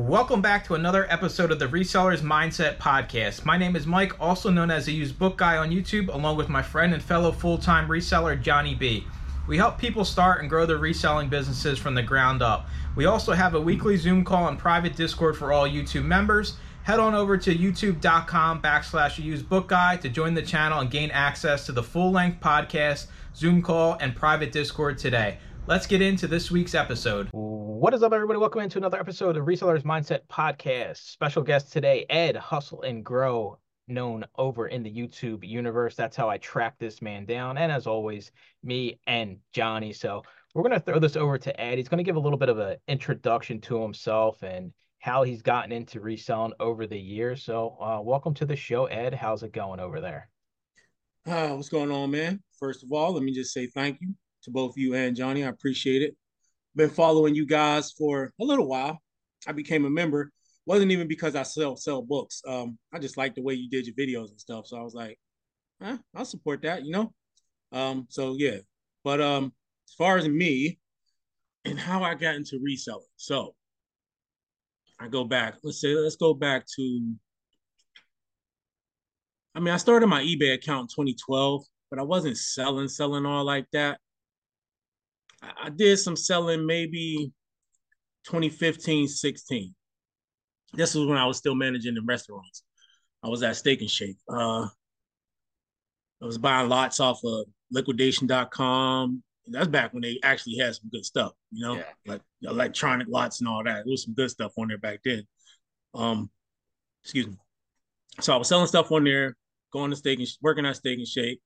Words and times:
Welcome 0.00 0.40
back 0.40 0.64
to 0.64 0.74
another 0.74 1.06
episode 1.08 1.52
of 1.52 1.58
the 1.58 1.68
Resellers 1.68 2.20
Mindset 2.20 2.78
Podcast. 2.78 3.44
My 3.44 3.56
name 3.56 3.76
is 3.76 3.86
Mike, 3.86 4.18
also 4.18 4.50
known 4.50 4.70
as 4.70 4.86
the 4.86 4.92
Used 4.92 5.18
Book 5.18 5.36
Guy 5.36 5.58
on 5.58 5.70
YouTube, 5.70 6.12
along 6.12 6.36
with 6.36 6.48
my 6.48 6.62
friend 6.62 6.94
and 6.94 7.02
fellow 7.02 7.30
full 7.30 7.58
time 7.58 7.86
reseller, 7.86 8.40
Johnny 8.40 8.74
B. 8.74 9.06
We 9.46 9.56
help 9.56 9.78
people 9.78 10.04
start 10.04 10.40
and 10.40 10.48
grow 10.48 10.66
their 10.66 10.78
reselling 10.78 11.28
businesses 11.28 11.78
from 11.78 11.94
the 11.94 12.02
ground 12.02 12.42
up. 12.42 12.66
We 12.96 13.04
also 13.04 13.32
have 13.32 13.54
a 13.54 13.60
weekly 13.60 13.96
Zoom 13.96 14.24
call 14.24 14.48
and 14.48 14.58
private 14.58 14.96
Discord 14.96 15.36
for 15.36 15.52
all 15.52 15.68
YouTube 15.68 16.06
members. 16.06 16.56
Head 16.82 16.98
on 16.98 17.14
over 17.14 17.36
to 17.36 17.54
youtube.com 17.54 18.62
backslash 18.62 19.22
used 19.22 19.48
book 19.48 19.68
guy 19.68 19.96
to 19.98 20.08
join 20.08 20.34
the 20.34 20.42
channel 20.42 20.80
and 20.80 20.90
gain 20.90 21.10
access 21.10 21.66
to 21.66 21.72
the 21.72 21.82
full 21.82 22.10
length 22.10 22.40
podcast, 22.40 23.06
Zoom 23.36 23.62
call, 23.62 23.98
and 24.00 24.16
private 24.16 24.50
Discord 24.50 24.98
today. 24.98 25.38
Let's 25.66 25.86
get 25.86 26.02
into 26.02 26.26
this 26.26 26.50
week's 26.50 26.74
episode. 26.74 27.28
What 27.80 27.94
is 27.94 28.02
up, 28.02 28.12
everybody? 28.12 28.38
Welcome 28.38 28.60
into 28.60 28.76
another 28.76 29.00
episode 29.00 29.38
of 29.38 29.46
Resellers 29.46 29.84
Mindset 29.84 30.26
Podcast. 30.30 30.98
Special 30.98 31.42
guest 31.42 31.72
today, 31.72 32.04
Ed 32.10 32.36
Hustle 32.36 32.82
and 32.82 33.02
Grow, 33.02 33.58
known 33.88 34.26
over 34.36 34.66
in 34.66 34.82
the 34.82 34.92
YouTube 34.92 35.48
universe. 35.48 35.94
That's 35.94 36.14
how 36.14 36.28
I 36.28 36.36
track 36.36 36.74
this 36.78 37.00
man 37.00 37.24
down. 37.24 37.56
And 37.56 37.72
as 37.72 37.86
always, 37.86 38.32
me 38.62 39.00
and 39.06 39.38
Johnny. 39.54 39.94
So 39.94 40.22
we're 40.52 40.60
going 40.60 40.74
to 40.74 40.80
throw 40.80 40.98
this 40.98 41.16
over 41.16 41.38
to 41.38 41.58
Ed. 41.58 41.78
He's 41.78 41.88
going 41.88 41.96
to 41.96 42.04
give 42.04 42.16
a 42.16 42.20
little 42.20 42.36
bit 42.36 42.50
of 42.50 42.58
an 42.58 42.76
introduction 42.86 43.62
to 43.62 43.80
himself 43.80 44.42
and 44.42 44.74
how 44.98 45.22
he's 45.22 45.40
gotten 45.40 45.72
into 45.72 46.00
reselling 46.00 46.52
over 46.60 46.86
the 46.86 47.00
years. 47.00 47.42
So, 47.42 47.78
uh, 47.80 48.02
welcome 48.02 48.34
to 48.34 48.44
the 48.44 48.56
show, 48.56 48.84
Ed. 48.84 49.14
How's 49.14 49.42
it 49.42 49.54
going 49.54 49.80
over 49.80 50.02
there? 50.02 50.28
Uh, 51.26 51.54
what's 51.54 51.70
going 51.70 51.90
on, 51.90 52.10
man? 52.10 52.42
First 52.58 52.82
of 52.82 52.92
all, 52.92 53.14
let 53.14 53.22
me 53.22 53.32
just 53.32 53.54
say 53.54 53.68
thank 53.68 54.02
you 54.02 54.14
to 54.42 54.50
both 54.50 54.76
you 54.76 54.94
and 54.94 55.16
Johnny. 55.16 55.44
I 55.44 55.48
appreciate 55.48 56.02
it. 56.02 56.14
Been 56.76 56.90
following 56.90 57.34
you 57.34 57.46
guys 57.46 57.92
for 57.92 58.32
a 58.40 58.44
little 58.44 58.68
while. 58.68 59.00
I 59.46 59.52
became 59.52 59.84
a 59.84 59.90
member. 59.90 60.30
Wasn't 60.66 60.92
even 60.92 61.08
because 61.08 61.34
I 61.34 61.42
sell 61.42 61.76
sell 61.76 62.02
books. 62.02 62.42
Um, 62.46 62.78
I 62.92 62.98
just 62.98 63.16
like 63.16 63.34
the 63.34 63.42
way 63.42 63.54
you 63.54 63.68
did 63.68 63.86
your 63.86 63.96
videos 63.96 64.30
and 64.30 64.40
stuff. 64.40 64.66
So 64.66 64.76
I 64.76 64.82
was 64.82 64.94
like, 64.94 65.18
eh, 65.82 65.96
I'll 66.14 66.24
support 66.24 66.62
that, 66.62 66.84
you 66.84 66.92
know. 66.92 67.12
Um, 67.72 68.06
so 68.08 68.36
yeah. 68.38 68.58
But 69.02 69.20
um, 69.20 69.52
as 69.88 69.94
far 69.94 70.16
as 70.16 70.28
me 70.28 70.78
and 71.64 71.78
how 71.78 72.02
I 72.02 72.14
got 72.14 72.36
into 72.36 72.60
reselling, 72.62 73.04
so 73.16 73.54
I 75.00 75.08
go 75.08 75.24
back. 75.24 75.56
Let's 75.62 75.80
say 75.80 75.94
let's 75.94 76.16
go 76.16 76.34
back 76.34 76.66
to. 76.76 77.14
I 79.54 79.60
mean, 79.60 79.74
I 79.74 79.78
started 79.78 80.06
my 80.06 80.22
eBay 80.22 80.54
account 80.54 80.82
in 80.82 81.04
2012, 81.04 81.64
but 81.90 81.98
I 81.98 82.02
wasn't 82.02 82.36
selling, 82.36 82.86
selling 82.86 83.26
all 83.26 83.44
like 83.44 83.66
that. 83.72 83.98
I 85.42 85.70
did 85.70 85.98
some 85.98 86.16
selling 86.16 86.66
maybe 86.66 87.32
2015, 88.24 89.08
16. 89.08 89.74
This 90.74 90.94
was 90.94 91.06
when 91.06 91.16
I 91.16 91.26
was 91.26 91.38
still 91.38 91.54
managing 91.54 91.94
the 91.94 92.02
restaurants. 92.02 92.62
I 93.22 93.28
was 93.28 93.42
at 93.42 93.56
Steak 93.56 93.80
and 93.80 93.90
Shake. 93.90 94.16
Uh, 94.28 94.66
I 96.22 96.26
was 96.26 96.38
buying 96.38 96.68
lots 96.68 97.00
off 97.00 97.20
of 97.24 97.46
liquidation.com. 97.70 99.22
That's 99.46 99.68
back 99.68 99.92
when 99.92 100.02
they 100.02 100.18
actually 100.22 100.58
had 100.58 100.74
some 100.74 100.90
good 100.90 101.04
stuff, 101.04 101.32
you 101.50 101.66
know, 101.66 101.76
yeah. 101.76 101.82
like 102.06 102.20
electronic 102.42 103.08
lots 103.08 103.40
and 103.40 103.48
all 103.48 103.64
that. 103.64 103.84
There 103.84 103.90
was 103.90 104.04
some 104.04 104.14
good 104.14 104.30
stuff 104.30 104.52
on 104.58 104.68
there 104.68 104.78
back 104.78 105.00
then. 105.04 105.26
Um, 105.94 106.30
excuse 107.02 107.26
me. 107.26 107.36
So 108.20 108.32
I 108.32 108.36
was 108.36 108.48
selling 108.48 108.66
stuff 108.66 108.92
on 108.92 109.04
there, 109.04 109.36
going 109.72 109.90
to 109.90 109.96
steak 109.96 110.18
and 110.18 110.28
working 110.42 110.66
at 110.66 110.76
Steak 110.76 110.98
and 110.98 111.08
Shake. 111.08 111.40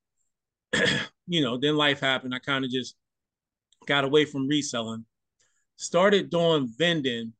you 1.26 1.40
know, 1.40 1.56
then 1.56 1.76
life 1.76 2.00
happened. 2.00 2.34
I 2.34 2.40
kind 2.40 2.64
of 2.64 2.70
just 2.70 2.96
got 3.86 4.04
away 4.04 4.24
from 4.24 4.48
reselling, 4.48 5.04
started 5.76 6.30
doing 6.30 6.72
vending. 6.78 7.32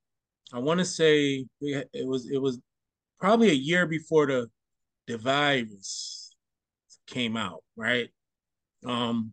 I 0.53 0.59
want 0.59 0.79
to 0.79 0.85
say 0.85 1.47
it 1.61 2.07
was 2.07 2.31
it 2.31 2.39
was 2.39 2.59
probably 3.19 3.51
a 3.51 3.55
year 3.55 3.87
before 3.87 4.27
the 4.27 4.51
the 5.07 5.19
virus 5.19 6.35
came 7.07 7.37
out, 7.37 7.63
right? 7.77 8.09
Um, 8.85 9.33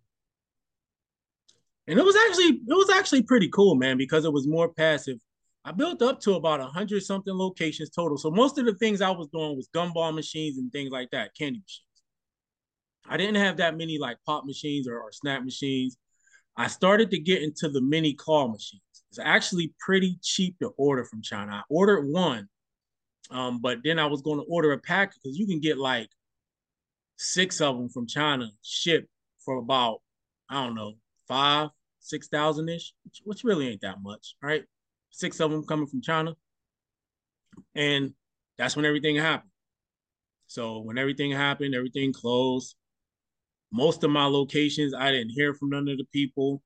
and 1.87 1.99
it 1.99 2.05
was 2.05 2.15
actually 2.15 2.61
it 2.67 2.73
was 2.73 2.89
actually 2.89 3.23
pretty 3.23 3.49
cool, 3.49 3.75
man, 3.75 3.97
because 3.97 4.25
it 4.25 4.33
was 4.33 4.47
more 4.47 4.69
passive. 4.69 5.17
I 5.63 5.71
built 5.71 6.01
up 6.01 6.19
to 6.21 6.33
about 6.33 6.59
a 6.59 6.65
hundred 6.65 7.03
something 7.03 7.33
locations 7.33 7.89
total. 7.89 8.17
So 8.17 8.31
most 8.31 8.57
of 8.57 8.65
the 8.65 8.73
things 8.75 9.01
I 9.01 9.11
was 9.11 9.27
doing 9.27 9.55
was 9.55 9.69
gumball 9.75 10.13
machines 10.13 10.57
and 10.57 10.71
things 10.71 10.91
like 10.91 11.09
that, 11.11 11.35
candy 11.37 11.59
machines. 11.59 11.85
I 13.07 13.17
didn't 13.17 13.35
have 13.35 13.57
that 13.57 13.77
many 13.77 13.97
like 13.97 14.17
pop 14.25 14.45
machines 14.45 14.87
or, 14.87 14.99
or 14.99 15.11
snap 15.11 15.43
machines. 15.43 15.97
I 16.57 16.67
started 16.67 17.11
to 17.11 17.19
get 17.19 17.41
into 17.41 17.69
the 17.69 17.81
mini 17.81 18.13
claw 18.13 18.47
machines. 18.47 18.81
It's 19.09 19.19
actually 19.19 19.73
pretty 19.79 20.17
cheap 20.21 20.57
to 20.59 20.69
order 20.77 21.03
from 21.03 21.21
China. 21.21 21.51
I 21.51 21.61
ordered 21.69 22.07
one, 22.07 22.47
um, 23.29 23.59
but 23.61 23.79
then 23.83 23.99
I 23.99 24.05
was 24.05 24.21
going 24.21 24.39
to 24.39 24.45
order 24.45 24.71
a 24.71 24.77
pack 24.77 25.13
because 25.13 25.37
you 25.37 25.47
can 25.47 25.59
get 25.59 25.77
like 25.77 26.09
six 27.17 27.61
of 27.61 27.77
them 27.77 27.89
from 27.89 28.07
China 28.07 28.49
shipped 28.61 29.07
for 29.43 29.57
about 29.57 30.01
I 30.49 30.65
don't 30.65 30.75
know 30.75 30.95
five 31.27 31.69
six 31.99 32.27
thousand 32.27 32.69
ish, 32.69 32.93
which, 33.03 33.21
which 33.23 33.43
really 33.43 33.69
ain't 33.69 33.81
that 33.81 34.01
much, 34.01 34.35
right? 34.41 34.63
Six 35.11 35.39
of 35.39 35.51
them 35.51 35.65
coming 35.65 35.87
from 35.87 36.01
China, 36.01 36.35
and 37.75 38.13
that's 38.57 38.75
when 38.75 38.85
everything 38.85 39.15
happened. 39.15 39.51
So 40.47 40.79
when 40.79 40.97
everything 40.97 41.31
happened, 41.31 41.75
everything 41.75 42.11
closed 42.13 42.75
most 43.71 44.03
of 44.03 44.11
my 44.11 44.25
locations, 44.25 44.93
I 44.93 45.11
didn't 45.11 45.31
hear 45.31 45.53
from 45.53 45.69
none 45.69 45.87
of 45.87 45.97
the 45.97 46.07
people. 46.11 46.61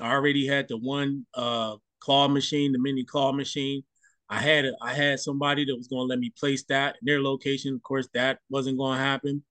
I 0.00 0.12
already 0.12 0.46
had 0.46 0.68
the 0.68 0.76
one 0.76 1.26
uh, 1.34 1.76
claw 2.00 2.28
machine, 2.28 2.72
the 2.72 2.78
mini 2.78 3.04
claw 3.04 3.32
machine. 3.32 3.82
I 4.28 4.38
had 4.38 4.66
I 4.80 4.94
had 4.94 5.18
somebody 5.18 5.64
that 5.64 5.76
was 5.76 5.88
going 5.88 6.02
to 6.02 6.06
let 6.06 6.18
me 6.20 6.32
place 6.38 6.64
that 6.68 6.96
in 7.00 7.06
their 7.06 7.20
location. 7.20 7.74
Of 7.74 7.82
course, 7.82 8.08
that 8.14 8.38
wasn't 8.48 8.78
going 8.78 8.96
to 8.98 9.04
happen. 9.04 9.42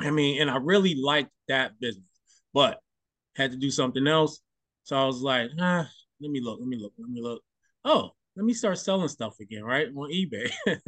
I 0.00 0.10
mean, 0.10 0.40
and 0.40 0.50
I 0.50 0.56
really 0.56 0.94
liked 0.94 1.30
that 1.48 1.78
business, 1.80 2.04
but 2.52 2.80
had 3.36 3.50
to 3.50 3.56
do 3.56 3.70
something 3.70 4.06
else. 4.06 4.40
So 4.84 4.96
I 4.96 5.06
was 5.06 5.22
like, 5.22 5.50
ah, 5.60 5.88
let 6.20 6.30
me 6.30 6.40
look, 6.40 6.60
let 6.60 6.68
me 6.68 6.76
look, 6.76 6.92
let 6.98 7.08
me 7.08 7.20
look. 7.20 7.42
Oh, 7.84 8.10
let 8.36 8.44
me 8.44 8.54
start 8.54 8.78
selling 8.78 9.08
stuff 9.08 9.40
again, 9.40 9.64
right? 9.64 9.88
On 9.88 10.10
eBay. 10.10 10.50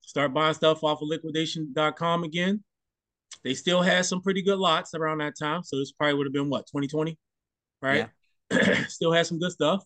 start 0.00 0.32
buying 0.32 0.54
stuff 0.54 0.84
off 0.84 1.02
of 1.02 1.08
liquidation.com 1.08 2.24
again. 2.24 2.62
They 3.44 3.54
still 3.54 3.82
had 3.82 4.04
some 4.04 4.22
pretty 4.22 4.42
good 4.42 4.58
lots 4.58 4.94
around 4.94 5.18
that 5.18 5.38
time. 5.38 5.62
So 5.62 5.78
this 5.78 5.92
probably 5.92 6.14
would 6.14 6.26
have 6.26 6.32
been 6.32 6.50
what, 6.50 6.66
2020? 6.66 7.16
Right? 7.80 8.08
Yeah. 8.50 8.84
still 8.88 9.12
had 9.12 9.26
some 9.26 9.38
good 9.38 9.52
stuff. 9.52 9.84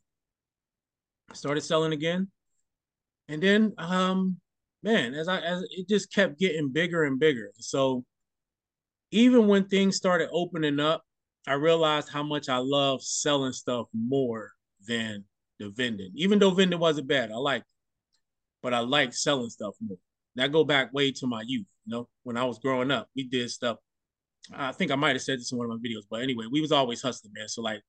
Started 1.33 1.63
selling 1.63 1.93
again. 1.93 2.29
And 3.29 3.43
then 3.43 3.75
um 3.79 4.39
man, 4.83 5.15
as 5.15 5.29
I 5.29 5.41
as 5.41 5.63
it 5.71 5.89
just 5.89 6.13
kept 6.13 6.39
getting 6.39 6.71
bigger 6.71 7.05
and 7.05 7.19
bigger. 7.19 7.53
So 7.59 8.05
even 9.11 9.47
when 9.47 9.65
things 9.65 9.97
started 9.97 10.29
opening 10.33 10.81
up, 10.81 11.05
I 11.47 11.55
realized 11.55 12.09
how 12.09 12.23
much 12.23 12.49
I 12.49 12.59
love 12.59 13.03
selling 13.03 13.53
stuff 13.53 13.87
more 13.93 14.53
than 14.87 15.25
the 15.59 15.71
vending. 15.71 16.13
Even 16.15 16.39
though 16.39 16.51
vending 16.51 16.79
wasn't 16.79 17.09
bad, 17.09 17.31
I 17.31 17.37
liked 17.37 17.67
it. 17.67 17.77
But 18.63 18.75
I 18.75 18.81
like 18.81 19.15
selling 19.15 19.51
stuff 19.51 19.75
more. 19.81 19.99
That 20.37 20.53
go 20.53 20.65
back 20.65 20.93
way 20.93 21.13
to 21.13 21.27
my 21.27 21.43
youth. 21.47 21.67
You 21.91 21.97
know, 21.97 22.09
when 22.23 22.37
I 22.37 22.45
was 22.45 22.61
growing 22.61 22.93
up, 22.93 23.09
we 23.17 23.25
did 23.25 23.51
stuff. 23.51 23.79
I 24.55 24.71
think 24.71 24.93
I 24.93 24.95
might 24.95 25.17
have 25.17 25.23
said 25.23 25.41
this 25.41 25.51
in 25.51 25.59
one 25.59 25.69
of 25.69 25.73
my 25.73 25.89
videos, 25.89 26.05
but 26.09 26.23
anyway, 26.23 26.45
we 26.49 26.61
was 26.61 26.71
always 26.71 27.03
hustling, 27.03 27.33
man. 27.35 27.49
So 27.49 27.63
like, 27.63 27.83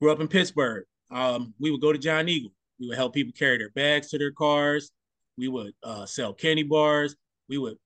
grew 0.00 0.10
up 0.10 0.18
in 0.18 0.26
Pittsburgh. 0.26 0.86
Um, 1.12 1.54
we 1.60 1.70
would 1.70 1.80
go 1.80 1.92
to 1.92 2.00
Giant 2.00 2.28
Eagle. 2.28 2.50
We 2.80 2.88
would 2.88 2.96
help 2.96 3.14
people 3.14 3.32
carry 3.38 3.58
their 3.58 3.70
bags 3.70 4.08
to 4.08 4.18
their 4.18 4.32
cars. 4.32 4.90
We 5.38 5.46
would 5.46 5.72
uh, 5.84 6.04
sell 6.04 6.34
candy 6.34 6.64
bars. 6.64 7.14
We 7.48 7.58
would 7.58 7.76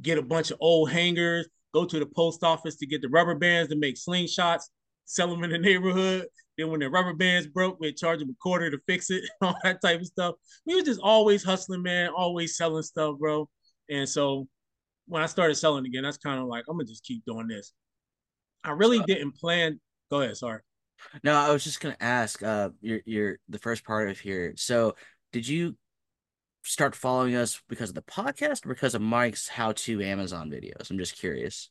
get 0.00 0.18
a 0.18 0.22
bunch 0.22 0.52
of 0.52 0.58
old 0.60 0.92
hangers. 0.92 1.48
Go 1.74 1.84
to 1.84 1.98
the 1.98 2.06
post 2.06 2.44
office 2.44 2.76
to 2.76 2.86
get 2.86 3.02
the 3.02 3.08
rubber 3.08 3.34
bands 3.34 3.70
to 3.70 3.76
make 3.76 3.96
slingshots. 3.96 4.66
Sell 5.04 5.28
them 5.28 5.42
in 5.42 5.50
the 5.50 5.58
neighborhood. 5.58 6.28
Then 6.56 6.70
when 6.70 6.78
the 6.78 6.88
rubber 6.88 7.12
bands 7.12 7.48
broke, 7.48 7.80
we'd 7.80 7.96
charge 7.96 8.20
them 8.20 8.30
a 8.30 8.34
quarter 8.40 8.70
to 8.70 8.78
fix 8.86 9.10
it, 9.10 9.24
all 9.42 9.56
that 9.64 9.82
type 9.82 9.98
of 9.98 10.06
stuff. 10.06 10.36
We 10.64 10.76
was 10.76 10.84
just 10.84 11.00
always 11.00 11.42
hustling, 11.42 11.82
man, 11.82 12.10
always 12.16 12.56
selling 12.56 12.84
stuff, 12.84 13.18
bro. 13.18 13.48
And 13.90 14.08
so 14.08 14.48
when 15.06 15.22
I 15.22 15.26
started 15.26 15.54
selling 15.54 15.86
again, 15.86 16.02
that's 16.02 16.18
kind 16.18 16.40
of 16.40 16.46
like, 16.46 16.64
I'm 16.68 16.76
gonna 16.76 16.86
just 16.86 17.04
keep 17.04 17.24
doing 17.24 17.48
this. 17.48 17.72
I 18.64 18.72
really 18.72 19.00
didn't 19.00 19.32
plan. 19.32 19.80
Go 20.10 20.20
ahead, 20.20 20.36
sorry. 20.36 20.60
No, 21.22 21.34
I 21.34 21.52
was 21.52 21.64
just 21.64 21.80
gonna 21.80 21.96
ask, 22.00 22.42
uh 22.42 22.70
your 22.80 23.00
your 23.06 23.38
the 23.48 23.58
first 23.58 23.84
part 23.84 24.10
of 24.10 24.18
here. 24.18 24.54
So 24.56 24.96
did 25.32 25.46
you 25.46 25.76
start 26.64 26.94
following 26.94 27.34
us 27.34 27.62
because 27.68 27.88
of 27.90 27.94
the 27.94 28.02
podcast 28.02 28.66
or 28.66 28.70
because 28.70 28.94
of 28.94 29.00
Mike's 29.00 29.48
how 29.48 29.72
to 29.72 30.02
Amazon 30.02 30.50
videos? 30.50 30.90
I'm 30.90 30.98
just 30.98 31.16
curious. 31.16 31.70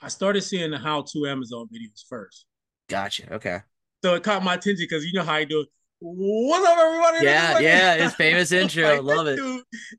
I 0.00 0.08
started 0.08 0.42
seeing 0.42 0.70
the 0.70 0.78
how 0.78 1.02
to 1.02 1.26
Amazon 1.26 1.68
videos 1.72 2.04
first. 2.08 2.46
Gotcha. 2.88 3.34
Okay. 3.34 3.60
So 4.02 4.14
it 4.14 4.22
caught 4.22 4.42
my 4.42 4.54
attention 4.54 4.86
because 4.88 5.04
you 5.04 5.12
know 5.12 5.24
how 5.24 5.34
I 5.34 5.44
do 5.44 5.60
it. 5.60 5.68
What's 5.98 6.66
up, 6.66 6.78
everybody? 6.78 7.24
Yeah, 7.24 7.54
like, 7.54 7.62
yeah, 7.62 7.94
his 7.96 8.14
famous 8.14 8.52
intro. 8.52 9.00
like, 9.00 9.02
Love 9.02 9.28
it. 9.28 9.40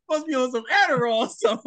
Must 0.10 0.28
be 0.28 0.36
on 0.36 0.52
some 0.52 0.64
Adderall. 0.72 1.28
So, 1.30 1.60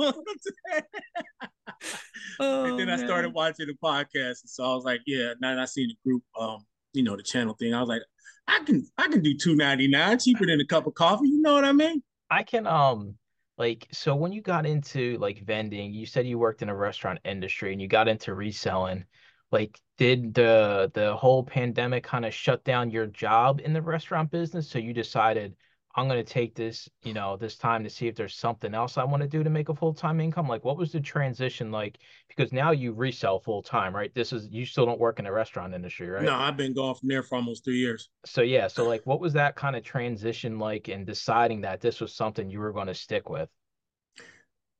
oh, 2.38 2.64
and 2.64 2.78
then 2.78 2.86
man. 2.86 3.00
I 3.00 3.04
started 3.04 3.34
watching 3.34 3.66
the 3.66 3.74
podcast, 3.82 4.42
and 4.42 4.50
so 4.50 4.64
I 4.64 4.74
was 4.74 4.84
like, 4.84 5.00
yeah. 5.06 5.32
Now 5.40 5.56
that 5.56 5.62
I 5.62 5.64
seen 5.64 5.88
the 5.88 5.96
group, 6.08 6.22
um, 6.38 6.64
you 6.92 7.02
know, 7.02 7.16
the 7.16 7.24
channel 7.24 7.54
thing. 7.54 7.74
I 7.74 7.80
was 7.80 7.88
like, 7.88 8.02
I 8.46 8.62
can 8.64 8.86
I 8.96 9.08
can 9.08 9.20
do 9.20 9.36
two 9.36 9.56
ninety 9.56 9.88
nine 9.88 10.18
cheaper 10.20 10.46
than 10.46 10.60
a 10.60 10.66
cup 10.66 10.86
of 10.86 10.94
coffee. 10.94 11.28
You 11.28 11.42
know 11.42 11.54
what 11.54 11.64
I 11.64 11.72
mean? 11.72 12.00
I 12.30 12.44
can 12.44 12.68
um 12.68 13.16
like 13.58 13.88
so 13.90 14.14
when 14.14 14.32
you 14.32 14.42
got 14.42 14.64
into 14.64 15.18
like 15.18 15.44
vending, 15.44 15.92
you 15.92 16.06
said 16.06 16.26
you 16.26 16.38
worked 16.38 16.62
in 16.62 16.68
a 16.68 16.76
restaurant 16.76 17.18
industry 17.24 17.72
and 17.72 17.82
you 17.82 17.88
got 17.88 18.06
into 18.06 18.32
reselling. 18.34 19.06
Like, 19.52 19.80
did 19.98 20.34
the 20.34 20.90
the 20.94 21.16
whole 21.16 21.44
pandemic 21.44 22.04
kind 22.04 22.24
of 22.24 22.32
shut 22.32 22.64
down 22.64 22.90
your 22.90 23.06
job 23.06 23.60
in 23.60 23.72
the 23.72 23.82
restaurant 23.82 24.30
business? 24.30 24.68
So 24.68 24.78
you 24.78 24.92
decided 24.92 25.56
I'm 25.96 26.06
gonna 26.06 26.22
take 26.22 26.54
this, 26.54 26.88
you 27.02 27.12
know, 27.12 27.36
this 27.36 27.56
time 27.56 27.82
to 27.82 27.90
see 27.90 28.06
if 28.06 28.14
there's 28.14 28.36
something 28.36 28.74
else 28.74 28.96
I 28.96 29.02
want 29.02 29.22
to 29.22 29.28
do 29.28 29.42
to 29.42 29.50
make 29.50 29.68
a 29.68 29.74
full-time 29.74 30.20
income. 30.20 30.46
Like, 30.46 30.64
what 30.64 30.76
was 30.76 30.92
the 30.92 31.00
transition 31.00 31.72
like? 31.72 31.98
Because 32.28 32.52
now 32.52 32.70
you 32.70 32.92
resell 32.92 33.40
full 33.40 33.60
time, 33.60 33.94
right? 33.94 34.14
This 34.14 34.32
is 34.32 34.48
you 34.50 34.64
still 34.64 34.86
don't 34.86 35.00
work 35.00 35.18
in 35.18 35.24
the 35.24 35.32
restaurant 35.32 35.74
industry, 35.74 36.08
right? 36.08 36.22
No, 36.22 36.36
I've 36.36 36.56
been 36.56 36.74
gone 36.74 36.94
from 36.94 37.08
there 37.08 37.24
for 37.24 37.34
almost 37.34 37.64
three 37.64 37.78
years. 37.78 38.08
So 38.24 38.42
yeah, 38.42 38.68
so 38.68 38.86
like 38.86 39.04
what 39.04 39.20
was 39.20 39.32
that 39.32 39.56
kind 39.56 39.74
of 39.74 39.82
transition 39.82 40.60
like 40.60 40.88
in 40.88 41.04
deciding 41.04 41.62
that 41.62 41.80
this 41.80 42.00
was 42.00 42.14
something 42.14 42.48
you 42.48 42.60
were 42.60 42.72
going 42.72 42.86
to 42.86 42.94
stick 42.94 43.28
with? 43.28 43.48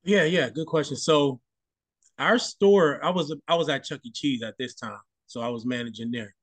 Yeah, 0.04 0.24
yeah, 0.24 0.48
good 0.48 0.66
question. 0.66 0.96
So 0.96 1.40
our 2.20 2.38
store, 2.38 3.02
I 3.02 3.10
was 3.10 3.34
I 3.48 3.54
was 3.54 3.68
at 3.68 3.84
Chuck 3.84 4.00
E. 4.04 4.12
Cheese 4.12 4.42
at 4.42 4.54
this 4.58 4.74
time, 4.74 5.00
so 5.26 5.40
I 5.40 5.48
was 5.48 5.64
managing 5.64 6.10
there. 6.10 6.34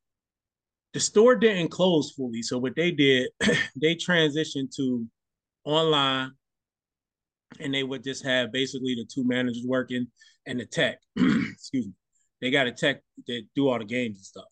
The 0.93 0.99
store 0.99 1.35
didn't 1.35 1.69
close 1.69 2.11
fully, 2.11 2.41
so 2.41 2.57
what 2.57 2.75
they 2.75 2.91
did, 2.91 3.29
they 3.79 3.95
transitioned 3.95 4.75
to 4.77 5.05
online, 5.63 6.31
and 7.59 7.73
they 7.73 7.83
would 7.83 8.03
just 8.03 8.25
have 8.25 8.51
basically 8.51 8.95
the 8.95 9.05
two 9.05 9.25
managers 9.25 9.63
working 9.65 10.07
and 10.47 10.59
the 10.59 10.65
tech. 10.65 10.97
Excuse 11.15 11.85
me, 11.85 11.93
they 12.41 12.49
got 12.49 12.67
a 12.67 12.71
tech 12.71 13.01
that 13.27 13.43
do 13.55 13.69
all 13.69 13.77
the 13.77 13.85
games 13.85 14.17
and 14.17 14.25
stuff, 14.25 14.51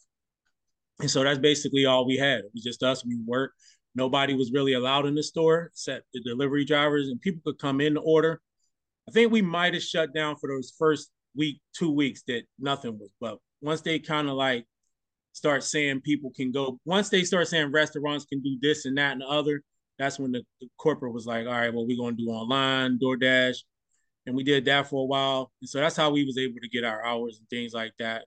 and 0.99 1.09
so 1.09 1.23
that's 1.23 1.39
basically 1.39 1.85
all 1.87 2.05
we 2.05 2.17
had. 2.17 2.39
It 2.39 2.51
was 2.53 2.63
just 2.63 2.83
us. 2.83 3.03
We 3.03 3.17
worked. 3.25 3.55
Nobody 3.95 4.35
was 4.35 4.51
really 4.51 4.73
allowed 4.73 5.07
in 5.07 5.15
the 5.15 5.23
store 5.23 5.71
except 5.71 6.05
the 6.13 6.21
delivery 6.21 6.65
drivers, 6.65 7.07
and 7.07 7.19
people 7.19 7.41
could 7.43 7.59
come 7.59 7.81
in 7.81 7.95
to 7.95 8.01
order. 8.01 8.41
I 9.09 9.11
think 9.11 9.31
we 9.31 9.41
might 9.41 9.73
have 9.73 9.83
shut 9.83 10.13
down 10.13 10.35
for 10.35 10.49
those 10.49 10.73
first 10.77 11.09
week, 11.35 11.59
two 11.73 11.91
weeks 11.91 12.23
that 12.27 12.43
nothing 12.59 12.97
was. 12.97 13.09
But 13.19 13.37
once 13.61 13.81
they 13.81 13.99
kind 13.99 14.27
of 14.27 14.35
like 14.35 14.65
start 15.33 15.63
saying 15.63 16.01
people 16.01 16.31
can 16.35 16.51
go, 16.51 16.79
once 16.85 17.09
they 17.09 17.23
start 17.23 17.47
saying 17.47 17.71
restaurants 17.71 18.25
can 18.25 18.41
do 18.41 18.57
this 18.61 18.85
and 18.85 18.97
that 18.97 19.13
and 19.13 19.21
the 19.21 19.27
other, 19.27 19.61
that's 19.97 20.19
when 20.19 20.31
the, 20.31 20.43
the 20.61 20.67
corporate 20.77 21.13
was 21.13 21.25
like, 21.25 21.45
all 21.45 21.53
right, 21.53 21.73
well, 21.73 21.85
we're 21.87 21.97
gonna 21.97 22.15
do 22.15 22.27
online, 22.27 22.99
DoorDash. 22.99 23.57
And 24.27 24.35
we 24.35 24.43
did 24.43 24.65
that 24.65 24.87
for 24.87 25.03
a 25.03 25.05
while. 25.05 25.51
And 25.61 25.69
so 25.69 25.79
that's 25.79 25.95
how 25.95 26.09
we 26.09 26.25
was 26.25 26.37
able 26.37 26.59
to 26.59 26.69
get 26.69 26.83
our 26.83 27.05
hours 27.05 27.37
and 27.37 27.47
things 27.49 27.73
like 27.73 27.93
that, 27.99 28.25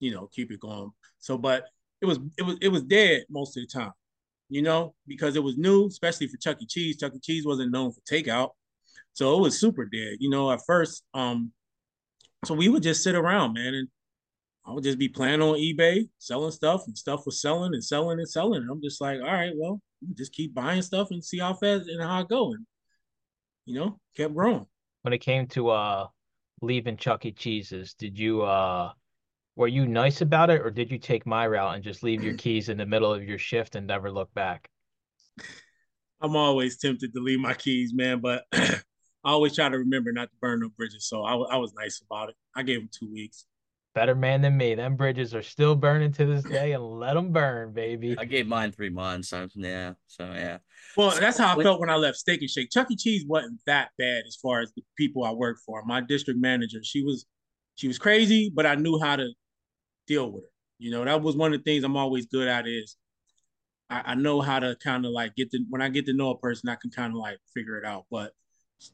you 0.00 0.12
know, 0.12 0.28
keep 0.32 0.50
it 0.50 0.60
going. 0.60 0.90
So 1.18 1.36
but 1.36 1.66
it 2.00 2.06
was 2.06 2.18
it 2.38 2.42
was 2.42 2.56
it 2.60 2.68
was 2.68 2.82
dead 2.82 3.24
most 3.28 3.56
of 3.56 3.62
the 3.62 3.66
time, 3.66 3.92
you 4.48 4.62
know, 4.62 4.94
because 5.06 5.36
it 5.36 5.42
was 5.42 5.56
new, 5.56 5.86
especially 5.86 6.28
for 6.28 6.36
Chuck 6.38 6.62
E. 6.62 6.66
Cheese. 6.66 6.98
Chuck 6.98 7.12
E. 7.14 7.20
Cheese 7.20 7.46
wasn't 7.46 7.72
known 7.72 7.92
for 7.92 8.00
takeout. 8.00 8.50
So 9.12 9.36
it 9.36 9.40
was 9.40 9.58
super 9.58 9.84
dead, 9.84 10.16
you 10.18 10.30
know, 10.30 10.50
at 10.50 10.60
first. 10.66 11.04
Um, 11.14 11.52
so 12.46 12.54
we 12.54 12.68
would 12.68 12.82
just 12.82 13.02
sit 13.02 13.14
around, 13.14 13.54
man, 13.54 13.74
and 13.74 13.88
I 14.66 14.72
would 14.72 14.84
just 14.84 14.98
be 14.98 15.08
playing 15.08 15.42
on 15.42 15.56
eBay, 15.56 16.08
selling 16.18 16.50
stuff, 16.50 16.86
and 16.86 16.96
stuff 16.96 17.26
was 17.26 17.40
selling 17.40 17.74
and 17.74 17.84
selling 17.84 18.18
and 18.18 18.28
selling. 18.28 18.62
And 18.62 18.70
I'm 18.70 18.82
just 18.82 19.00
like, 19.00 19.20
all 19.20 19.32
right, 19.32 19.52
well, 19.56 19.80
just 20.14 20.32
keep 20.32 20.54
buying 20.54 20.82
stuff 20.82 21.08
and 21.10 21.22
see 21.22 21.38
how 21.38 21.54
fast 21.54 21.88
and 21.88 22.02
how 22.02 22.20
it 22.20 22.28
going. 22.28 22.64
You 23.66 23.74
know, 23.78 24.00
kept 24.16 24.34
growing. 24.34 24.66
When 25.02 25.12
it 25.12 25.18
came 25.18 25.46
to 25.48 25.70
uh 25.70 26.06
leaving 26.62 26.96
Chuck 26.96 27.26
E. 27.26 27.32
Cheese's, 27.32 27.94
did 27.94 28.18
you 28.18 28.42
uh 28.42 28.92
were 29.56 29.68
you 29.68 29.86
nice 29.86 30.20
about 30.20 30.50
it 30.50 30.60
or 30.62 30.70
did 30.70 30.90
you 30.90 30.98
take 30.98 31.26
my 31.26 31.46
route 31.46 31.74
and 31.74 31.84
just 31.84 32.02
leave 32.02 32.22
your 32.22 32.34
keys 32.38 32.68
in 32.68 32.78
the 32.78 32.86
middle 32.86 33.12
of 33.12 33.22
your 33.22 33.38
shift 33.38 33.76
and 33.76 33.86
never 33.86 34.10
look 34.10 34.32
back? 34.34 34.68
I'm 36.20 36.36
always 36.36 36.78
tempted 36.78 37.12
to 37.12 37.20
leave 37.20 37.40
my 37.40 37.54
keys, 37.54 37.92
man, 37.92 38.20
but 38.20 38.44
I 39.24 39.30
always 39.30 39.54
try 39.54 39.68
to 39.68 39.78
remember 39.78 40.12
not 40.12 40.30
to 40.30 40.36
burn 40.40 40.60
no 40.60 40.68
bridges. 40.76 41.08
So 41.08 41.22
I, 41.22 41.34
I 41.34 41.56
was 41.56 41.72
nice 41.74 42.02
about 42.04 42.28
it. 42.28 42.36
I 42.54 42.62
gave 42.62 42.80
him 42.80 42.90
two 42.92 43.10
weeks. 43.12 43.46
Better 43.94 44.16
man 44.16 44.42
than 44.42 44.56
me. 44.56 44.74
Them 44.74 44.96
bridges 44.96 45.36
are 45.36 45.42
still 45.42 45.76
burning 45.76 46.10
to 46.14 46.26
this 46.26 46.42
day, 46.42 46.72
and 46.72 46.82
let 46.82 47.14
them 47.14 47.32
burn, 47.32 47.72
baby. 47.72 48.16
I 48.18 48.24
gave 48.24 48.48
mine 48.48 48.72
three 48.72 48.90
months. 48.90 49.28
So 49.28 49.46
yeah, 49.54 49.92
so 50.08 50.24
yeah. 50.34 50.58
Well, 50.96 51.14
that's 51.18 51.38
how 51.38 51.56
I 51.56 51.62
felt 51.62 51.78
when 51.78 51.90
I 51.90 51.94
left 51.94 52.16
Steak 52.16 52.40
and 52.40 52.50
Shake. 52.50 52.70
Chuck 52.70 52.90
E. 52.90 52.96
Cheese 52.96 53.24
wasn't 53.24 53.60
that 53.66 53.90
bad 53.96 54.24
as 54.26 54.34
far 54.34 54.62
as 54.62 54.72
the 54.74 54.82
people 54.98 55.22
I 55.22 55.30
worked 55.30 55.60
for. 55.64 55.84
My 55.84 56.00
district 56.00 56.40
manager, 56.40 56.80
she 56.82 57.04
was, 57.04 57.24
she 57.76 57.86
was 57.86 57.96
crazy, 57.98 58.50
but 58.52 58.66
I 58.66 58.74
knew 58.74 58.98
how 59.00 59.14
to 59.14 59.28
deal 60.08 60.28
with 60.28 60.42
her. 60.42 60.50
You 60.78 60.90
know, 60.90 61.04
that 61.04 61.22
was 61.22 61.36
one 61.36 61.54
of 61.54 61.60
the 61.60 61.62
things 61.62 61.84
I'm 61.84 61.96
always 61.96 62.26
good 62.26 62.48
at 62.48 62.66
is 62.66 62.96
I, 63.88 64.02
I 64.06 64.14
know 64.16 64.40
how 64.40 64.58
to 64.58 64.76
kind 64.82 65.06
of 65.06 65.12
like 65.12 65.36
get 65.36 65.52
to 65.52 65.60
when 65.70 65.82
I 65.82 65.88
get 65.88 66.06
to 66.06 66.12
know 66.12 66.30
a 66.30 66.38
person, 66.38 66.68
I 66.68 66.74
can 66.74 66.90
kind 66.90 67.12
of 67.12 67.18
like 67.20 67.38
figure 67.54 67.78
it 67.78 67.84
out. 67.84 68.06
But 68.10 68.32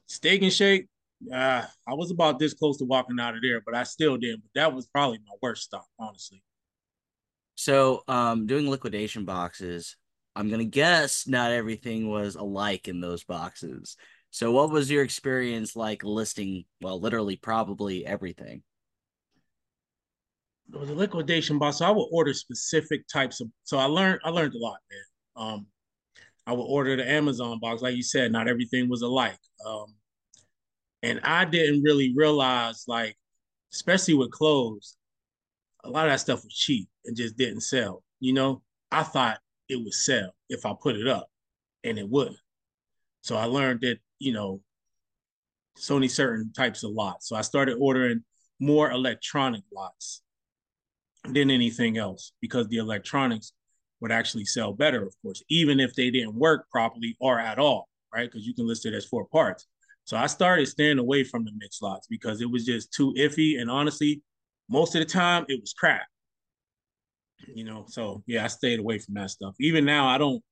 Steak 0.07 0.43
and 0.43 0.53
Shake, 0.53 0.87
uh, 1.33 1.65
I 1.87 1.95
was 1.95 2.11
about 2.11 2.39
this 2.39 2.55
close 2.55 2.79
to 2.79 2.85
walking 2.85 3.21
out 3.21 3.35
of 3.35 3.43
there, 3.43 3.61
but 3.65 3.75
I 3.75 3.83
still 3.83 4.17
did. 4.17 4.41
But 4.43 4.61
that 4.61 4.75
was 4.75 4.87
probably 4.87 5.19
my 5.19 5.35
worst 5.43 5.63
stop, 5.65 5.87
honestly. 5.99 6.43
So, 7.57 8.03
um, 8.09 8.47
doing 8.47 8.71
liquidation 8.71 9.25
boxes, 9.25 9.97
I'm 10.35 10.49
gonna 10.49 10.65
guess 10.65 11.27
not 11.27 11.51
everything 11.51 12.09
was 12.09 12.37
alike 12.37 12.89
in 12.89 13.01
those 13.01 13.25
boxes. 13.25 13.97
So, 14.31 14.53
what 14.53 14.71
was 14.71 14.91
your 14.91 15.03
experience 15.03 15.77
like 15.77 16.05
listing? 16.05 16.65
Well, 16.81 17.01
literally, 17.01 17.37
probably 17.37 18.07
everything. 18.07 18.63
It 20.73 20.79
was 20.79 20.89
a 20.91 20.95
liquidation 20.95 21.59
box, 21.59 21.79
so 21.79 21.85
I 21.85 21.91
would 21.91 22.09
order 22.13 22.33
specific 22.33 23.07
types 23.13 23.41
of. 23.41 23.49
So 23.65 23.77
I 23.77 23.87
learned, 23.87 24.21
I 24.25 24.31
learned 24.31 24.55
a 24.55 24.59
lot, 24.59 24.79
man. 24.91 25.03
Um, 25.37 25.67
I 26.47 26.53
would 26.53 26.63
order 26.63 26.97
the 26.97 27.09
Amazon 27.09 27.59
box, 27.61 27.83
like 27.83 27.97
you 27.97 28.03
said. 28.03 28.33
Not 28.33 28.49
everything 28.49 28.89
was 28.89 29.03
alike. 29.03 29.39
Um, 29.67 29.95
and 31.03 31.21
I 31.23 31.45
didn't 31.45 31.83
really 31.83 32.13
realize, 32.17 32.85
like, 32.89 33.17
especially 33.73 34.15
with 34.15 34.31
clothes, 34.31 34.97
a 35.85 35.91
lot 35.91 36.07
of 36.07 36.13
that 36.13 36.21
stuff 36.21 36.45
was 36.45 36.55
cheap 36.55 36.89
and 37.05 37.17
just 37.17 37.37
didn't 37.37 37.63
sell. 37.63 38.03
You 38.19 38.33
know, 38.33 38.63
I 38.91 39.03
thought 39.03 39.39
it 39.69 39.77
would 39.77 39.95
sell 39.95 40.35
if 40.49 40.67
I 40.67 40.75
put 40.81 40.97
it 40.97 41.07
up, 41.07 41.29
and 41.85 41.99
it 41.99 42.09
wouldn't. 42.09 42.37
So 43.23 43.37
I 43.37 43.45
learned 43.45 43.81
that, 43.83 43.99
you 44.19 44.33
know, 44.33 44.61
it's 45.77 45.91
only 45.91 46.09
certain 46.09 46.53
types 46.53 46.83
of 46.83 46.91
lots. 46.91 47.29
So 47.29 47.37
I 47.37 47.43
started 47.43 47.77
ordering 47.79 48.25
more 48.59 48.91
electronic 48.91 49.63
lots 49.73 50.23
than 51.25 51.51
anything 51.51 51.97
else 51.97 52.33
because 52.41 52.69
the 52.69 52.79
electronics 52.79 53.53
would 54.01 54.13
actually 54.13 54.45
sell 54.45 54.73
better, 54.73 55.05
of 55.05 55.15
course, 55.23 55.43
even 55.49 55.81
if 55.81 55.95
they 55.95 56.11
didn't 56.11 56.35
work 56.35 56.69
properly 56.71 57.17
or 57.21 57.39
at 57.39 57.59
all, 57.59 57.89
right? 58.15 58.31
Because 58.31 58.47
you 58.47 58.55
can 58.55 58.67
list 58.67 58.87
it 58.87 58.95
as 58.95 59.05
for 59.05 59.27
parts. 59.27 59.67
So 60.05 60.17
I 60.17 60.27
started 60.27 60.67
staying 60.67 60.99
away 60.99 61.25
from 61.25 61.45
the 61.45 61.53
mixed 61.57 61.83
lots 61.83 62.07
because 62.07 62.41
it 62.41 62.51
was 62.51 62.65
just 62.65 62.93
too 62.93 63.15
iffy. 63.19 63.61
And 63.61 63.71
honestly, 63.71 64.23
most 64.69 64.95
of 64.95 65.01
the 65.01 65.05
time 65.05 65.45
it 65.49 65.61
was 65.61 65.73
crap. 65.73 66.07
You 67.55 67.65
know, 67.65 67.85
so 67.89 68.23
yeah, 68.27 68.45
I 68.45 68.49
stayed 68.49 68.81
away 68.81 68.99
from 68.99 69.15
that 69.15 69.31
stuff. 69.31 69.55
Even 69.61 69.85
now, 69.85 70.09
I 70.09 70.19
don't 70.19 70.43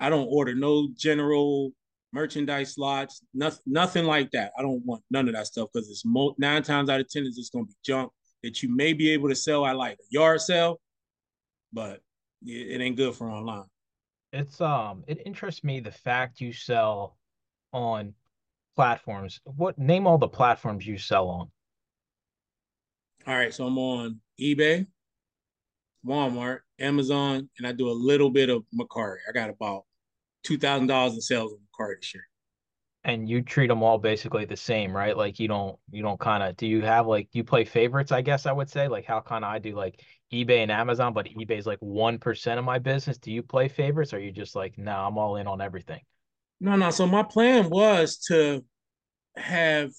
I 0.00 0.10
don't 0.10 0.28
order 0.30 0.54
no 0.54 0.88
general 0.96 1.72
merchandise 2.12 2.74
slots, 2.74 3.22
nothing, 3.34 3.62
nothing 3.66 4.04
like 4.04 4.30
that. 4.32 4.52
I 4.58 4.62
don't 4.62 4.84
want 4.84 5.02
none 5.10 5.28
of 5.28 5.34
that 5.34 5.46
stuff 5.46 5.68
because 5.72 5.90
it's 5.90 6.04
mo- 6.04 6.34
nine 6.38 6.62
times 6.62 6.88
out 6.88 7.00
of 7.00 7.08
ten 7.08 7.24
it's 7.24 7.36
just 7.36 7.52
gonna 7.52 7.64
be 7.64 7.74
junk 7.84 8.12
that 8.42 8.62
you 8.62 8.74
may 8.74 8.92
be 8.92 9.10
able 9.10 9.28
to 9.28 9.34
sell 9.34 9.66
at 9.66 9.76
like 9.76 9.94
a 9.94 10.06
yard 10.10 10.40
sale, 10.40 10.80
but 11.72 12.00
it, 12.44 12.80
it 12.80 12.82
ain't 12.82 12.96
good 12.96 13.14
for 13.14 13.30
online. 13.30 13.64
It's 14.32 14.60
um 14.60 15.04
it 15.06 15.22
interests 15.24 15.64
me 15.64 15.80
the 15.80 15.90
fact 15.90 16.40
you 16.40 16.52
sell 16.52 17.16
on 17.72 18.14
platforms. 18.76 19.40
What 19.44 19.78
name 19.78 20.06
all 20.06 20.18
the 20.18 20.28
platforms 20.28 20.86
you 20.86 20.98
sell 20.98 21.28
on? 21.28 21.50
All 23.26 23.34
right, 23.34 23.52
so 23.52 23.66
I'm 23.66 23.76
on 23.76 24.20
eBay, 24.40 24.86
Walmart, 26.06 26.60
Amazon, 26.78 27.50
and 27.58 27.66
I 27.66 27.72
do 27.72 27.90
a 27.90 27.92
little 27.92 28.30
bit 28.30 28.48
of 28.48 28.64
Mercari. 28.74 29.16
I 29.28 29.32
got 29.32 29.50
about 29.50 29.84
two 30.44 30.58
thousand 30.58 30.86
dollars 30.86 31.14
in 31.14 31.20
sales 31.20 31.52
on 31.52 31.58
Mercari 31.58 31.96
this 32.00 32.14
year. 32.14 32.24
And 33.04 33.28
you 33.28 33.42
treat 33.42 33.68
them 33.68 33.82
all 33.82 33.98
basically 33.98 34.44
the 34.44 34.56
same, 34.56 34.94
right? 34.94 35.16
Like 35.16 35.40
you 35.40 35.48
don't 35.48 35.78
you 35.90 36.02
don't 36.02 36.20
kind 36.20 36.42
of 36.42 36.56
do 36.56 36.66
you 36.66 36.82
have 36.82 37.06
like 37.06 37.28
you 37.32 37.44
play 37.44 37.64
favorites? 37.64 38.12
I 38.12 38.22
guess 38.22 38.46
I 38.46 38.52
would 38.52 38.68
say 38.68 38.88
like 38.88 39.06
how 39.06 39.20
kind 39.20 39.44
of 39.44 39.50
I 39.50 39.58
do 39.58 39.74
like 39.74 40.04
eBay 40.32 40.62
and 40.62 40.70
Amazon, 40.70 41.12
but 41.12 41.26
eBay 41.26 41.58
is 41.58 41.66
like 41.66 41.78
one 41.80 42.18
percent 42.18 42.58
of 42.58 42.64
my 42.64 42.78
business. 42.78 43.18
Do 43.18 43.32
you 43.32 43.42
play 43.42 43.68
favorites, 43.68 44.12
or 44.12 44.16
are 44.16 44.20
you 44.20 44.30
just 44.30 44.54
like 44.54 44.76
no, 44.76 44.92
nah, 44.92 45.06
I'm 45.06 45.18
all 45.18 45.36
in 45.36 45.46
on 45.46 45.60
everything? 45.60 46.00
No, 46.60 46.76
no. 46.76 46.90
So 46.90 47.06
my 47.06 47.22
plan 47.22 47.70
was 47.70 48.18
to 48.28 48.64
have 49.36 49.90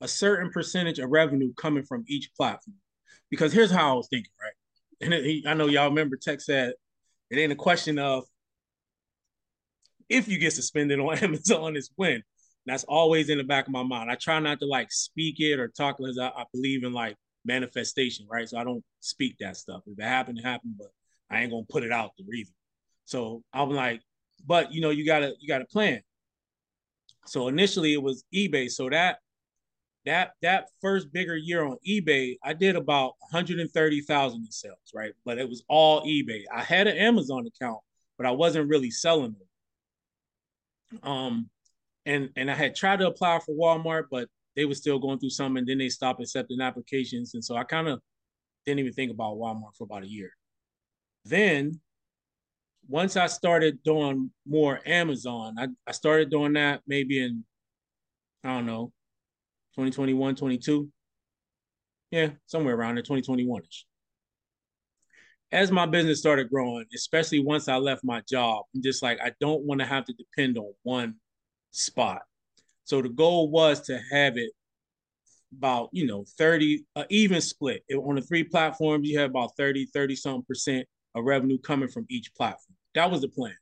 a 0.00 0.08
certain 0.08 0.50
percentage 0.50 0.98
of 0.98 1.10
revenue 1.10 1.52
coming 1.54 1.84
from 1.84 2.04
each 2.06 2.30
platform. 2.36 2.76
Because 3.30 3.52
here's 3.52 3.70
how 3.70 3.92
I 3.92 3.94
was 3.94 4.08
thinking, 4.08 4.30
right? 4.40 4.52
And 5.00 5.14
it, 5.14 5.46
I 5.46 5.54
know 5.54 5.66
y'all 5.66 5.88
remember 5.88 6.16
Tech 6.16 6.40
said 6.40 6.74
it 7.30 7.38
ain't 7.38 7.52
a 7.52 7.56
question 7.56 7.98
of 7.98 8.24
if 10.08 10.28
you 10.28 10.38
get 10.38 10.52
suspended 10.52 11.00
on 11.00 11.18
Amazon, 11.22 11.76
it's 11.76 11.90
when. 11.96 12.22
That's 12.66 12.84
always 12.84 13.28
in 13.28 13.38
the 13.38 13.44
back 13.44 13.66
of 13.66 13.72
my 13.72 13.84
mind. 13.84 14.10
I 14.10 14.16
try 14.16 14.40
not 14.40 14.58
to 14.60 14.66
like 14.66 14.90
speak 14.90 15.36
it 15.38 15.60
or 15.60 15.68
talk 15.68 15.98
because 15.98 16.18
I, 16.18 16.28
I 16.28 16.44
believe 16.52 16.84
in 16.84 16.92
like 16.92 17.16
manifestation, 17.46 18.26
right? 18.30 18.48
So 18.48 18.58
I 18.58 18.64
don't 18.64 18.84
speak 19.00 19.36
that 19.40 19.56
stuff. 19.56 19.82
If 19.86 19.98
it 19.98 20.02
happened, 20.04 20.38
it 20.38 20.44
happened, 20.44 20.74
but 20.78 20.88
I 21.30 21.42
ain't 21.42 21.50
gonna 21.50 21.64
put 21.68 21.82
it 21.82 21.92
out 21.92 22.12
there 22.18 22.34
either. 22.34 22.50
So 23.04 23.42
I'm 23.52 23.70
like, 23.70 24.02
but 24.46 24.72
you 24.72 24.80
know, 24.80 24.90
you 24.90 25.06
gotta 25.06 25.34
you 25.40 25.48
gotta 25.48 25.64
plan. 25.64 26.02
So 27.26 27.48
initially 27.48 27.92
it 27.92 28.02
was 28.02 28.24
eBay. 28.34 28.70
So 28.70 28.88
that 28.90 29.18
that 30.04 30.32
that 30.42 30.68
first 30.80 31.12
bigger 31.12 31.36
year 31.36 31.64
on 31.64 31.76
eBay, 31.86 32.36
I 32.42 32.52
did 32.52 32.76
about 32.76 33.14
130,000 33.30 34.38
in 34.38 34.50
sales, 34.50 34.76
right? 34.94 35.12
But 35.24 35.38
it 35.38 35.48
was 35.48 35.64
all 35.68 36.06
eBay. 36.06 36.44
I 36.52 36.62
had 36.62 36.86
an 36.86 36.96
Amazon 36.96 37.46
account, 37.46 37.80
but 38.16 38.26
I 38.26 38.30
wasn't 38.30 38.68
really 38.68 38.90
selling 38.90 39.34
them. 39.34 41.02
Um, 41.02 41.50
and 42.06 42.30
and 42.36 42.50
I 42.50 42.54
had 42.54 42.76
tried 42.76 43.00
to 43.00 43.08
apply 43.08 43.40
for 43.40 43.54
Walmart, 43.54 44.04
but 44.10 44.28
they 44.56 44.64
were 44.64 44.74
still 44.74 44.98
going 44.98 45.18
through 45.18 45.30
something, 45.30 45.58
and 45.58 45.68
then 45.68 45.78
they 45.78 45.88
stopped 45.88 46.20
accepting 46.20 46.60
applications, 46.60 47.34
and 47.34 47.44
so 47.44 47.56
I 47.56 47.64
kind 47.64 47.88
of 47.88 48.00
didn't 48.64 48.80
even 48.80 48.92
think 48.92 49.12
about 49.12 49.36
Walmart 49.36 49.76
for 49.76 49.84
about 49.84 50.02
a 50.02 50.08
year. 50.08 50.30
Then 51.24 51.80
once 52.88 53.16
I 53.16 53.26
started 53.26 53.82
doing 53.82 54.30
more 54.46 54.80
Amazon, 54.86 55.56
I, 55.58 55.68
I 55.86 55.92
started 55.92 56.30
doing 56.30 56.54
that 56.54 56.82
maybe 56.86 57.22
in, 57.22 57.44
I 58.44 58.54
don't 58.54 58.66
know, 58.66 58.92
2021, 59.74 60.36
22. 60.36 60.88
Yeah, 62.10 62.30
somewhere 62.46 62.74
around 62.74 62.94
there, 62.94 63.02
2021 63.02 63.62
ish. 63.62 63.86
As 65.52 65.70
my 65.70 65.86
business 65.86 66.18
started 66.18 66.50
growing, 66.50 66.86
especially 66.94 67.40
once 67.40 67.68
I 67.68 67.76
left 67.76 68.04
my 68.04 68.22
job, 68.28 68.64
I'm 68.74 68.82
just 68.82 69.02
like, 69.02 69.20
I 69.20 69.32
don't 69.40 69.62
want 69.62 69.80
to 69.80 69.86
have 69.86 70.04
to 70.06 70.12
depend 70.12 70.58
on 70.58 70.72
one 70.82 71.16
spot. 71.70 72.22
So 72.86 73.02
the 73.02 73.08
goal 73.08 73.50
was 73.50 73.80
to 73.82 74.00
have 74.12 74.36
it 74.36 74.52
about, 75.56 75.88
you 75.92 76.06
know, 76.06 76.24
30, 76.38 76.84
uh, 76.94 77.04
even 77.10 77.40
split. 77.40 77.82
It, 77.88 77.96
on 77.96 78.14
the 78.14 78.22
three 78.22 78.44
platforms, 78.44 79.08
you 79.08 79.18
have 79.18 79.30
about 79.30 79.56
30, 79.56 79.86
30 79.92 80.14
something 80.14 80.44
percent 80.48 80.86
of 81.16 81.24
revenue 81.24 81.58
coming 81.58 81.88
from 81.88 82.06
each 82.08 82.32
platform. 82.34 82.76
That 82.94 83.10
was 83.10 83.22
the 83.22 83.28
plan. 83.28 83.56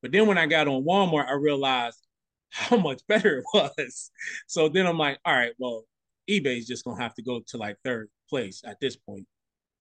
But 0.00 0.12
then 0.12 0.28
when 0.28 0.38
I 0.38 0.46
got 0.46 0.68
on 0.68 0.84
Walmart, 0.84 1.28
I 1.28 1.32
realized 1.32 1.98
how 2.50 2.76
much 2.76 3.00
better 3.08 3.38
it 3.38 3.44
was. 3.52 4.10
So 4.46 4.68
then 4.68 4.86
I'm 4.86 4.96
like, 4.96 5.18
all 5.24 5.34
right, 5.34 5.52
well, 5.58 5.84
eBay's 6.30 6.68
just 6.68 6.84
gonna 6.84 7.02
have 7.02 7.14
to 7.14 7.22
go 7.22 7.40
to 7.48 7.56
like 7.56 7.78
third 7.84 8.08
place 8.30 8.62
at 8.64 8.78
this 8.80 8.94
point, 8.94 9.26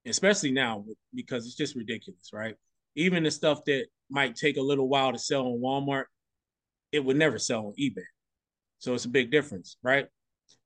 especially 0.08 0.52
now 0.52 0.86
because 1.14 1.46
it's 1.46 1.56
just 1.56 1.76
ridiculous, 1.76 2.32
right? 2.34 2.56
Even 2.96 3.24
the 3.24 3.32
stuff 3.32 3.64
that 3.66 3.86
might 4.10 4.36
take 4.36 4.58
a 4.58 4.62
little 4.62 4.88
while 4.88 5.12
to 5.12 5.20
sell 5.20 5.46
on 5.46 5.62
Walmart, 5.62 6.06
it 6.92 7.06
would 7.06 7.18
never 7.18 7.38
sell 7.38 7.68
on 7.68 7.74
eBay. 7.80 8.06
So 8.80 8.94
it's 8.94 9.06
a 9.06 9.10
big 9.10 9.32
difference, 9.32 9.78
right? 9.82 10.08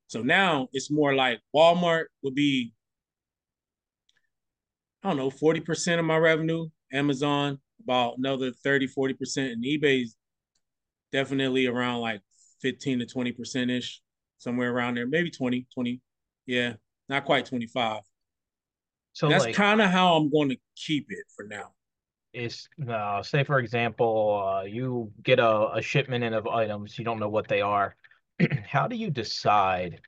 So 0.07 0.21
now 0.21 0.67
it's 0.73 0.91
more 0.91 1.15
like 1.15 1.39
Walmart 1.55 2.05
would 2.23 2.35
be, 2.35 2.73
I 5.03 5.09
don't 5.09 5.17
know, 5.17 5.31
40% 5.31 5.99
of 5.99 6.05
my 6.05 6.17
revenue, 6.17 6.67
Amazon 6.91 7.59
about 7.83 8.17
another 8.17 8.51
30, 8.51 8.87
40%, 8.87 9.51
and 9.51 9.63
eBay's 9.63 10.15
definitely 11.11 11.67
around 11.67 12.01
like 12.01 12.21
15 12.61 12.99
to 12.99 13.05
20% 13.05 13.77
ish, 13.77 14.01
somewhere 14.37 14.71
around 14.71 14.95
there, 14.95 15.07
maybe 15.07 15.31
20, 15.31 15.67
20. 15.73 16.01
Yeah, 16.45 16.73
not 17.09 17.25
quite 17.25 17.45
25. 17.45 18.01
So 19.13 19.29
that's 19.29 19.45
like, 19.45 19.55
kind 19.55 19.81
of 19.81 19.89
how 19.89 20.15
I'm 20.15 20.31
going 20.31 20.49
to 20.49 20.57
keep 20.75 21.07
it 21.09 21.25
for 21.35 21.45
now. 21.45 21.73
Is 22.33 22.69
uh, 22.89 23.21
say 23.23 23.43
for 23.43 23.59
example, 23.59 24.41
uh, 24.41 24.63
you 24.63 25.11
get 25.21 25.39
a, 25.39 25.73
a 25.73 25.81
shipment 25.81 26.23
in 26.23 26.33
of 26.33 26.47
items, 26.47 26.97
you 26.97 27.03
don't 27.03 27.19
know 27.19 27.27
what 27.27 27.49
they 27.49 27.59
are. 27.59 27.95
how 28.67 28.87
do 28.87 28.95
you 28.95 29.09
decide 29.09 30.01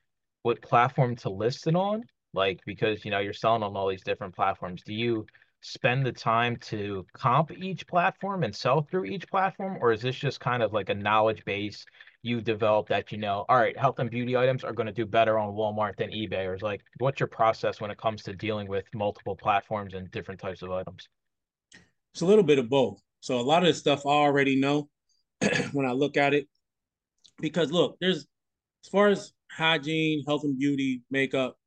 what 0.44 0.62
platform 0.62 1.16
to 1.18 1.30
list 1.30 1.68
it 1.68 1.76
on? 1.76 2.04
Like 2.34 2.60
because 2.66 3.06
you 3.06 3.12
know 3.12 3.20
you're 3.20 3.34
selling 3.34 3.64
on 3.64 3.76
all 3.76 3.90
these 3.90 4.04
different 4.04 4.36
platforms. 4.36 4.82
Do 4.84 4.94
you 4.94 5.26
spend 5.62 6.06
the 6.06 6.12
time 6.12 6.58
to 6.58 7.06
comp 7.14 7.52
each 7.52 7.88
platform 7.88 8.44
and 8.44 8.54
sell 8.54 8.82
through 8.82 9.06
each 9.06 9.28
platform? 9.30 9.78
Or 9.80 9.92
is 9.94 10.02
this 10.02 10.16
just 10.16 10.40
kind 10.40 10.62
of 10.62 10.74
like 10.74 10.90
a 10.90 10.94
knowledge 10.94 11.44
base 11.46 11.86
you 12.22 12.42
develop 12.42 12.90
that 12.90 13.12
you 13.12 13.18
know, 13.18 13.46
all 13.48 13.58
right, 13.58 13.78
health 13.78 14.00
and 14.00 14.10
beauty 14.10 14.36
items 14.36 14.64
are 14.64 14.74
going 14.74 14.88
to 14.88 14.94
do 14.94 15.06
better 15.06 15.40
on 15.40 15.54
Walmart 15.54 15.96
than 15.98 16.12
eBay? 16.12 16.46
Or 16.46 16.54
is 16.54 16.62
like, 16.62 16.82
what's 17.00 17.20
your 17.20 17.28
process 17.28 17.80
when 17.80 17.92
it 17.92 17.98
comes 17.98 18.24
to 18.24 18.34
dealing 18.34 18.68
with 18.68 18.86
multiple 18.94 19.36
platforms 19.36 19.94
and 19.94 20.12
different 20.12 20.40
types 20.40 20.62
of 20.62 20.72
items? 20.72 21.08
It's 22.14 22.22
a 22.22 22.26
little 22.26 22.44
bit 22.44 22.60
of 22.60 22.70
both. 22.70 23.02
So 23.22 23.40
a 23.40 23.42
lot 23.42 23.64
of 23.64 23.68
the 23.68 23.74
stuff 23.74 24.06
I 24.06 24.10
already 24.10 24.60
know 24.60 24.90
when 25.72 25.86
I 25.86 25.92
look 25.92 26.18
at 26.18 26.34
it. 26.34 26.48
Because 27.40 27.72
look, 27.72 27.98
there's 28.00 28.26
as 28.84 28.90
far 28.90 29.10
as 29.10 29.34
hygiene, 29.52 30.24
health 30.26 30.44
and 30.44 30.58
beauty, 30.58 31.02
makeup, 31.10 31.58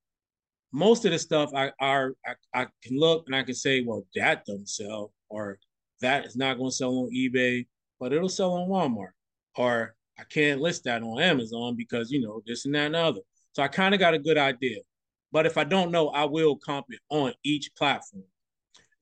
most 0.73 1.05
of 1.05 1.13
the 1.13 1.19
stuff 1.19 1.53
I 1.55 1.73
are 1.81 2.15
I, 2.27 2.63
I 2.63 2.67
can 2.83 2.99
look 2.99 3.25
and 3.27 3.35
I 3.35 3.43
can 3.43 3.55
say, 3.55 3.83
well, 3.83 4.07
that 4.15 4.45
doesn't 4.45 4.69
sell, 4.69 5.13
or 5.29 5.59
that 6.01 6.27
is 6.27 6.37
not 6.37 6.59
going 6.59 6.71
to 6.71 6.77
sell 6.77 6.91
on 6.91 7.11
eBay, 7.15 7.67
but 7.99 8.13
it'll 8.13 8.29
sell 8.29 8.53
on 8.53 8.69
Walmart, 8.69 9.13
or 9.57 9.95
I 10.19 10.25
can't 10.25 10.61
list 10.61 10.85
that 10.85 11.03
on 11.03 11.21
Amazon 11.21 11.77
because 11.77 12.11
you 12.11 12.21
know 12.21 12.43
this 12.47 12.67
and 12.67 12.75
that 12.75 12.87
and 12.87 12.97
other. 12.97 13.21
So 13.53 13.63
I 13.63 13.69
kind 13.69 13.95
of 13.95 14.01
got 14.01 14.15
a 14.15 14.19
good 14.19 14.39
idea. 14.39 14.79
But 15.33 15.47
if 15.47 15.57
I 15.59 15.65
don't 15.65 15.91
know, 15.91 16.09
I 16.09 16.25
will 16.25 16.57
comp 16.57 16.87
it 16.91 17.01
on 17.11 17.33
each 17.43 17.71
platform. 17.77 18.25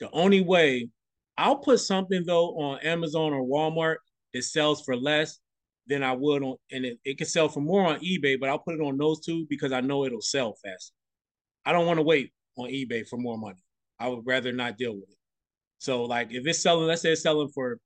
The 0.01 0.11
only 0.13 0.41
way 0.41 0.89
I'll 1.37 1.57
put 1.57 1.81
something 1.81 2.25
though 2.25 2.57
on 2.57 2.81
Amazon 2.81 3.33
or 3.33 3.43
Walmart 3.43 3.97
that 4.33 4.43
sells 4.43 4.83
for 4.83 4.97
less 4.97 5.39
than 5.87 6.03
I 6.03 6.13
would 6.13 6.43
on, 6.43 6.57
and 6.71 6.85
it, 6.85 6.99
it 7.05 7.19
can 7.19 7.27
sell 7.27 7.49
for 7.49 7.61
more 7.61 7.87
on 7.87 8.01
eBay, 8.01 8.39
but 8.39 8.49
I'll 8.49 8.59
put 8.59 8.75
it 8.75 8.81
on 8.81 8.97
those 8.97 9.21
two 9.21 9.47
because 9.49 9.73
I 9.73 9.81
know 9.81 10.05
it'll 10.05 10.21
sell 10.21 10.55
fast. 10.65 10.93
I 11.65 11.73
don't 11.73 11.87
want 11.87 11.99
to 11.99 12.03
wait 12.03 12.33
on 12.57 12.69
eBay 12.69 13.07
for 13.07 13.19
more 13.19 13.39
money. 13.39 13.63
I 13.99 14.09
would 14.09 14.27
rather 14.27 14.53
not 14.53 14.79
deal 14.79 14.95
with 14.95 15.11
it. 15.11 15.17
So 15.79 16.05
like 16.05 16.33
if 16.33 16.47
it's 16.47 16.63
selling, 16.63 16.87
let's 16.87 17.03
say 17.03 17.13
it's 17.13 17.23
selling 17.23 17.49
for 17.49 17.79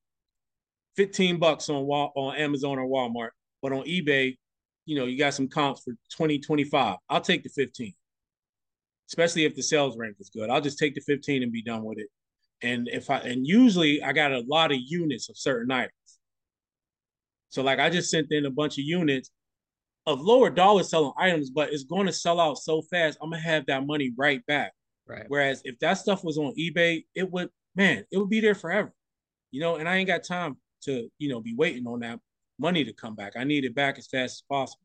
15 0.96 1.38
bucks 1.38 1.68
on 1.68 1.84
on 1.84 2.36
Amazon 2.36 2.78
or 2.78 2.86
Walmart, 2.86 3.30
but 3.62 3.72
on 3.72 3.84
eBay, 3.84 4.36
you 4.84 4.98
know, 4.98 5.04
you 5.04 5.18
got 5.18 5.34
some 5.34 5.48
comps 5.48 5.82
for 5.82 5.94
20, 6.16 6.38
25. 6.38 6.96
I'll 7.08 7.20
take 7.20 7.42
the 7.42 7.50
15. 7.50 7.92
Especially 9.08 9.44
if 9.44 9.54
the 9.54 9.62
sales 9.62 9.96
rank 9.96 10.16
is 10.20 10.30
good. 10.30 10.50
I'll 10.50 10.60
just 10.60 10.78
take 10.78 10.94
the 10.94 11.00
15 11.00 11.42
and 11.42 11.52
be 11.52 11.62
done 11.62 11.84
with 11.84 11.98
it. 11.98 12.08
And 12.62 12.88
if 12.88 13.10
I 13.10 13.18
and 13.18 13.46
usually 13.46 14.02
I 14.02 14.12
got 14.12 14.32
a 14.32 14.44
lot 14.48 14.72
of 14.72 14.78
units 14.80 15.28
of 15.28 15.38
certain 15.38 15.70
items. 15.70 15.92
So 17.58 17.64
like 17.64 17.80
I 17.80 17.90
just 17.90 18.08
sent 18.08 18.30
in 18.30 18.46
a 18.46 18.52
bunch 18.52 18.78
of 18.78 18.84
units 18.84 19.32
of 20.06 20.20
lower 20.20 20.48
dollar 20.48 20.84
selling 20.84 21.10
items, 21.18 21.50
but 21.50 21.72
it's 21.72 21.82
going 21.82 22.06
to 22.06 22.12
sell 22.12 22.38
out 22.38 22.56
so 22.56 22.82
fast. 22.82 23.18
I'm 23.20 23.30
gonna 23.30 23.42
have 23.42 23.66
that 23.66 23.84
money 23.84 24.12
right 24.16 24.46
back. 24.46 24.74
Right. 25.08 25.24
Whereas 25.26 25.60
if 25.64 25.76
that 25.80 25.94
stuff 25.94 26.22
was 26.22 26.38
on 26.38 26.54
eBay, 26.56 27.04
it 27.16 27.28
would 27.32 27.48
man, 27.74 28.04
it 28.12 28.18
would 28.18 28.28
be 28.28 28.38
there 28.38 28.54
forever. 28.54 28.92
You 29.50 29.60
know, 29.60 29.74
and 29.74 29.88
I 29.88 29.96
ain't 29.96 30.06
got 30.06 30.22
time 30.22 30.58
to 30.82 31.08
you 31.18 31.28
know 31.28 31.40
be 31.40 31.56
waiting 31.56 31.84
on 31.88 31.98
that 31.98 32.20
money 32.60 32.84
to 32.84 32.92
come 32.92 33.16
back. 33.16 33.32
I 33.36 33.42
need 33.42 33.64
it 33.64 33.74
back 33.74 33.98
as 33.98 34.06
fast 34.06 34.34
as 34.34 34.42
possible. 34.48 34.84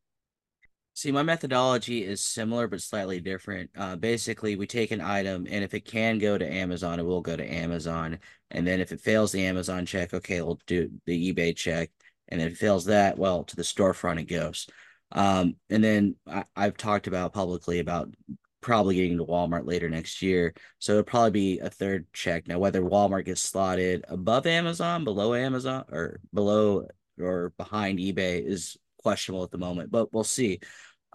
See, 0.96 1.12
my 1.12 1.22
methodology 1.22 2.04
is 2.04 2.26
similar 2.26 2.68
but 2.68 2.82
slightly 2.82 3.22
different. 3.22 3.70
Uh, 3.78 3.98
basically, 3.98 4.56
we 4.56 4.66
take 4.66 4.90
an 4.90 5.00
item, 5.00 5.46
and 5.48 5.64
if 5.64 5.76
it 5.76 5.86
can 5.86 6.18
go 6.18 6.40
to 6.40 6.52
Amazon, 6.52 7.00
it 7.00 7.06
will 7.06 7.22
go 7.22 7.38
to 7.38 7.54
Amazon. 7.54 8.18
And 8.50 8.66
then 8.66 8.80
if 8.80 8.92
it 8.92 9.00
fails 9.00 9.32
the 9.32 9.46
Amazon 9.46 9.86
check, 9.86 10.12
okay, 10.16 10.42
we'll 10.42 10.60
do 10.66 10.90
the 11.06 11.32
eBay 11.32 11.56
check. 11.56 11.92
And 12.30 12.42
if 12.42 12.54
it 12.54 12.58
fails 12.58 12.86
that, 12.86 13.18
well, 13.18 13.44
to 13.46 13.56
the 13.56 13.64
storefront 13.64 14.20
it 14.20 14.26
goes. 14.26 14.68
Um, 15.12 15.56
and 15.70 15.84
then 15.84 16.16
I, 16.28 16.46
I've 16.56 16.78
talked 16.78 17.08
about 17.08 17.34
publicly 17.34 17.80
about 17.80 18.14
probably 18.62 18.96
getting 18.96 19.18
to 19.18 19.26
Walmart 19.26 19.68
later 19.68 19.90
next 19.90 20.22
year. 20.22 20.54
So 20.80 20.94
it'll 20.94 21.04
probably 21.04 21.32
be 21.32 21.60
a 21.60 21.70
third 21.70 22.08
check. 22.14 22.48
Now, 22.48 22.60
whether 22.60 22.82
Walmart 22.82 23.26
gets 23.26 23.42
slotted 23.42 24.06
above 24.08 24.48
Amazon, 24.48 25.04
below 25.04 25.36
Amazon, 25.36 25.84
or 25.92 26.20
below 26.34 26.88
or 27.20 27.54
behind 27.58 28.00
eBay 28.00 28.44
is 28.44 28.78
questionable 29.04 29.44
at 29.44 29.52
the 29.52 29.58
moment, 29.58 29.92
but 29.92 30.12
we'll 30.14 30.24
see. 30.24 30.60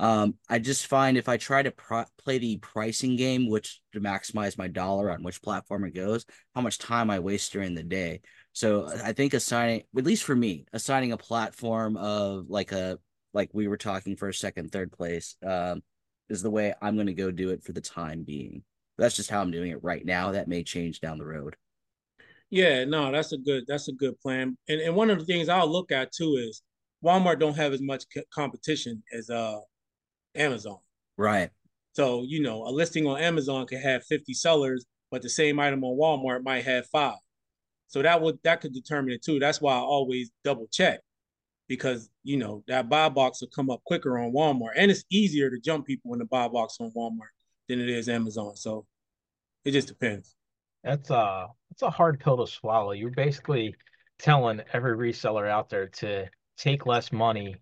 Um, 0.00 0.34
I 0.48 0.60
just 0.60 0.86
find 0.86 1.16
if 1.16 1.28
I 1.28 1.38
try 1.38 1.62
to 1.62 1.72
pro- 1.72 2.04
play 2.18 2.38
the 2.38 2.58
pricing 2.58 3.16
game, 3.16 3.48
which 3.48 3.80
to 3.94 4.00
maximize 4.00 4.56
my 4.56 4.68
dollar 4.68 5.10
on 5.10 5.24
which 5.24 5.42
platform 5.42 5.84
it 5.84 5.94
goes, 5.94 6.24
how 6.54 6.60
much 6.60 6.78
time 6.78 7.10
I 7.10 7.18
waste 7.18 7.52
during 7.52 7.74
the 7.74 7.82
day. 7.82 8.20
So 8.58 8.88
I 9.04 9.12
think 9.12 9.34
assigning, 9.34 9.84
at 9.96 10.04
least 10.04 10.24
for 10.24 10.34
me, 10.34 10.66
assigning 10.72 11.12
a 11.12 11.16
platform 11.16 11.96
of 11.96 12.50
like 12.50 12.72
a 12.72 12.98
like 13.32 13.50
we 13.52 13.68
were 13.68 13.76
talking 13.76 14.16
for 14.16 14.28
a 14.28 14.34
second, 14.34 14.72
third 14.72 14.90
place, 14.90 15.36
um, 15.46 15.80
is 16.28 16.42
the 16.42 16.50
way 16.50 16.74
I'm 16.82 16.96
going 16.96 17.06
to 17.06 17.14
go 17.14 17.30
do 17.30 17.50
it 17.50 17.62
for 17.62 17.70
the 17.70 17.80
time 17.80 18.24
being. 18.24 18.64
That's 18.96 19.14
just 19.14 19.30
how 19.30 19.42
I'm 19.42 19.52
doing 19.52 19.70
it 19.70 19.84
right 19.84 20.04
now. 20.04 20.32
That 20.32 20.48
may 20.48 20.64
change 20.64 20.98
down 20.98 21.18
the 21.18 21.24
road. 21.24 21.54
Yeah, 22.50 22.84
no, 22.84 23.12
that's 23.12 23.30
a 23.30 23.38
good 23.38 23.62
that's 23.68 23.86
a 23.86 23.92
good 23.92 24.18
plan. 24.18 24.58
And 24.68 24.80
and 24.80 24.96
one 24.96 25.10
of 25.10 25.20
the 25.20 25.24
things 25.24 25.48
I'll 25.48 25.70
look 25.70 25.92
at 25.92 26.10
too 26.10 26.34
is 26.36 26.60
Walmart 27.04 27.38
don't 27.38 27.56
have 27.56 27.72
as 27.72 27.80
much 27.80 28.06
competition 28.34 29.04
as 29.16 29.30
uh 29.30 29.60
Amazon. 30.34 30.78
Right. 31.16 31.50
So, 31.92 32.24
you 32.26 32.42
know, 32.42 32.64
a 32.64 32.72
listing 32.72 33.06
on 33.06 33.20
Amazon 33.20 33.68
could 33.68 33.82
have 33.82 34.04
50 34.06 34.34
sellers, 34.34 34.84
but 35.12 35.22
the 35.22 35.30
same 35.30 35.60
item 35.60 35.84
on 35.84 35.96
Walmart 35.96 36.42
might 36.42 36.64
have 36.64 36.88
5. 36.88 37.14
So 37.88 38.02
that 38.02 38.20
would 38.20 38.38
that 38.44 38.60
could 38.60 38.72
determine 38.72 39.12
it 39.12 39.22
too. 39.22 39.38
That's 39.38 39.60
why 39.60 39.74
I 39.74 39.80
always 39.80 40.30
double 40.44 40.68
check 40.70 41.00
because 41.68 42.08
you 42.22 42.36
know 42.36 42.62
that 42.68 42.88
buy 42.88 43.08
box 43.08 43.40
will 43.40 43.48
come 43.48 43.70
up 43.70 43.82
quicker 43.84 44.18
on 44.18 44.32
Walmart, 44.32 44.72
and 44.76 44.90
it's 44.90 45.04
easier 45.10 45.50
to 45.50 45.58
jump 45.58 45.86
people 45.86 46.12
in 46.12 46.18
the 46.18 46.24
buy 46.24 46.48
box 46.48 46.76
on 46.80 46.92
Walmart 46.96 47.32
than 47.68 47.80
it 47.80 47.88
is 47.88 48.08
Amazon. 48.08 48.56
So 48.56 48.86
it 49.64 49.72
just 49.72 49.88
depends. 49.88 50.34
That's 50.84 51.10
a 51.10 51.48
that's 51.70 51.82
a 51.82 51.90
hard 51.90 52.20
pill 52.20 52.44
to 52.44 52.50
swallow. 52.50 52.92
You're 52.92 53.10
basically 53.10 53.74
telling 54.18 54.60
every 54.72 54.96
reseller 54.96 55.48
out 55.48 55.68
there 55.68 55.88
to 55.88 56.26
take 56.56 56.86
less 56.86 57.12
money 57.12 57.56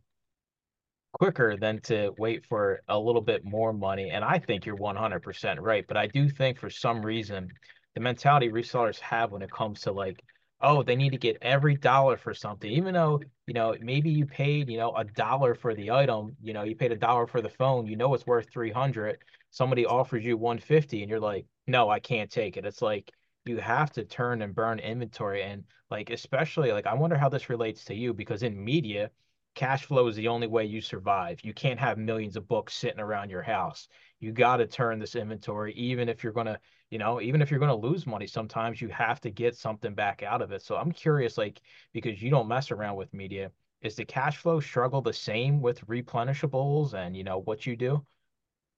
quicker 1.13 1.57
than 1.57 1.81
to 1.81 2.13
wait 2.19 2.45
for 2.47 2.81
a 2.89 2.99
little 2.99 3.21
bit 3.21 3.45
more 3.45 3.73
money. 3.73 4.11
And 4.11 4.25
I 4.25 4.39
think 4.39 4.67
you're 4.67 4.77
100% 4.77 5.57
right. 5.61 5.85
But 5.87 5.97
I 5.97 6.07
do 6.07 6.29
think 6.29 6.59
for 6.59 6.71
some 6.71 7.05
reason, 7.05 7.49
the 7.97 8.01
mentality 8.03 8.51
resellers 8.51 9.01
have 9.01 9.33
when 9.33 9.41
it 9.41 9.51
comes 9.51 9.81
to 9.81 9.91
like, 9.91 10.23
oh, 10.61 10.83
they 10.83 10.95
need 10.97 11.13
to 11.13 11.19
get 11.19 11.39
every 11.41 11.77
dollar 11.77 12.19
for 12.19 12.35
something, 12.35 12.71
even 12.71 12.93
though, 12.93 13.23
you 13.47 13.55
know, 13.55 13.75
maybe 13.81 14.11
you 14.11 14.27
paid, 14.27 14.69
you 14.69 14.77
know, 14.77 14.95
a 14.95 15.05
dollar 15.05 15.55
for 15.55 15.75
the 15.75 15.91
item, 15.91 16.37
you 16.43 16.53
know, 16.53 16.63
you 16.63 16.77
paid 16.77 16.93
a 16.93 16.97
dollar 16.97 17.27
for 17.27 17.41
the 17.41 17.49
phone, 17.49 17.87
you 17.87 17.97
know, 17.97 18.13
it's 18.13 18.27
worth 18.27 18.51
300. 18.53 19.17
Somebody 19.51 19.87
offers 19.87 20.23
you 20.27 20.37
150 20.37 21.01
and 21.01 21.11
you're 21.11 21.21
like, 21.21 21.47
no, 21.67 21.89
I 21.89 21.99
can't 21.99 22.31
take 22.31 22.59
it. 22.59 22.67
It's 22.67 22.83
like, 22.83 23.11
you 23.47 23.57
have 23.59 23.93
to 23.93 24.05
turn 24.05 24.43
and 24.43 24.55
burn 24.55 24.79
inventory 24.79 25.43
and 25.43 25.65
like 25.91 26.11
especially 26.11 26.73
like 26.73 26.85
I 26.85 26.95
wonder 26.95 27.17
how 27.17 27.29
this 27.29 27.49
relates 27.49 27.85
to 27.85 27.95
you 27.95 28.13
because 28.13 28.43
in 28.43 28.63
media 28.63 29.11
cash 29.57 29.85
flow 29.85 30.07
is 30.07 30.17
the 30.17 30.29
only 30.29 30.47
way 30.47 30.65
you 30.65 30.81
survive. 30.81 31.41
You 31.43 31.55
can't 31.55 31.81
have 31.81 31.97
millions 31.97 32.37
of 32.37 32.47
books 32.47 32.75
sitting 32.75 33.01
around 33.01 33.31
your 33.31 33.43
house. 33.43 33.89
You 34.21 34.33
got 34.33 34.59
to 34.59 34.67
turn 34.67 34.99
this 34.99 35.17
inventory, 35.17 35.73
even 35.75 36.09
if 36.09 36.23
you're 36.23 36.33
going 36.33 36.47
to, 36.47 36.59
you 36.91 36.99
know, 36.99 37.21
even 37.21 37.43
if 37.43 37.51
you're 37.51 37.61
going 37.61 37.81
to 37.81 37.89
lose 37.89 38.07
money, 38.07 38.27
sometimes 38.27 38.81
you 38.81 38.89
have 38.89 39.21
to 39.23 39.31
get 39.31 39.57
something 39.57 39.95
back 39.95 40.23
out 40.23 40.43
of 40.43 40.53
it. 40.53 40.63
So 40.63 40.77
I'm 40.77 40.93
curious, 40.93 41.37
like, 41.37 41.61
because 41.93 42.23
you 42.23 42.31
don't 42.31 42.49
mess 42.49 42.71
around 42.71 42.97
with 42.97 43.13
media, 43.13 43.51
is 43.83 43.97
the 43.97 44.05
cash 44.05 44.39
flow 44.39 44.61
struggle 44.61 45.03
the 45.03 45.13
same 45.13 45.61
with 45.61 45.87
replenishables 45.87 46.95
and, 46.95 47.17
you 47.17 47.25
know, 47.25 47.41
what 47.41 47.67
you 47.67 47.77
do? 47.77 48.05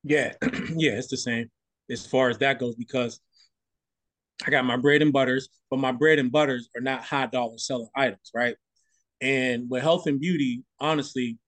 Yeah. 0.05 0.33
yeah, 0.43 0.93
it's 0.93 1.09
the 1.09 1.17
same 1.17 1.51
as 1.91 2.07
far 2.07 2.29
as 2.31 2.39
that 2.39 2.59
goes 2.59 2.75
because 2.77 3.21
I 4.47 4.51
got 4.51 4.65
my 4.65 4.77
bread 4.77 5.03
and 5.03 5.13
butters, 5.13 5.49
but 5.71 5.79
my 5.79 5.93
bread 5.93 6.19
and 6.19 6.31
butters 6.31 6.69
are 6.77 6.81
not 6.81 7.03
high 7.03 7.27
dollar 7.27 7.59
selling 7.59 7.89
items, 7.95 8.31
right? 8.35 8.57
And 9.21 9.69
with 9.69 9.83
health 9.83 10.07
and 10.07 10.21
beauty, 10.21 10.65
honestly, 10.79 11.39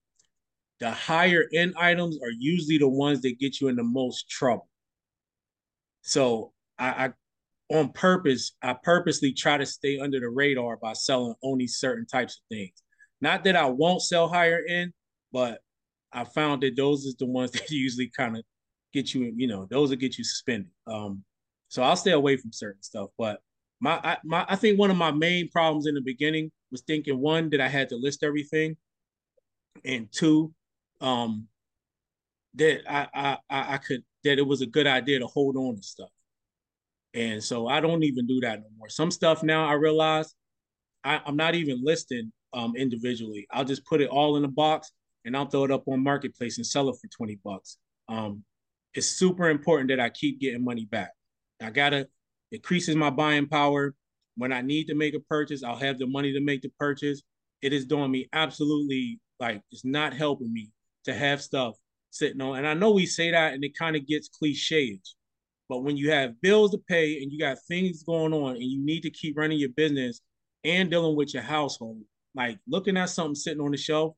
the 0.80 0.90
higher 0.90 1.44
end 1.54 1.74
items 1.76 2.18
are 2.22 2.30
usually 2.30 2.78
the 2.78 2.88
ones 2.88 3.20
that 3.22 3.38
get 3.38 3.60
you 3.60 3.68
in 3.68 3.76
the 3.76 3.84
most 3.84 4.28
trouble. 4.28 4.69
So 6.02 6.52
I, 6.78 7.06
I 7.06 7.12
on 7.70 7.92
purpose, 7.92 8.52
I 8.62 8.74
purposely 8.74 9.32
try 9.32 9.56
to 9.56 9.66
stay 9.66 10.00
under 10.00 10.18
the 10.18 10.28
radar 10.28 10.76
by 10.76 10.92
selling 10.92 11.34
only 11.42 11.66
certain 11.66 12.06
types 12.06 12.36
of 12.36 12.56
things. 12.56 12.82
Not 13.20 13.44
that 13.44 13.56
I 13.56 13.66
won't 13.66 14.02
sell 14.02 14.28
higher 14.28 14.60
end, 14.68 14.92
but 15.32 15.60
I 16.12 16.24
found 16.24 16.62
that 16.62 16.76
those 16.76 17.04
is 17.04 17.14
the 17.16 17.26
ones 17.26 17.50
that 17.52 17.70
usually 17.70 18.10
kind 18.16 18.36
of 18.36 18.42
get 18.92 19.14
you, 19.14 19.32
you 19.36 19.46
know, 19.46 19.66
those 19.70 19.90
will 19.90 19.96
get 19.96 20.18
you 20.18 20.24
suspended. 20.24 20.70
Um, 20.86 21.22
so 21.68 21.82
I'll 21.82 21.96
stay 21.96 22.10
away 22.10 22.36
from 22.36 22.52
certain 22.52 22.82
stuff. 22.82 23.10
But 23.16 23.40
my, 23.80 24.00
I, 24.02 24.16
my, 24.24 24.44
I 24.48 24.56
think 24.56 24.78
one 24.78 24.90
of 24.90 24.96
my 24.96 25.12
main 25.12 25.48
problems 25.48 25.86
in 25.86 25.94
the 25.94 26.00
beginning 26.00 26.50
was 26.72 26.82
thinking 26.82 27.18
one 27.18 27.50
that 27.50 27.60
I 27.60 27.68
had 27.68 27.88
to 27.90 27.96
list 27.96 28.22
everything, 28.22 28.76
and 29.84 30.10
two, 30.12 30.52
um, 31.00 31.46
that 32.54 32.82
I, 32.92 33.38
I 33.48 33.74
I 33.74 33.78
could 33.78 34.02
that 34.24 34.38
it 34.38 34.46
was 34.46 34.60
a 34.60 34.66
good 34.66 34.86
idea 34.86 35.18
to 35.18 35.26
hold 35.26 35.56
on 35.56 35.76
to 35.76 35.82
stuff. 35.82 36.10
And 37.14 37.42
so 37.42 37.66
I 37.66 37.80
don't 37.80 38.04
even 38.04 38.26
do 38.26 38.40
that 38.40 38.60
no 38.60 38.66
more. 38.78 38.88
Some 38.88 39.10
stuff 39.10 39.42
now 39.42 39.66
I 39.66 39.72
realize 39.72 40.34
I, 41.02 41.20
am 41.26 41.36
not 41.36 41.54
even 41.54 41.82
listing 41.82 42.32
um, 42.52 42.74
individually. 42.76 43.46
I'll 43.50 43.64
just 43.64 43.84
put 43.84 44.00
it 44.00 44.08
all 44.08 44.36
in 44.36 44.44
a 44.44 44.48
box 44.48 44.92
and 45.24 45.36
I'll 45.36 45.46
throw 45.46 45.64
it 45.64 45.70
up 45.70 45.88
on 45.88 46.02
marketplace 46.02 46.58
and 46.58 46.66
sell 46.66 46.88
it 46.88 46.96
for 47.00 47.08
20 47.08 47.38
bucks. 47.44 47.78
Um, 48.08 48.44
it's 48.94 49.06
super 49.06 49.48
important 49.48 49.88
that 49.90 50.00
I 50.00 50.10
keep 50.10 50.40
getting 50.40 50.64
money 50.64 50.84
back. 50.84 51.12
I 51.62 51.70
gotta 51.70 52.08
increases 52.52 52.96
my 52.96 53.10
buying 53.10 53.46
power. 53.46 53.94
When 54.36 54.52
I 54.52 54.62
need 54.62 54.86
to 54.86 54.94
make 54.94 55.14
a 55.14 55.20
purchase, 55.20 55.62
I'll 55.62 55.76
have 55.76 55.98
the 55.98 56.06
money 56.06 56.32
to 56.32 56.40
make 56.40 56.62
the 56.62 56.70
purchase. 56.78 57.22
It 57.62 57.72
is 57.72 57.84
doing 57.84 58.10
me 58.10 58.28
absolutely 58.32 59.20
like 59.38 59.62
it's 59.70 59.84
not 59.84 60.12
helping 60.12 60.52
me 60.52 60.70
to 61.04 61.14
have 61.14 61.42
stuff 61.42 61.76
sitting 62.10 62.40
on. 62.40 62.58
And 62.58 62.66
I 62.66 62.74
know 62.74 62.90
we 62.90 63.06
say 63.06 63.30
that 63.30 63.54
and 63.54 63.64
it 63.64 63.76
kind 63.78 63.96
of 63.96 64.06
gets 64.06 64.28
cliched, 64.28 65.00
but 65.68 65.82
when 65.82 65.96
you 65.96 66.10
have 66.10 66.40
bills 66.40 66.72
to 66.72 66.78
pay 66.78 67.22
and 67.22 67.32
you 67.32 67.38
got 67.38 67.58
things 67.68 68.02
going 68.02 68.32
on 68.32 68.56
and 68.56 68.64
you 68.64 68.84
need 68.84 69.02
to 69.02 69.10
keep 69.10 69.36
running 69.36 69.58
your 69.58 69.70
business 69.70 70.20
and 70.64 70.90
dealing 70.90 71.16
with 71.16 71.32
your 71.32 71.42
household, 71.42 72.02
like 72.34 72.58
looking 72.68 72.96
at 72.96 73.10
something 73.10 73.34
sitting 73.34 73.60
on 73.62 73.70
the 73.70 73.76
shelf, 73.76 74.14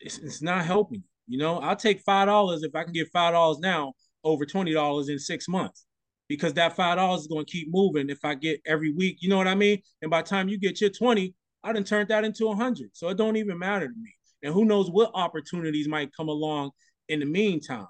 it's, 0.00 0.18
it's 0.18 0.42
not 0.42 0.64
helping. 0.64 1.02
You 1.26 1.38
know, 1.38 1.58
I'll 1.58 1.76
take 1.76 2.00
five 2.00 2.26
dollars 2.26 2.62
if 2.62 2.74
I 2.74 2.84
can 2.84 2.92
get 2.92 3.08
five 3.12 3.32
dollars 3.32 3.58
now 3.58 3.92
over 4.24 4.44
twenty 4.44 4.72
dollars 4.72 5.08
in 5.08 5.18
six 5.18 5.48
months 5.48 5.86
because 6.28 6.54
that 6.54 6.76
five 6.76 6.96
dollars 6.96 7.22
is 7.22 7.26
going 7.26 7.44
to 7.44 7.52
keep 7.52 7.68
moving 7.70 8.10
if 8.10 8.24
I 8.24 8.34
get 8.34 8.60
every 8.66 8.92
week. 8.92 9.18
You 9.20 9.28
know 9.28 9.36
what 9.36 9.48
I 9.48 9.54
mean? 9.54 9.80
And 10.02 10.10
by 10.10 10.22
the 10.22 10.28
time 10.28 10.48
you 10.48 10.58
get 10.58 10.80
your 10.80 10.90
20, 10.90 11.34
I 11.64 11.72
done 11.72 11.84
turned 11.84 12.08
that 12.08 12.24
into 12.24 12.48
a 12.48 12.54
hundred. 12.54 12.90
So 12.92 13.08
it 13.08 13.16
don't 13.16 13.36
even 13.36 13.58
matter 13.58 13.88
to 13.88 13.94
me. 13.94 14.14
And 14.42 14.54
who 14.54 14.64
knows 14.64 14.90
what 14.90 15.10
opportunities 15.14 15.88
might 15.88 16.14
come 16.16 16.28
along 16.28 16.70
in 17.10 17.20
the 17.20 17.26
meantime. 17.26 17.86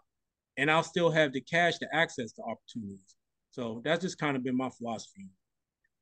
And 0.56 0.70
I'll 0.70 0.83
still 0.83 1.11
have 1.11 1.33
the 1.33 1.40
cash 1.40 1.78
to 1.78 1.87
access 1.94 2.33
the 2.33 2.42
opportunities. 2.42 3.14
So 3.52 3.80
that's 3.85 4.02
just 4.02 4.18
kind 4.18 4.37
of 4.37 4.44
been 4.44 4.56
my 4.56 4.70
philosophy. 4.70 5.28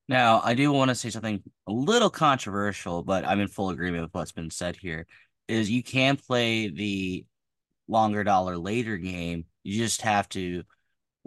Now, 0.09 0.41
I 0.43 0.55
do 0.55 0.73
want 0.73 0.89
to 0.89 0.95
say 0.95 1.11
something 1.11 1.43
a 1.67 1.73
little 1.73 2.11
controversial, 2.11 3.03
but 3.03 3.27
I'm 3.27 3.41
in 3.41 3.49
full 3.49 3.71
agreement 3.71 4.05
with 4.05 4.15
what's 4.15 4.33
been 4.33 4.51
said 4.51 4.77
here. 4.77 5.07
Is 5.49 5.71
you 5.71 5.83
can 5.83 6.17
play 6.17 6.69
the 6.71 7.25
longer 7.89 8.25
dollar 8.25 8.57
later 8.57 8.97
game. 8.97 9.45
You 9.65 9.79
just 9.79 10.03
have 10.03 10.29
to 10.31 10.65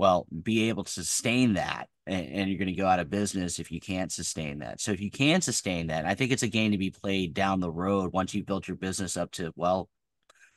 well, 0.01 0.25
be 0.41 0.69
able 0.69 0.83
to 0.83 0.91
sustain 0.91 1.53
that. 1.53 1.87
And, 2.07 2.49
you're 2.49 2.57
going 2.57 2.67
to 2.67 2.73
go 2.73 2.87
out 2.87 2.99
of 2.99 3.11
business 3.11 3.59
if 3.59 3.71
you 3.71 3.79
can't 3.79 4.11
sustain 4.11 4.59
that. 4.59 4.81
So 4.81 4.91
if 4.91 4.99
you 4.99 5.11
can 5.11 5.41
sustain 5.41 5.87
that, 5.87 6.05
I 6.05 6.15
think 6.15 6.31
it's 6.31 6.41
a 6.41 6.47
game 6.47 6.71
to 6.71 6.77
be 6.79 6.89
played 6.89 7.35
down 7.35 7.59
the 7.59 7.71
road 7.71 8.11
once 8.11 8.33
you've 8.33 8.47
built 8.47 8.67
your 8.67 8.77
business 8.77 9.15
up 9.15 9.31
to, 9.33 9.53
well, 9.55 9.87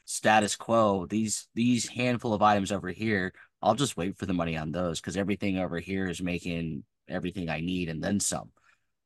status 0.04 0.56
quo. 0.56 1.06
These 1.06 1.48
these 1.54 1.88
handful 1.88 2.34
of 2.34 2.42
items 2.42 2.72
over 2.72 2.90
here, 2.90 3.32
I'll 3.62 3.74
just 3.74 3.96
wait 3.96 4.16
for 4.16 4.26
the 4.26 4.32
money 4.32 4.56
on 4.56 4.72
those 4.72 5.00
because 5.00 5.16
everything 5.16 5.58
over 5.58 5.78
here 5.78 6.08
is 6.08 6.22
making 6.22 6.84
everything 7.08 7.48
I 7.48 7.60
need 7.60 7.88
and 7.88 8.02
then 8.02 8.20
some. 8.20 8.50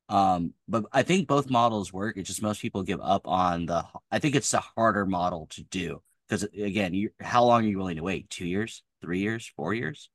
Um, 0.08 0.54
but 0.66 0.86
I 0.92 1.02
think 1.02 1.28
both 1.28 1.50
models 1.50 1.92
work. 1.92 2.16
It's 2.16 2.28
just 2.28 2.42
most 2.42 2.62
people 2.62 2.82
give 2.82 3.00
up 3.00 3.26
on 3.26 3.66
the. 3.66 3.84
I 4.10 4.18
think 4.18 4.34
it's 4.34 4.50
the 4.50 4.60
harder 4.60 5.06
model 5.06 5.46
to 5.50 5.62
do 5.64 6.02
because 6.28 6.44
again, 6.44 6.94
you 6.94 7.10
how 7.20 7.44
long 7.44 7.64
are 7.64 7.68
you 7.68 7.78
willing 7.78 7.96
to 7.96 8.02
wait? 8.02 8.30
Two 8.30 8.46
years, 8.46 8.82
three 9.00 9.20
years, 9.20 9.50
four 9.56 9.74
years? 9.74 10.10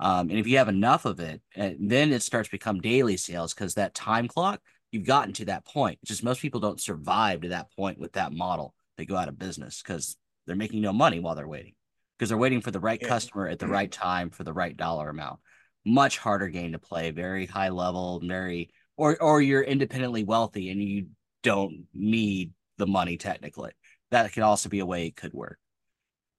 Um, 0.00 0.30
and 0.30 0.38
if 0.38 0.46
you 0.46 0.58
have 0.58 0.68
enough 0.68 1.04
of 1.04 1.18
it, 1.18 1.42
then 1.56 2.12
it 2.12 2.22
starts 2.22 2.48
to 2.48 2.54
become 2.54 2.80
daily 2.80 3.16
sales 3.16 3.52
because 3.52 3.74
that 3.74 3.94
time 3.94 4.28
clock, 4.28 4.60
you've 4.92 5.06
gotten 5.06 5.32
to 5.34 5.46
that 5.46 5.64
point. 5.66 5.98
it's 6.02 6.08
Just 6.08 6.22
most 6.24 6.40
people 6.40 6.60
don't 6.60 6.80
survive 6.80 7.40
to 7.40 7.48
that 7.48 7.72
point 7.74 7.98
with 7.98 8.12
that 8.12 8.32
model. 8.32 8.74
They 8.98 9.06
go 9.06 9.16
out 9.16 9.28
of 9.28 9.38
business 9.38 9.80
because 9.82 10.16
they're 10.46 10.56
making 10.56 10.82
no 10.82 10.92
money 10.92 11.20
while 11.20 11.34
they're 11.34 11.48
waiting 11.48 11.74
because 12.18 12.28
they're 12.28 12.38
waiting 12.38 12.60
for 12.60 12.72
the 12.72 12.80
right 12.80 13.00
yeah. 13.00 13.08
customer 13.08 13.48
at 13.48 13.60
the 13.60 13.68
right 13.68 13.90
time 13.90 14.30
for 14.30 14.44
the 14.44 14.52
right 14.52 14.76
dollar 14.76 15.08
amount. 15.08 15.38
Much 15.86 16.18
harder 16.18 16.48
game 16.48 16.72
to 16.72 16.78
play, 16.78 17.12
very 17.12 17.46
high 17.46 17.68
level, 17.70 18.20
very 18.22 18.70
or 18.96 19.16
or 19.22 19.40
you're 19.40 19.62
independently 19.62 20.24
wealthy 20.24 20.70
and 20.70 20.82
you 20.82 21.06
don't 21.42 21.86
need 21.94 22.52
the 22.76 22.86
money 22.86 23.16
technically. 23.16 23.70
That 24.10 24.32
could 24.32 24.42
also 24.42 24.68
be 24.68 24.80
a 24.80 24.86
way 24.86 25.06
it 25.06 25.16
could 25.16 25.32
work. 25.32 25.58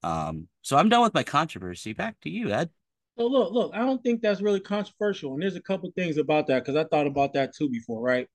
Um, 0.03 0.47
so 0.61 0.77
I'm 0.77 0.89
done 0.89 1.01
with 1.01 1.13
my 1.13 1.23
controversy. 1.23 1.93
Back 1.93 2.19
to 2.21 2.29
you, 2.29 2.51
Ed. 2.51 2.69
So 3.17 3.27
look, 3.27 3.51
look, 3.51 3.71
I 3.73 3.79
don't 3.79 4.01
think 4.01 4.21
that's 4.21 4.41
really 4.41 4.59
controversial. 4.61 5.33
And 5.33 5.41
there's 5.41 5.55
a 5.55 5.61
couple 5.61 5.91
things 5.95 6.17
about 6.17 6.47
that 6.47 6.63
because 6.63 6.75
I 6.75 6.85
thought 6.85 7.07
about 7.07 7.33
that 7.33 7.55
too 7.55 7.69
before, 7.69 8.01
right? 8.01 8.27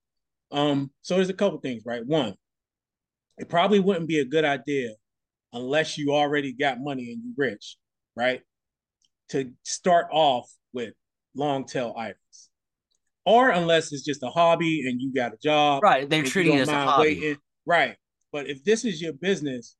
Um, 0.51 0.91
so 1.01 1.15
there's 1.15 1.29
a 1.29 1.33
couple 1.33 1.59
things, 1.59 1.83
right? 1.85 2.05
One, 2.05 2.35
it 3.37 3.49
probably 3.49 3.79
wouldn't 3.79 4.07
be 4.07 4.19
a 4.19 4.25
good 4.25 4.45
idea 4.45 4.91
unless 5.53 5.97
you 5.97 6.13
already 6.13 6.53
got 6.53 6.79
money 6.79 7.11
and 7.11 7.21
you're 7.23 7.49
rich, 7.49 7.77
right? 8.15 8.41
To 9.29 9.51
start 9.63 10.07
off 10.11 10.51
with 10.73 10.93
long 11.35 11.65
tail 11.65 11.93
items. 11.97 12.49
Or 13.25 13.49
unless 13.49 13.91
it's 13.91 14.03
just 14.03 14.21
a 14.21 14.29
hobby 14.29 14.87
and 14.87 15.01
you 15.01 15.13
got 15.13 15.33
a 15.33 15.37
job. 15.37 15.81
Right. 15.81 16.07
They're 16.07 16.23
treating 16.23 16.53
it 16.53 16.61
as 16.61 16.69
a 16.69 16.73
hobby. 16.73 17.15
Waiting. 17.15 17.37
Right. 17.65 17.95
But 18.31 18.47
if 18.49 18.63
this 18.63 18.85
is 18.85 19.01
your 19.01 19.13
business, 19.13 19.75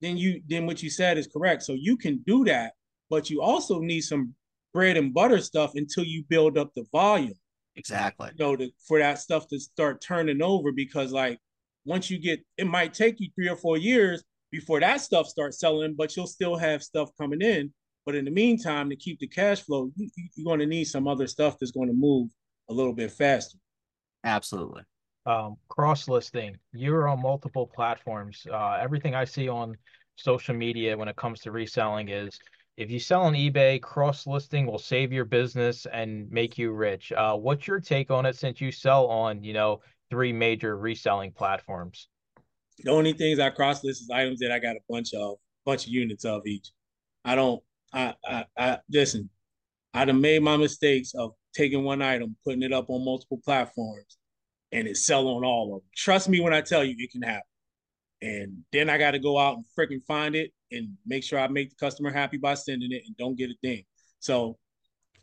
then 0.00 0.16
you 0.16 0.42
then 0.46 0.66
what 0.66 0.82
you 0.82 0.90
said 0.90 1.18
is 1.18 1.26
correct. 1.26 1.62
So 1.62 1.72
you 1.72 1.96
can 1.96 2.22
do 2.26 2.44
that, 2.44 2.74
but 3.10 3.30
you 3.30 3.42
also 3.42 3.80
need 3.80 4.02
some 4.02 4.34
bread 4.72 4.96
and 4.96 5.12
butter 5.12 5.40
stuff 5.40 5.72
until 5.74 6.04
you 6.04 6.22
build 6.28 6.58
up 6.58 6.72
the 6.74 6.84
volume. 6.92 7.34
Exactly. 7.76 8.30
You 8.36 8.44
know, 8.44 8.56
to, 8.56 8.70
for 8.86 8.98
that 8.98 9.18
stuff 9.18 9.48
to 9.48 9.58
start 9.58 10.00
turning 10.00 10.42
over 10.42 10.70
because 10.70 11.10
like 11.10 11.38
once 11.84 12.10
you 12.10 12.18
get 12.18 12.40
it 12.56 12.66
might 12.66 12.94
take 12.94 13.20
you 13.20 13.28
three 13.34 13.48
or 13.48 13.56
four 13.56 13.76
years 13.76 14.22
before 14.50 14.80
that 14.80 15.00
stuff 15.00 15.26
starts 15.26 15.58
selling, 15.58 15.94
but 15.94 16.16
you'll 16.16 16.26
still 16.26 16.56
have 16.56 16.82
stuff 16.82 17.10
coming 17.18 17.42
in. 17.42 17.72
But 18.06 18.14
in 18.14 18.24
the 18.24 18.30
meantime, 18.30 18.90
to 18.90 18.96
keep 18.96 19.18
the 19.18 19.26
cash 19.26 19.62
flow, 19.62 19.90
you, 19.96 20.08
you're 20.34 20.44
going 20.44 20.60
to 20.60 20.66
need 20.66 20.84
some 20.84 21.08
other 21.08 21.26
stuff 21.26 21.58
that's 21.58 21.72
going 21.72 21.88
to 21.88 21.94
move 21.94 22.28
a 22.68 22.72
little 22.72 22.92
bit 22.92 23.10
faster. 23.10 23.58
Absolutely. 24.24 24.82
Um, 25.26 25.56
cross 25.68 26.06
listing. 26.06 26.56
You're 26.72 27.08
on 27.08 27.22
multiple 27.22 27.66
platforms. 27.66 28.46
Uh, 28.50 28.78
everything 28.80 29.14
I 29.14 29.24
see 29.24 29.48
on 29.48 29.76
social 30.16 30.54
media 30.54 30.96
when 30.96 31.08
it 31.08 31.16
comes 31.16 31.40
to 31.40 31.50
reselling 31.50 32.08
is 32.08 32.38
if 32.76 32.90
you 32.90 32.98
sell 32.98 33.22
on 33.22 33.34
eBay, 33.34 33.80
cross 33.80 34.26
listing 34.26 34.66
will 34.66 34.78
save 34.78 35.12
your 35.12 35.24
business 35.24 35.86
and 35.92 36.30
make 36.30 36.58
you 36.58 36.72
rich. 36.72 37.12
Uh, 37.12 37.36
what's 37.36 37.66
your 37.66 37.80
take 37.80 38.10
on 38.10 38.26
it 38.26 38.36
since 38.36 38.60
you 38.60 38.72
sell 38.72 39.06
on, 39.06 39.42
you 39.42 39.52
know, 39.52 39.80
three 40.10 40.32
major 40.32 40.76
reselling 40.76 41.32
platforms? 41.32 42.08
The 42.78 42.90
only 42.90 43.12
things 43.12 43.38
I 43.38 43.50
cross 43.50 43.84
list 43.84 44.02
is 44.02 44.10
items 44.10 44.40
that 44.40 44.50
I 44.50 44.58
got 44.58 44.76
a 44.76 44.80
bunch 44.88 45.14
of, 45.14 45.36
bunch 45.64 45.86
of 45.86 45.92
units 45.92 46.24
of 46.24 46.46
each. 46.46 46.70
I 47.24 47.34
don't. 47.34 47.62
I 47.92 48.14
I, 48.24 48.44
I 48.58 48.78
listen. 48.90 49.30
I'd 49.94 50.08
have 50.08 50.16
made 50.16 50.42
my 50.42 50.56
mistakes 50.56 51.14
of 51.14 51.32
taking 51.54 51.84
one 51.84 52.02
item, 52.02 52.36
putting 52.44 52.62
it 52.62 52.72
up 52.72 52.90
on 52.90 53.04
multiple 53.04 53.40
platforms, 53.44 54.18
and 54.72 54.88
it 54.88 54.96
sell 54.96 55.28
on 55.28 55.44
all 55.44 55.66
of 55.66 55.70
them. 55.82 55.88
Trust 55.94 56.28
me 56.28 56.40
when 56.40 56.52
I 56.52 56.60
tell 56.60 56.84
you 56.84 56.96
it 56.98 57.12
can 57.12 57.22
happen. 57.22 57.42
And 58.20 58.64
then 58.72 58.90
I 58.90 58.98
got 58.98 59.12
to 59.12 59.18
go 59.18 59.38
out 59.38 59.56
and 59.56 59.64
freaking 59.78 60.04
find 60.04 60.34
it 60.34 60.50
and 60.72 60.88
make 61.06 61.22
sure 61.22 61.38
I 61.38 61.46
make 61.46 61.70
the 61.70 61.76
customer 61.76 62.10
happy 62.10 62.38
by 62.38 62.54
sending 62.54 62.90
it 62.90 63.02
and 63.06 63.16
don't 63.16 63.36
get 63.36 63.50
a 63.50 63.54
ding. 63.62 63.84
So 64.18 64.58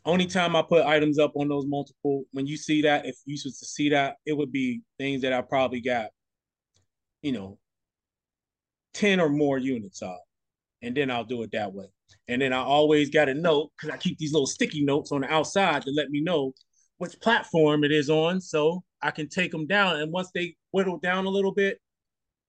only 0.05 0.25
time 0.25 0.55
I 0.55 0.61
put 0.61 0.85
items 0.85 1.19
up 1.19 1.33
on 1.35 1.47
those 1.47 1.65
multiple, 1.67 2.23
when 2.31 2.47
you 2.47 2.57
see 2.57 2.81
that, 2.83 3.05
if 3.05 3.17
you 3.25 3.33
used 3.33 3.45
to 3.45 3.65
see 3.65 3.89
that, 3.89 4.15
it 4.25 4.35
would 4.35 4.51
be 4.51 4.81
things 4.97 5.21
that 5.21 5.33
I 5.33 5.41
probably 5.41 5.81
got, 5.81 6.09
you 7.21 7.31
know, 7.31 7.59
10 8.95 9.19
or 9.19 9.29
more 9.29 9.57
units 9.57 10.01
of. 10.01 10.17
And 10.81 10.95
then 10.97 11.11
I'll 11.11 11.23
do 11.23 11.43
it 11.43 11.51
that 11.51 11.73
way. 11.73 11.85
And 12.27 12.41
then 12.41 12.53
I 12.53 12.59
always 12.59 13.09
got 13.09 13.29
a 13.29 13.33
note 13.33 13.71
because 13.77 13.93
I 13.93 13.97
keep 13.97 14.17
these 14.17 14.33
little 14.33 14.47
sticky 14.47 14.83
notes 14.83 15.11
on 15.11 15.21
the 15.21 15.31
outside 15.31 15.83
to 15.83 15.91
let 15.91 16.09
me 16.09 16.21
know 16.21 16.53
which 16.97 17.19
platform 17.19 17.83
it 17.83 17.91
is 17.91 18.09
on. 18.09 18.41
So 18.41 18.83
I 19.01 19.11
can 19.11 19.29
take 19.29 19.51
them 19.51 19.67
down. 19.67 19.97
And 19.97 20.11
once 20.11 20.31
they 20.33 20.55
whittle 20.71 20.97
down 20.97 21.25
a 21.25 21.29
little 21.29 21.53
bit, 21.53 21.79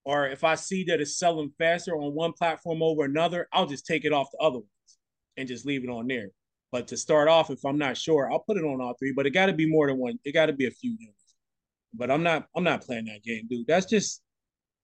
or 0.05 0.27
if 0.27 0.43
I 0.43 0.55
see 0.55 0.85
that 0.85 1.01
it's 1.01 1.19
selling 1.19 1.53
faster 1.59 1.95
on 1.95 2.15
one 2.15 2.33
platform 2.33 2.83
over 2.83 3.05
another, 3.05 3.47
I'll 3.53 3.67
just 3.67 3.87
take 3.87 4.05
it 4.05 4.13
off 4.13 4.31
the 4.33 4.39
other 4.39 4.59
ones 4.59 4.99
and 5.37 5.47
just 5.47 5.67
leave 5.67 5.85
it 5.85 5.91
on 5.91 6.07
there. 6.07 6.31
But 6.73 6.89
to 6.89 6.97
start 6.97 7.29
off, 7.29 7.51
if 7.51 7.65
I'm 7.65 7.79
not 7.79 7.97
sure, 7.97 8.33
I'll 8.33 8.41
put 8.41 8.57
it 8.57 8.65
on 8.65 8.81
all 8.81 8.95
three. 8.99 9.13
But 9.15 9.27
it 9.27 9.31
got 9.31 9.47
to 9.47 9.53
be 9.53 9.71
more 9.71 9.87
than 9.87 9.99
one. 9.99 10.19
It 10.25 10.33
got 10.33 10.47
to 10.47 10.53
be 10.55 10.67
a 10.67 10.71
few 10.71 10.97
units. 10.99 11.35
But 11.95 12.11
I'm 12.11 12.23
not. 12.23 12.49
I'm 12.57 12.65
not 12.65 12.83
playing 12.83 13.05
that 13.05 13.23
game, 13.23 13.47
dude. 13.49 13.67
That's 13.69 13.87
just. 13.87 14.23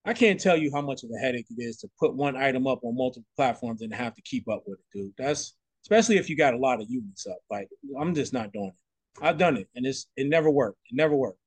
I 0.05 0.13
can't 0.13 0.39
tell 0.39 0.55
you 0.55 0.71
how 0.73 0.81
much 0.81 1.03
of 1.03 1.09
a 1.13 1.19
headache 1.19 1.47
it 1.49 1.61
is 1.61 1.77
to 1.77 1.89
put 1.99 2.15
one 2.15 2.37
item 2.37 2.67
up 2.67 2.79
on 2.83 2.95
multiple 2.95 3.27
platforms 3.35 3.81
and 3.81 3.93
have 3.93 4.15
to 4.15 4.21
keep 4.21 4.47
up 4.47 4.63
with 4.65 4.79
it, 4.79 4.97
dude. 4.97 5.13
That's 5.17 5.55
especially 5.83 6.17
if 6.17 6.29
you 6.29 6.37
got 6.37 6.53
a 6.53 6.57
lot 6.57 6.81
of 6.81 6.89
units 6.89 7.27
up. 7.27 7.39
Like 7.49 7.67
I'm 7.99 8.15
just 8.15 8.31
not 8.31 8.53
doing 8.53 8.67
it. 8.69 9.21
I've 9.21 9.37
done 9.37 9.57
it, 9.57 9.67
and 9.75 9.85
it's 9.85 10.07
it 10.15 10.27
never 10.27 10.49
worked. 10.49 10.77
It 10.89 10.95
never 10.95 11.15
worked. 11.15 11.39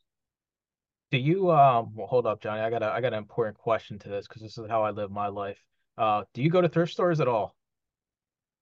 Do 1.11 1.19
you 1.19 1.51
um 1.51 1.95
well, 1.95 2.07
hold 2.07 2.27
up, 2.27 2.43
Johnny? 2.43 2.61
I 2.61 2.71
got 2.71 2.83
a 2.83 2.87
I 2.87 3.01
got 3.01 3.13
an 3.13 3.19
important 3.19 3.59
question 3.59 3.99
to 4.01 4.09
this 4.09 4.27
because 4.27 4.43
this 4.43 4.59
is 4.59 4.69
how 4.69 4.83
I 4.83 4.91
live 4.91 5.11
my 5.11 5.29
life. 5.29 5.63
Uh, 5.97 6.25
do 6.35 6.43
you 6.43 6.51
go 6.51 6.61
to 6.61 6.69
thrift 6.69 6.93
stores 6.93 7.21
at 7.21 7.29
all? 7.29 7.55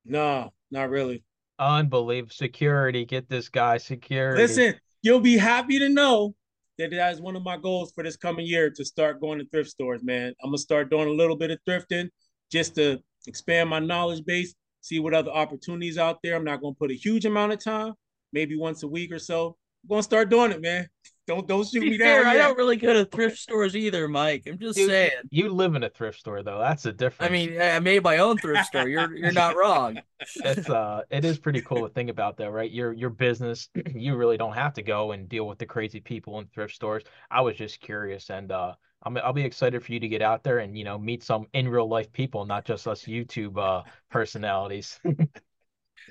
No, 0.05 0.53
not 0.71 0.91
really. 0.91 1.25
Unbelievable 1.61 2.33
security. 2.33 3.05
Get 3.05 3.29
this 3.29 3.51
guy 3.51 3.77
security. 3.77 4.43
Listen, 4.43 4.75
you'll 5.03 5.21
be 5.21 5.37
happy 5.37 5.79
to 5.79 5.91
know 5.91 6.35
that 6.79 6.91
that 6.91 7.13
is 7.13 7.21
one 7.21 7.37
of 7.37 7.43
my 7.43 7.59
goals 7.59 7.93
for 7.93 8.03
this 8.03 8.17
coming 8.17 8.47
year 8.47 8.71
to 8.71 8.85
start 8.85 9.21
going 9.21 9.39
to 9.39 9.45
thrift 9.51 9.69
stores, 9.69 10.03
man. 10.03 10.35
I'm 10.43 10.49
gonna 10.49 10.59
start 10.59 10.91
doing 10.91 11.09
a 11.09 11.13
little 11.13 11.37
bit 11.37 11.51
of 11.51 11.59
thrifting 11.69 12.09
just 12.51 12.75
to 12.77 12.99
expand 13.27 13.69
my 13.69 13.79
knowledge 13.79 14.25
base, 14.25 14.55
see 14.81 14.99
what 14.99 15.13
other 15.13 15.31
opportunities 15.31 15.99
out 15.99 16.19
there. 16.23 16.35
I'm 16.35 16.45
not 16.45 16.63
gonna 16.63 16.75
put 16.75 16.91
a 16.91 16.95
huge 16.95 17.27
amount 17.27 17.53
of 17.53 17.63
time, 17.63 17.93
maybe 18.33 18.57
once 18.57 18.83
a 18.83 18.89
week 18.89 19.13
or 19.13 19.19
so. 19.19 19.59
I'm 19.85 19.89
gonna 19.91 20.03
start 20.03 20.31
doing 20.31 20.53
it, 20.53 20.63
man. 20.63 20.89
Don't 21.31 21.47
don't 21.47 21.65
shoot 21.65 21.81
me 21.81 21.97
fair, 21.97 22.25
down. 22.25 22.27
I 22.27 22.37
don't 22.37 22.59
really 22.59 22.75
go 22.75 22.93
to 22.93 23.05
thrift 23.05 23.39
stores 23.39 23.77
either, 23.77 24.09
Mike. 24.09 24.43
I'm 24.49 24.59
just 24.59 24.77
Dude, 24.77 24.91
saying. 24.91 25.13
You 25.31 25.51
live 25.51 25.77
in 25.77 25.85
a 25.85 25.89
thrift 25.89 26.19
store 26.19 26.43
though. 26.43 26.59
That's 26.59 26.87
a 26.87 26.93
difference. 26.93 27.31
I 27.31 27.33
mean, 27.33 27.61
I 27.61 27.79
made 27.79 28.03
my 28.03 28.19
own 28.19 28.37
thrift 28.37 28.65
store. 28.65 28.89
You're 28.89 29.15
you're 29.15 29.31
not 29.31 29.55
wrong. 29.55 30.01
it's 30.45 30.69
uh 30.69 31.03
it 31.09 31.25
is 31.25 31.39
pretty 31.39 31.63
cool 31.63 31.87
to 31.87 31.95
think 31.95 32.11
about 32.11 32.37
though, 32.37 32.49
right? 32.49 32.69
Your 32.69 32.93
your 32.93 33.11
business, 33.11 33.69
you 33.95 34.17
really 34.17 34.37
don't 34.37 34.55
have 34.55 34.75
to 34.75 34.83
go 34.83 35.13
and 35.13 35.29
deal 35.29 35.47
with 35.47 35.59
the 35.59 35.67
crazy 35.67 36.01
people 36.01 36.41
in 36.41 36.47
thrift 36.47 36.75
stores. 36.75 37.05
I 37.31 37.43
was 37.43 37.55
just 37.55 37.81
curious 37.81 38.29
and 38.31 38.51
uh 38.51 38.75
I'm 39.05 39.17
I'll 39.19 39.33
be 39.33 39.45
excited 39.45 39.85
for 39.85 39.93
you 39.93 40.01
to 40.01 40.09
get 40.09 40.23
out 40.23 40.43
there 40.43 40.59
and 40.59 40.77
you 40.77 40.83
know 40.83 40.99
meet 40.99 41.23
some 41.23 41.47
in 41.53 41.69
real 41.69 41.89
life 41.89 42.11
people, 42.11 42.45
not 42.45 42.65
just 42.65 42.89
us 42.89 43.05
YouTube 43.05 43.57
uh 43.57 43.85
personalities. 44.11 44.99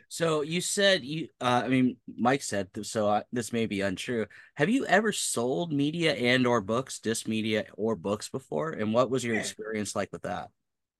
So 0.07 0.41
you 0.41 0.62
said 0.62 1.03
you, 1.03 1.27
uh, 1.41 1.63
I 1.65 1.67
mean, 1.67 1.97
Mike 2.17 2.41
said 2.41 2.69
so. 2.83 3.07
I, 3.09 3.23
this 3.31 3.51
may 3.51 3.65
be 3.65 3.81
untrue. 3.81 4.25
Have 4.55 4.69
you 4.69 4.85
ever 4.85 5.12
sold 5.12 5.73
media 5.73 6.13
and 6.13 6.47
or 6.47 6.62
books, 6.62 6.99
disc 6.99 7.27
media 7.27 7.65
or 7.73 7.95
books 7.95 8.29
before? 8.29 8.71
And 8.71 8.93
what 8.93 9.09
was 9.09 9.23
your 9.23 9.35
Yeah. 9.35 9.41
experience 9.41 9.95
like 9.95 10.12
with 10.12 10.23
that? 10.23 10.49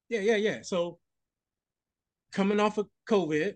Yeah, 0.10 0.22
yeah, 0.22 0.36
yeah. 0.36 0.62
So 0.62 1.00
coming 2.32 2.60
off 2.60 2.78
of 2.78 2.88
COVID, 3.10 3.56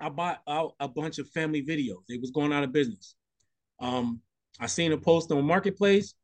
I 0.00 0.08
bought 0.10 0.40
out 0.48 0.74
a 0.78 0.88
bunch 0.88 1.18
of 1.18 1.28
family 1.30 1.64
videos. 1.64 2.04
They 2.08 2.18
was 2.18 2.30
going 2.30 2.52
out 2.52 2.64
of 2.64 2.72
business. 2.72 3.16
Um, 3.80 4.20
I 4.60 4.66
seen 4.66 4.92
a 4.92 4.98
post 4.98 5.32
on 5.32 5.44
Marketplace, 5.44 6.14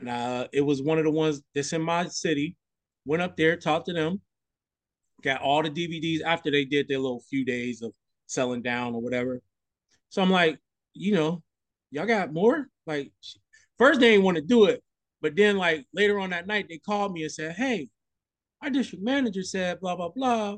and 0.00 0.08
uh, 0.08 0.48
it 0.52 0.60
was 0.60 0.82
one 0.82 0.98
of 0.98 1.04
the 1.04 1.10
ones 1.10 1.42
that's 1.54 1.72
in 1.72 1.82
my 1.82 2.06
city. 2.06 2.56
Went 3.04 3.22
up 3.22 3.36
there, 3.36 3.56
talked 3.56 3.86
to 3.86 3.92
them, 3.92 4.20
got 5.22 5.42
all 5.42 5.62
the 5.62 5.70
DVDs 5.70 6.22
after 6.24 6.50
they 6.50 6.64
did 6.64 6.88
their 6.88 6.98
little 6.98 7.22
few 7.28 7.44
days 7.44 7.82
of 7.82 7.92
selling 8.26 8.62
down 8.62 8.94
or 8.94 9.00
whatever. 9.00 9.40
So 10.08 10.22
I'm 10.22 10.30
like, 10.30 10.58
you 10.94 11.14
know, 11.14 11.42
y'all 11.90 12.06
got 12.06 12.32
more? 12.32 12.66
Like, 12.86 13.12
first 13.78 14.00
they 14.00 14.10
didn't 14.10 14.24
want 14.24 14.36
to 14.36 14.42
do 14.42 14.66
it, 14.66 14.82
but 15.20 15.36
then 15.36 15.56
like 15.56 15.86
later 15.94 16.18
on 16.18 16.30
that 16.30 16.46
night 16.46 16.66
they 16.68 16.78
called 16.78 17.12
me 17.12 17.22
and 17.22 17.32
said, 17.32 17.54
hey, 17.56 17.88
our 18.62 18.70
district 18.70 19.04
manager 19.04 19.42
said 19.42 19.80
blah 19.80 19.96
blah 19.96 20.10
blah, 20.10 20.56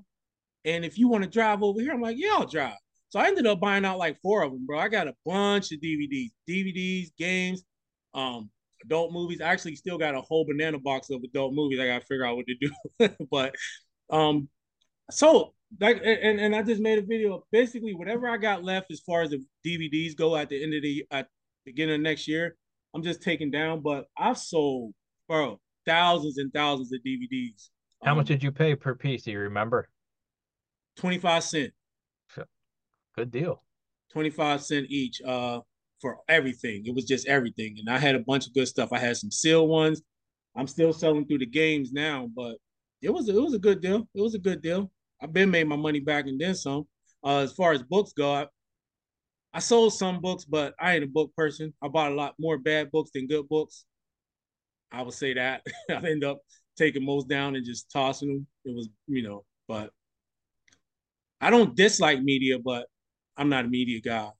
and 0.65 0.85
if 0.85 0.99
you 0.99 1.09
want 1.09 1.25
to 1.25 1.31
drive 1.31 1.63
over 1.63 1.81
here, 1.81 1.93
I'm 1.93 2.01
like, 2.01 2.17
yeah, 2.19 2.33
I'll 2.33 2.47
drive. 2.47 2.77
So 3.11 3.21
I 3.21 3.29
ended 3.29 3.47
up 3.47 3.61
buying 3.61 3.85
out 3.85 3.99
like 3.99 4.21
four 4.23 4.43
of 4.43 4.51
them, 4.51 4.67
bro. 4.67 4.79
I 4.79 4.89
got 4.89 5.07
a 5.07 5.15
bunch 5.25 5.71
of 5.73 5.81
DVDs, 5.81 6.31
DVDs, 6.49 7.11
games, 7.17 7.63
um, 8.15 8.51
adult 8.85 9.13
movies. 9.13 9.41
I 9.41 9.47
actually 9.47 9.77
still 9.77 9.99
got 9.99 10.15
a 10.15 10.21
whole 10.21 10.45
banana 10.45 10.79
box 10.79 11.11
of 11.11 11.23
adult 11.23 11.55
movies. 11.55 11.79
I 11.81 11.87
gotta 11.87 12.05
figure 12.05 12.27
out 12.27 12.37
what 12.37 12.47
to 12.47 12.55
do. 12.57 13.27
but 13.31 13.55
um, 14.11 14.49
so 15.11 15.55
like 15.81 16.01
and, 16.05 16.41
and 16.41 16.55
I 16.55 16.63
just 16.63 16.81
made 16.81 16.99
a 16.99 17.03
video 17.03 17.35
of 17.37 17.43
basically 17.51 17.95
whatever 17.95 18.29
I 18.29 18.37
got 18.37 18.63
left 18.65 18.91
as 18.91 19.01
far 19.01 19.23
as 19.23 19.31
the 19.31 19.45
DVDs 19.67 20.17
go 20.17 20.37
at 20.37 20.49
the 20.49 20.63
end 20.63 20.75
of 20.75 20.83
the 20.83 21.05
at 21.11 21.29
beginning 21.65 21.97
of 21.97 22.01
next 22.03 22.29
year, 22.29 22.57
I'm 22.95 23.03
just 23.03 23.23
taking 23.23 23.51
down. 23.51 23.81
But 23.81 24.07
I've 24.17 24.39
sold 24.39 24.93
bro 25.29 25.61
thousands 25.87 26.39
and 26.39 26.53
thousands 26.53 26.93
of 26.93 27.01
DVDs. 27.07 27.71
How 28.03 28.13
Um, 28.13 28.19
much 28.19 28.29
did 28.29 28.43
you 28.43 28.53
pay 28.53 28.75
per 28.75 28.95
piece? 28.95 29.25
Do 29.25 29.33
you 29.33 29.41
remember? 29.41 29.89
25 30.97 31.43
cent, 31.43 31.73
Good 33.17 33.31
deal. 33.31 33.63
25 34.13 34.63
cent 34.63 34.87
each 34.91 35.21
uh 35.23 35.61
for 36.01 36.19
everything. 36.29 36.85
It 36.87 36.95
was 36.95 37.05
just 37.05 37.27
everything. 37.27 37.77
And 37.79 37.89
I 37.89 37.99
had 37.99 38.15
a 38.15 38.21
bunch 38.21 38.47
of 38.47 38.55
good 38.55 38.69
stuff. 38.69 38.91
I 38.93 38.99
had 38.99 39.17
some 39.17 39.31
seal 39.31 39.67
ones. 39.67 40.03
I'm 40.57 40.67
still 40.67 40.93
selling 40.93 41.27
through 41.27 41.39
the 41.39 41.47
games 41.47 41.93
now, 41.93 42.29
but 42.37 42.57
it 43.05 43.13
was 43.13 43.29
it 43.29 43.35
was 43.35 43.55
a 43.55 43.59
good 43.59 43.81
deal. 43.81 44.09
It 44.15 44.21
was 44.21 44.35
a 44.35 44.39
good 44.39 44.63
deal. 44.63 44.91
I've 45.23 45.33
been 45.33 45.51
made 45.51 45.69
my 45.69 45.77
money 45.77 46.01
back 46.01 46.27
and 46.27 46.41
then 46.41 46.55
some. 46.55 46.87
Uh, 47.25 47.39
as 47.39 47.53
far 47.53 47.73
as 47.73 47.83
books 47.83 48.13
go, 48.13 48.47
I, 49.53 49.59
sold 49.59 49.95
some 49.95 50.21
books, 50.21 50.45
but 50.45 50.75
I 50.79 50.95
ain't 50.95 51.05
a 51.05 51.07
book 51.09 51.33
person. 51.37 51.73
I 51.83 51.89
bought 51.89 52.13
a 52.13 52.15
lot 52.15 52.35
more 52.39 52.59
bad 52.59 52.91
books 52.91 53.11
than 53.15 53.27
good 53.27 53.49
books. 53.49 53.85
I 54.93 55.03
would 55.03 55.15
say 55.15 55.35
that. 55.35 55.63
I 55.91 55.95
end 55.95 56.25
up 56.25 56.41
taking 56.77 57.05
most 57.05 57.29
down 57.29 57.57
and 57.57 57.65
just 57.65 57.91
tossing 57.91 58.29
them. 58.29 58.47
It 58.65 58.75
was, 58.75 58.89
you 59.07 59.23
know, 59.23 59.45
but 59.69 59.91
I 61.41 61.51
don't 61.51 61.77
dislike 61.77 62.23
media, 62.23 62.59
but 62.59 62.87
I'm 63.37 63.49
not 63.49 63.65
a 63.65 63.69
media 63.69 64.01
guy. 64.01 64.31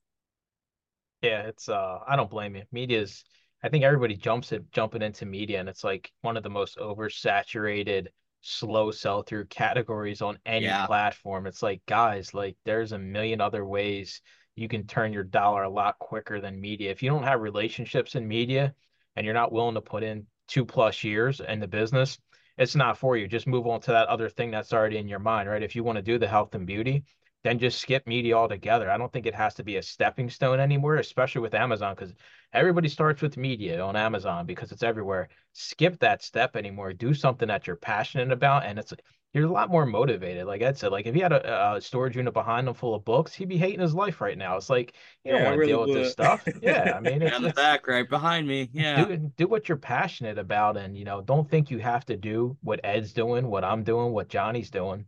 Yeah, 1.21 1.41
it's 1.43 1.69
uh 1.69 1.99
I 2.07 2.15
don't 2.15 2.29
blame 2.29 2.55
you. 2.55 2.63
Media's 2.71 3.23
I 3.63 3.69
think 3.69 3.83
everybody 3.83 4.15
jumps 4.15 4.51
it 4.51 4.71
jumping 4.71 5.01
into 5.01 5.25
media 5.25 5.59
and 5.59 5.69
it's 5.69 5.83
like 5.83 6.11
one 6.21 6.37
of 6.37 6.43
the 6.43 6.49
most 6.49 6.77
oversaturated 6.77 8.07
slow 8.45 8.91
sell 8.91 9.23
through 9.23 9.45
categories 9.45 10.21
on 10.21 10.39
any 10.45 10.65
Yeah. 10.65 10.85
platform. 10.85 11.47
It's 11.47 11.63
like 11.63 11.85
guys, 11.85 12.33
like 12.33 12.57
there's 12.65 12.91
a 12.91 12.99
million 12.99 13.41
other 13.41 13.65
ways 13.65 14.21
you 14.55 14.67
can 14.67 14.87
turn 14.87 15.11
your 15.13 15.23
dollar 15.23 15.63
a 15.63 15.69
lot 15.69 15.99
quicker 15.99 16.39
than 16.39 16.59
media. 16.61 16.91
If 16.91 17.03
you 17.03 17.09
don't 17.09 17.23
have 17.23 17.41
relationships 17.41 18.15
in 18.15 18.27
media 18.27 18.73
and 19.15 19.25
you're 19.25 19.33
not 19.33 19.51
willing 19.51 19.75
to 19.75 19.81
put 19.81 20.03
in 20.03 20.27
two 20.47 20.65
plus 20.65 21.03
years 21.03 21.41
in 21.41 21.59
the 21.59 21.67
business, 21.67 22.19
it's 22.57 22.75
not 22.75 22.97
for 22.97 23.17
you. 23.17 23.27
Just 23.27 23.47
move 23.47 23.67
on 23.67 23.81
to 23.81 23.91
that 23.91 24.07
other 24.07 24.29
thing 24.29 24.51
that's 24.51 24.71
already 24.73 24.97
in 24.97 25.07
your 25.07 25.19
mind, 25.19 25.49
right? 25.49 25.63
If 25.63 25.75
you 25.75 25.83
want 25.83 25.97
to 25.97 26.01
do 26.01 26.17
the 26.17 26.27
health 26.27 26.55
and 26.55 26.65
beauty, 26.65 27.03
then 27.45 27.59
just 27.59 27.79
skip 27.79 28.07
media 28.07 28.35
altogether. 28.35 28.89
I 28.89 28.97
don't 28.97 29.13
think 29.13 29.27
it 29.27 29.35
has 29.35 29.53
to 29.55 29.63
be 29.63 29.75
a 29.75 29.83
stepping 29.83 30.31
stone 30.31 30.59
anymore, 30.59 30.95
especially 30.95 31.41
with 31.41 31.53
Amazon, 31.53 31.93
because 31.93 32.15
everybody 32.53 32.89
starts 32.89 33.21
with 33.21 33.37
media 33.37 33.79
on 33.81 33.95
Amazon 33.95 34.47
because 34.47 34.71
it's 34.71 34.81
everywhere. 34.81 35.29
Skip 35.53 35.99
that 35.99 36.23
step 36.23 36.55
anymore. 36.55 36.91
Do 36.91 37.13
something 37.13 37.47
that 37.47 37.67
you're 37.67 37.75
passionate 37.75 38.31
about, 38.31 38.65
and 38.65 38.79
it's 38.79 38.93
you're 39.31 39.45
a 39.45 39.51
lot 39.51 39.69
more 39.69 39.85
motivated. 39.85 40.47
Like 40.47 40.63
Ed 40.63 40.75
said, 40.75 40.91
like 40.91 41.05
if 41.05 41.13
he 41.13 41.21
had 41.21 41.33
a, 41.33 41.75
a 41.75 41.81
storage 41.81 42.15
unit 42.15 42.33
behind 42.33 42.67
him 42.67 42.73
full 42.73 42.95
of 42.95 43.05
books, 43.05 43.31
he'd 43.35 43.49
be 43.49 43.57
hating 43.57 43.81
his 43.81 43.93
life 43.93 44.21
right 44.21 44.39
now. 44.39 44.57
It's 44.57 44.71
like 44.71 44.95
you 45.23 45.31
don't 45.33 45.43
want 45.43 45.53
to 45.53 45.59
really 45.59 45.71
deal 45.71 45.81
with 45.85 45.93
this 45.93 46.13
stuff. 46.13 46.47
Yeah, 46.63 46.93
I 46.95 46.99
mean, 46.99 47.21
it's, 47.21 47.35
On 47.35 47.43
the 47.43 47.49
it's 47.49 47.55
back, 47.55 47.85
right 47.87 48.09
behind 48.09 48.47
me. 48.47 48.71
Yeah. 48.73 49.05
do 49.05 49.17
do 49.37 49.47
what 49.47 49.69
you're 49.69 49.77
passionate 49.77 50.39
about, 50.39 50.77
and 50.77 50.97
you 50.97 51.05
know, 51.05 51.21
don't 51.21 51.47
think 51.47 51.69
you 51.69 51.77
have 51.77 52.05
to 52.05 52.17
do 52.17 52.57
what 52.63 52.79
Ed's 52.83 53.13
doing, 53.13 53.45
what 53.45 53.63
I'm 53.63 53.83
doing, 53.83 54.13
what 54.13 54.29
Johnny's 54.29 54.71
doing. 54.71 55.05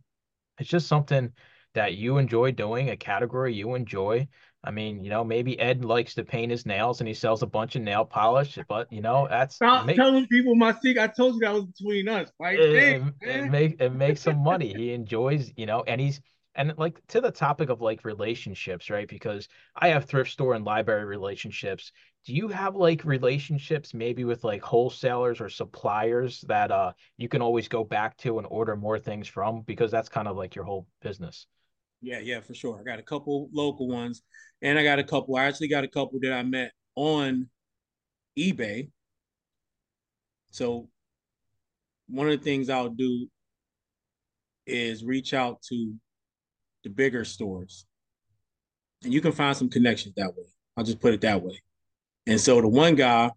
it's 0.60 0.70
just 0.70 0.86
something 0.86 1.32
that 1.78 1.94
you 1.94 2.18
enjoy 2.18 2.50
doing, 2.50 2.90
a 2.90 2.96
category 2.96 3.54
you 3.54 3.76
enjoy. 3.76 4.26
I 4.64 4.72
mean, 4.72 5.04
you 5.04 5.10
know, 5.10 5.22
maybe 5.22 5.58
Ed 5.60 5.84
likes 5.84 6.14
to 6.14 6.24
paint 6.24 6.50
his 6.50 6.66
nails 6.66 7.00
and 7.00 7.06
he 7.06 7.14
sells 7.14 7.42
a 7.42 7.46
bunch 7.46 7.76
of 7.76 7.82
nail 7.82 8.04
polish, 8.04 8.58
but 8.68 8.92
you 8.92 9.00
know, 9.00 9.28
that's 9.30 9.54
Stop 9.54 9.86
make, 9.86 9.96
telling 9.96 10.26
people 10.26 10.56
my 10.56 10.72
secret. 10.72 10.98
I 10.98 11.06
told 11.06 11.34
you 11.34 11.40
that 11.40 11.54
was 11.54 11.66
between 11.66 12.08
us. 12.08 12.30
Right? 12.40 12.58
It, 12.58 12.74
it, 12.74 13.02
it, 13.22 13.50
make, 13.50 13.80
it 13.80 13.94
makes 13.94 14.22
some 14.22 14.42
money. 14.42 14.74
He 14.76 14.92
enjoys, 14.92 15.52
you 15.56 15.66
know, 15.66 15.84
and 15.86 16.00
he's 16.00 16.20
and 16.56 16.74
like 16.76 17.00
to 17.08 17.20
the 17.20 17.30
topic 17.30 17.68
of 17.68 17.80
like 17.80 18.04
relationships, 18.04 18.90
right? 18.90 19.06
Because 19.08 19.48
I 19.76 19.88
have 19.88 20.06
thrift 20.06 20.32
store 20.32 20.54
and 20.54 20.64
library 20.64 21.04
relationships. 21.04 21.92
Do 22.26 22.34
you 22.34 22.48
have 22.48 22.74
like 22.74 23.04
relationships 23.04 23.94
maybe 23.94 24.24
with 24.24 24.42
like 24.42 24.62
wholesalers 24.62 25.40
or 25.40 25.48
suppliers 25.48 26.44
that 26.48 26.72
uh 26.72 26.92
you 27.16 27.28
can 27.28 27.42
always 27.42 27.68
go 27.68 27.84
back 27.84 28.16
to 28.18 28.38
and 28.38 28.46
order 28.50 28.74
more 28.74 28.98
things 28.98 29.28
from 29.28 29.60
because 29.62 29.92
that's 29.92 30.08
kind 30.08 30.26
of 30.26 30.36
like 30.36 30.56
your 30.56 30.64
whole 30.64 30.88
business? 31.00 31.46
Yeah, 32.00 32.20
yeah, 32.20 32.40
for 32.40 32.54
sure. 32.54 32.78
I 32.78 32.84
got 32.84 33.00
a 33.00 33.02
couple 33.02 33.48
local 33.52 33.88
ones, 33.88 34.22
and 34.62 34.78
I 34.78 34.84
got 34.84 34.98
a 34.98 35.04
couple. 35.04 35.36
I 35.36 35.44
actually 35.46 35.68
got 35.68 35.84
a 35.84 35.88
couple 35.88 36.20
that 36.22 36.32
I 36.32 36.42
met 36.42 36.72
on 36.94 37.48
eBay. 38.38 38.90
So 40.52 40.88
one 42.08 42.28
of 42.28 42.38
the 42.38 42.44
things 42.44 42.70
I'll 42.70 42.88
do 42.88 43.28
is 44.66 45.04
reach 45.04 45.34
out 45.34 45.60
to 45.62 45.94
the 46.84 46.90
bigger 46.90 47.24
stores, 47.24 47.86
and 49.02 49.12
you 49.12 49.20
can 49.20 49.32
find 49.32 49.56
some 49.56 49.68
connections 49.68 50.14
that 50.16 50.36
way. 50.36 50.44
I'll 50.76 50.84
just 50.84 51.00
put 51.00 51.14
it 51.14 51.20
that 51.22 51.42
way. 51.42 51.60
And 52.28 52.40
so 52.40 52.60
the 52.60 52.68
one 52.68 52.94
guy, 52.94 53.32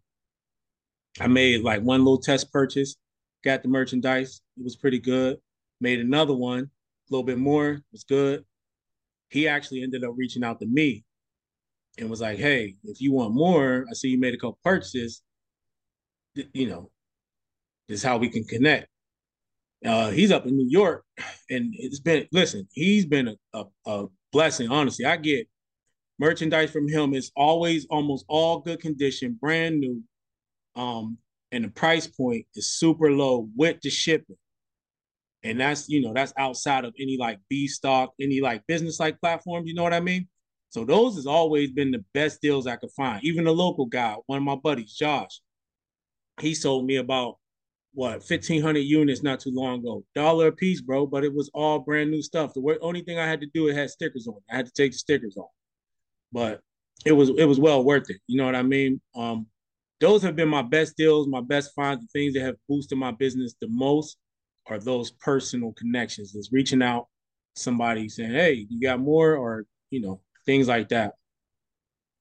I 1.19 1.27
made 1.27 1.63
like 1.63 1.81
one 1.81 2.01
little 2.01 2.19
test 2.19 2.51
purchase, 2.51 2.95
got 3.43 3.63
the 3.63 3.69
merchandise. 3.69 4.41
It 4.57 4.63
was 4.63 4.75
pretty 4.75 4.99
good. 4.99 5.37
Made 5.79 5.99
another 5.99 6.35
one, 6.35 6.65
a 6.65 6.67
little 7.09 7.25
bit 7.25 7.39
more, 7.39 7.81
was 7.91 8.03
good 8.03 8.45
he 9.31 9.47
actually 9.47 9.81
ended 9.81 10.03
up 10.03 10.13
reaching 10.15 10.43
out 10.43 10.59
to 10.59 10.67
me 10.67 11.03
and 11.97 12.09
was 12.09 12.21
like, 12.21 12.37
"Hey, 12.37 12.75
if 12.83 13.01
you 13.01 13.13
want 13.13 13.33
more, 13.33 13.85
I 13.89 13.93
see 13.93 14.09
you 14.09 14.19
made 14.19 14.33
a 14.33 14.37
couple 14.37 14.59
purchases. 14.63 15.23
You 16.35 16.69
know, 16.69 16.91
this 17.87 17.99
is 17.99 18.03
how 18.03 18.17
we 18.17 18.29
can 18.29 18.43
connect." 18.43 18.87
Uh, 19.85 20.11
he's 20.11 20.31
up 20.31 20.45
in 20.45 20.55
New 20.55 20.67
York, 20.69 21.05
and 21.49 21.73
it's 21.77 21.99
been 21.99 22.27
listen. 22.31 22.67
He's 22.73 23.05
been 23.05 23.29
a, 23.29 23.35
a, 23.53 23.65
a 23.85 24.07
blessing. 24.31 24.69
Honestly, 24.69 25.05
I 25.05 25.17
get 25.17 25.47
merchandise 26.19 26.69
from 26.69 26.87
him. 26.87 27.13
It's 27.13 27.31
always 27.35 27.85
almost 27.89 28.25
all 28.27 28.59
good 28.59 28.79
condition, 28.79 29.37
brand 29.39 29.79
new, 29.79 30.03
um, 30.75 31.17
and 31.51 31.63
the 31.63 31.69
price 31.69 32.05
point 32.05 32.45
is 32.55 32.73
super 32.73 33.11
low 33.11 33.49
with 33.55 33.81
the 33.81 33.89
shipping 33.89 34.37
and 35.43 35.59
that's 35.59 35.89
you 35.89 36.01
know 36.01 36.13
that's 36.13 36.33
outside 36.37 36.85
of 36.85 36.93
any 36.99 37.17
like 37.17 37.39
B 37.49 37.67
stock, 37.67 38.13
any 38.19 38.41
like 38.41 38.65
business 38.67 38.99
like 38.99 39.19
platforms. 39.19 39.67
You 39.67 39.73
know 39.73 39.83
what 39.83 39.93
I 39.93 39.99
mean? 39.99 40.27
So 40.69 40.85
those 40.85 41.15
has 41.15 41.27
always 41.27 41.71
been 41.71 41.91
the 41.91 42.03
best 42.13 42.41
deals 42.41 42.67
I 42.67 42.77
could 42.77 42.91
find. 42.91 43.23
Even 43.23 43.43
the 43.43 43.53
local 43.53 43.85
guy, 43.85 44.15
one 44.27 44.37
of 44.37 44.43
my 44.43 44.55
buddies, 44.55 44.93
Josh, 44.93 45.41
he 46.39 46.53
sold 46.55 46.85
me 46.85 46.95
about 46.97 47.37
what 47.93 48.19
1500 48.19 48.79
units 48.79 49.21
not 49.21 49.41
too 49.41 49.51
long 49.51 49.79
ago 49.79 50.03
dollar 50.15 50.47
a 50.47 50.51
piece 50.51 50.79
bro 50.79 51.05
but 51.05 51.25
it 51.25 51.33
was 51.33 51.49
all 51.53 51.79
brand 51.79 52.09
new 52.09 52.21
stuff 52.21 52.53
the 52.53 52.77
only 52.81 53.01
thing 53.01 53.19
i 53.19 53.27
had 53.27 53.41
to 53.41 53.47
do 53.53 53.67
it 53.67 53.75
had 53.75 53.89
stickers 53.89 54.27
on 54.27 54.35
i 54.49 54.55
had 54.55 54.65
to 54.65 54.71
take 54.71 54.93
the 54.93 54.97
stickers 54.97 55.35
off 55.35 55.49
but 56.31 56.61
it 57.05 57.11
was 57.11 57.29
it 57.37 57.43
was 57.43 57.59
well 57.59 57.83
worth 57.83 58.09
it 58.09 58.17
you 58.27 58.37
know 58.37 58.45
what 58.45 58.55
i 58.55 58.61
mean 58.61 59.01
um 59.15 59.45
those 59.99 60.23
have 60.23 60.37
been 60.37 60.47
my 60.47 60.61
best 60.61 60.95
deals 60.95 61.27
my 61.27 61.41
best 61.41 61.73
finds 61.75 62.01
the 62.01 62.07
things 62.17 62.33
that 62.33 62.43
have 62.43 62.55
boosted 62.69 62.97
my 62.97 63.11
business 63.11 63.55
the 63.59 63.67
most 63.69 64.17
are 64.67 64.79
those 64.79 65.11
personal 65.11 65.73
connections. 65.73 66.35
Is 66.35 66.49
reaching 66.51 66.81
out 66.81 67.07
somebody 67.55 68.09
saying, 68.09 68.31
"Hey, 68.31 68.67
you 68.69 68.81
got 68.81 68.99
more," 68.99 69.35
or 69.35 69.65
you 69.89 70.01
know, 70.01 70.21
things 70.45 70.67
like 70.67 70.89
that. 70.89 71.13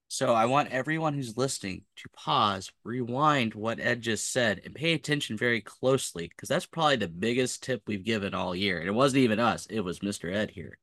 So 0.07 0.33
I 0.33 0.45
want 0.45 0.71
everyone 0.71 1.13
who's 1.13 1.37
listening 1.37 1.83
to 1.95 2.09
pause, 2.09 2.69
rewind 2.83 3.53
what 3.53 3.79
Ed 3.79 4.01
just 4.01 4.29
said, 4.29 4.59
and 4.65 4.75
pay 4.75 4.91
attention 4.91 5.37
very 5.37 5.61
closely 5.61 6.27
because 6.27 6.49
that's 6.49 6.65
probably 6.65 6.97
the 6.97 7.07
biggest 7.07 7.63
tip 7.63 7.81
we've 7.87 8.03
given 8.03 8.33
all 8.33 8.53
year. 8.53 8.79
And 8.79 8.89
it 8.89 8.93
wasn't 8.93 9.23
even 9.23 9.39
us; 9.39 9.67
it 9.67 9.79
was 9.79 9.99
Mr. 9.99 10.33
Ed 10.33 10.51
here. 10.51 10.77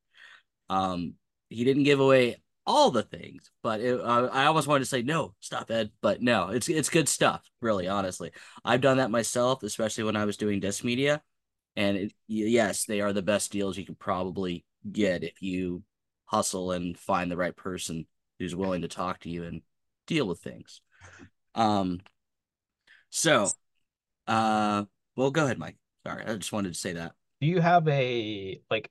Um, 0.70 1.14
he 1.50 1.64
didn't 1.64 1.84
give 1.84 2.00
away 2.00 2.36
all 2.66 2.90
the 2.90 3.02
things, 3.02 3.50
but 3.62 3.80
it, 3.80 4.00
uh, 4.00 4.28
I 4.30 4.46
almost 4.46 4.66
wanted 4.66 4.80
to 4.80 4.90
say 4.90 5.02
no, 5.02 5.34
stop 5.40 5.70
Ed, 5.70 5.90
but 6.02 6.20
no, 6.22 6.48
it's 6.48 6.68
it's 6.68 6.90
good 6.90 7.08
stuff. 7.08 7.42
Really, 7.60 7.88
honestly, 7.88 8.30
I've 8.64 8.80
done 8.82 8.98
that 8.98 9.10
myself, 9.10 9.62
especially 9.62 10.04
when 10.04 10.16
I 10.16 10.26
was 10.26 10.36
doing 10.36 10.60
Disc 10.60 10.84
Media. 10.84 11.22
And 11.78 11.96
it, 11.96 12.12
yes, 12.26 12.86
they 12.86 13.00
are 13.00 13.12
the 13.12 13.22
best 13.22 13.52
deals 13.52 13.78
you 13.78 13.86
can 13.86 13.94
probably 13.94 14.64
get 14.90 15.22
if 15.22 15.40
you 15.40 15.84
hustle 16.24 16.72
and 16.72 16.98
find 16.98 17.30
the 17.30 17.36
right 17.36 17.54
person 17.54 18.04
who's 18.40 18.56
willing 18.56 18.82
to 18.82 18.88
talk 18.88 19.20
to 19.20 19.30
you 19.30 19.44
and 19.44 19.62
deal 20.08 20.26
with 20.26 20.40
things. 20.40 20.80
Um, 21.54 22.00
so, 23.10 23.48
uh, 24.26 24.86
well, 25.14 25.30
go 25.30 25.44
ahead, 25.44 25.60
Mike. 25.60 25.76
Sorry, 26.04 26.24
I 26.26 26.34
just 26.34 26.52
wanted 26.52 26.72
to 26.72 26.78
say 26.80 26.94
that. 26.94 27.12
Do 27.40 27.46
you 27.46 27.60
have 27.60 27.86
a 27.86 28.60
like 28.68 28.90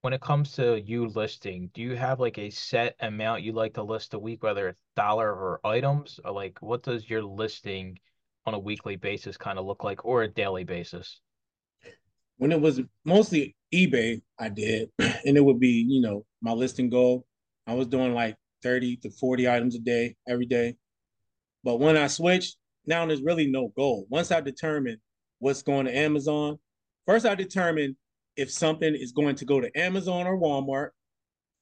when 0.00 0.14
it 0.14 0.22
comes 0.22 0.52
to 0.52 0.80
you 0.80 1.08
listing? 1.08 1.70
Do 1.74 1.82
you 1.82 1.96
have 1.96 2.18
like 2.18 2.38
a 2.38 2.48
set 2.48 2.96
amount 3.00 3.42
you 3.42 3.52
like 3.52 3.74
to 3.74 3.82
list 3.82 4.14
a 4.14 4.18
week, 4.18 4.42
whether 4.42 4.68
it's 4.68 4.80
dollar 4.96 5.30
or 5.30 5.60
items, 5.66 6.18
or 6.24 6.32
like 6.32 6.62
what 6.62 6.82
does 6.82 7.10
your 7.10 7.22
listing 7.22 7.98
on 8.46 8.54
a 8.54 8.58
weekly 8.58 8.96
basis 8.96 9.36
kind 9.36 9.58
of 9.58 9.66
look 9.66 9.84
like, 9.84 10.06
or 10.06 10.22
a 10.22 10.28
daily 10.28 10.64
basis? 10.64 11.20
When 12.38 12.52
it 12.52 12.60
was 12.60 12.80
mostly 13.04 13.56
eBay, 13.74 14.22
I 14.38 14.48
did, 14.48 14.90
and 14.98 15.36
it 15.36 15.44
would 15.44 15.60
be, 15.60 15.84
you 15.88 16.00
know, 16.00 16.24
my 16.40 16.52
listing 16.52 16.90
goal. 16.90 17.26
I 17.66 17.74
was 17.74 17.88
doing 17.88 18.14
like 18.14 18.36
30 18.62 18.96
to 18.98 19.10
40 19.10 19.48
items 19.48 19.74
a 19.74 19.78
day, 19.78 20.16
every 20.28 20.46
day. 20.46 20.76
But 21.64 21.80
when 21.80 21.96
I 21.96 22.06
switched, 22.06 22.56
now 22.86 23.04
there's 23.06 23.22
really 23.22 23.46
no 23.46 23.72
goal. 23.76 24.06
Once 24.08 24.30
I 24.30 24.40
determine 24.40 24.98
what's 25.38 25.62
going 25.62 25.86
to 25.86 25.96
Amazon, 25.96 26.58
first 27.06 27.26
I 27.26 27.34
determine 27.34 27.96
if 28.36 28.50
something 28.50 28.94
is 28.94 29.12
going 29.12 29.34
to 29.36 29.44
go 29.44 29.60
to 29.60 29.78
Amazon 29.78 30.26
or 30.26 30.38
Walmart, 30.38 30.90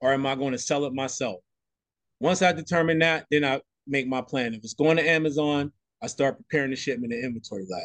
or 0.00 0.12
am 0.12 0.26
I 0.26 0.34
going 0.34 0.52
to 0.52 0.58
sell 0.58 0.84
it 0.84 0.92
myself? 0.92 1.40
Once 2.20 2.42
I 2.42 2.52
determine 2.52 2.98
that, 2.98 3.26
then 3.30 3.44
I 3.44 3.60
make 3.86 4.06
my 4.06 4.20
plan. 4.20 4.54
If 4.54 4.64
it's 4.64 4.74
going 4.74 4.96
to 4.96 5.08
Amazon, 5.08 5.72
I 6.02 6.06
start 6.08 6.36
preparing 6.36 6.70
the 6.70 6.76
shipment 6.76 7.12
in 7.12 7.24
inventory 7.24 7.64
lab. 7.68 7.82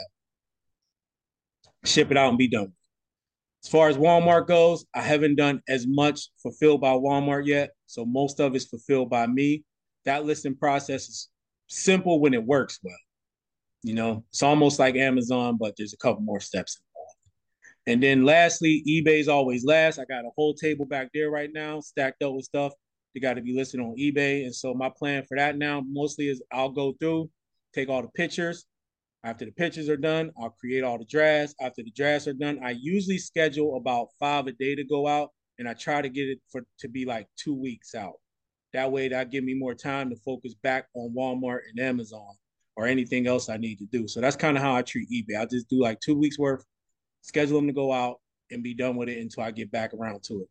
Ship 1.85 2.09
it 2.11 2.17
out 2.17 2.29
and 2.29 2.37
be 2.37 2.47
done. 2.47 2.73
As 3.63 3.69
far 3.69 3.89
as 3.89 3.97
Walmart 3.97 4.47
goes, 4.47 4.85
I 4.93 5.01
haven't 5.01 5.35
done 5.35 5.61
as 5.67 5.85
much 5.85 6.29
fulfilled 6.41 6.81
by 6.81 6.91
Walmart 6.91 7.45
yet. 7.45 7.71
So 7.87 8.05
most 8.05 8.39
of 8.39 8.55
it's 8.55 8.65
fulfilled 8.65 9.09
by 9.09 9.27
me. 9.27 9.63
That 10.05 10.25
listing 10.25 10.55
process 10.55 11.09
is 11.09 11.29
simple 11.67 12.19
when 12.21 12.33
it 12.33 12.43
works 12.43 12.79
well. 12.81 12.95
You 13.83 13.95
know, 13.95 14.23
it's 14.29 14.43
almost 14.43 14.79
like 14.79 14.95
Amazon, 14.95 15.57
but 15.59 15.75
there's 15.77 15.93
a 15.93 15.97
couple 15.97 16.21
more 16.21 16.39
steps 16.39 16.79
involved. 16.79 16.89
And 17.87 18.03
then 18.03 18.25
lastly, 18.25 18.83
eBay's 18.87 19.27
always 19.27 19.65
last. 19.65 19.99
I 19.99 20.05
got 20.05 20.25
a 20.25 20.31
whole 20.35 20.53
table 20.53 20.85
back 20.85 21.09
there 21.13 21.29
right 21.29 21.49
now, 21.53 21.79
stacked 21.81 22.23
up 22.23 22.33
with 22.33 22.45
stuff. 22.45 22.73
They 23.13 23.19
got 23.19 23.33
to 23.33 23.41
be 23.41 23.55
listed 23.55 23.79
on 23.79 23.95
eBay. 23.97 24.43
And 24.43 24.55
so 24.55 24.73
my 24.73 24.89
plan 24.89 25.23
for 25.23 25.37
that 25.37 25.57
now 25.57 25.83
mostly 25.89 26.29
is 26.29 26.41
I'll 26.51 26.69
go 26.69 26.93
through, 26.93 27.29
take 27.73 27.89
all 27.89 28.01
the 28.01 28.09
pictures, 28.09 28.65
after 29.23 29.45
the 29.45 29.51
pictures 29.51 29.89
are 29.89 29.97
done, 29.97 30.31
I'll 30.39 30.49
create 30.49 30.83
all 30.83 30.97
the 30.97 31.05
drafts. 31.05 31.53
After 31.59 31.83
the 31.83 31.91
drafts 31.91 32.27
are 32.27 32.33
done, 32.33 32.59
I 32.63 32.71
usually 32.71 33.17
schedule 33.17 33.75
about 33.75 34.07
five 34.19 34.47
a 34.47 34.53
day 34.53 34.75
to 34.75 34.83
go 34.83 35.07
out, 35.07 35.31
and 35.57 35.67
I 35.67 35.73
try 35.73 36.01
to 36.01 36.09
get 36.09 36.29
it 36.29 36.39
for 36.49 36.61
to 36.79 36.87
be 36.87 37.05
like 37.05 37.27
two 37.35 37.53
weeks 37.53 37.95
out. 37.95 38.13
That 38.71 38.91
way, 38.91 39.09
that 39.09 39.31
give 39.31 39.43
me 39.43 39.55
more 39.55 39.73
time 39.73 40.09
to 40.09 40.15
focus 40.17 40.53
back 40.53 40.87
on 40.93 41.13
Walmart 41.13 41.61
and 41.69 41.79
Amazon 41.79 42.35
or 42.75 42.85
anything 42.85 43.27
else 43.27 43.49
I 43.49 43.57
need 43.57 43.77
to 43.79 43.85
do. 43.85 44.07
So 44.07 44.21
that's 44.21 44.37
kind 44.37 44.55
of 44.55 44.63
how 44.63 44.73
I 44.73 44.83
treat 44.83 45.09
eBay. 45.09 45.37
I 45.37 45.45
just 45.45 45.69
do 45.69 45.81
like 45.81 45.99
two 45.99 46.17
weeks 46.17 46.39
worth, 46.39 46.63
schedule 47.21 47.57
them 47.57 47.67
to 47.67 47.73
go 47.73 47.91
out, 47.91 48.21
and 48.51 48.63
be 48.63 48.73
done 48.73 48.95
with 48.95 49.09
it 49.09 49.19
until 49.19 49.43
I 49.43 49.51
get 49.51 49.71
back 49.71 49.93
around 49.93 50.23
to 50.23 50.41
it. 50.41 50.49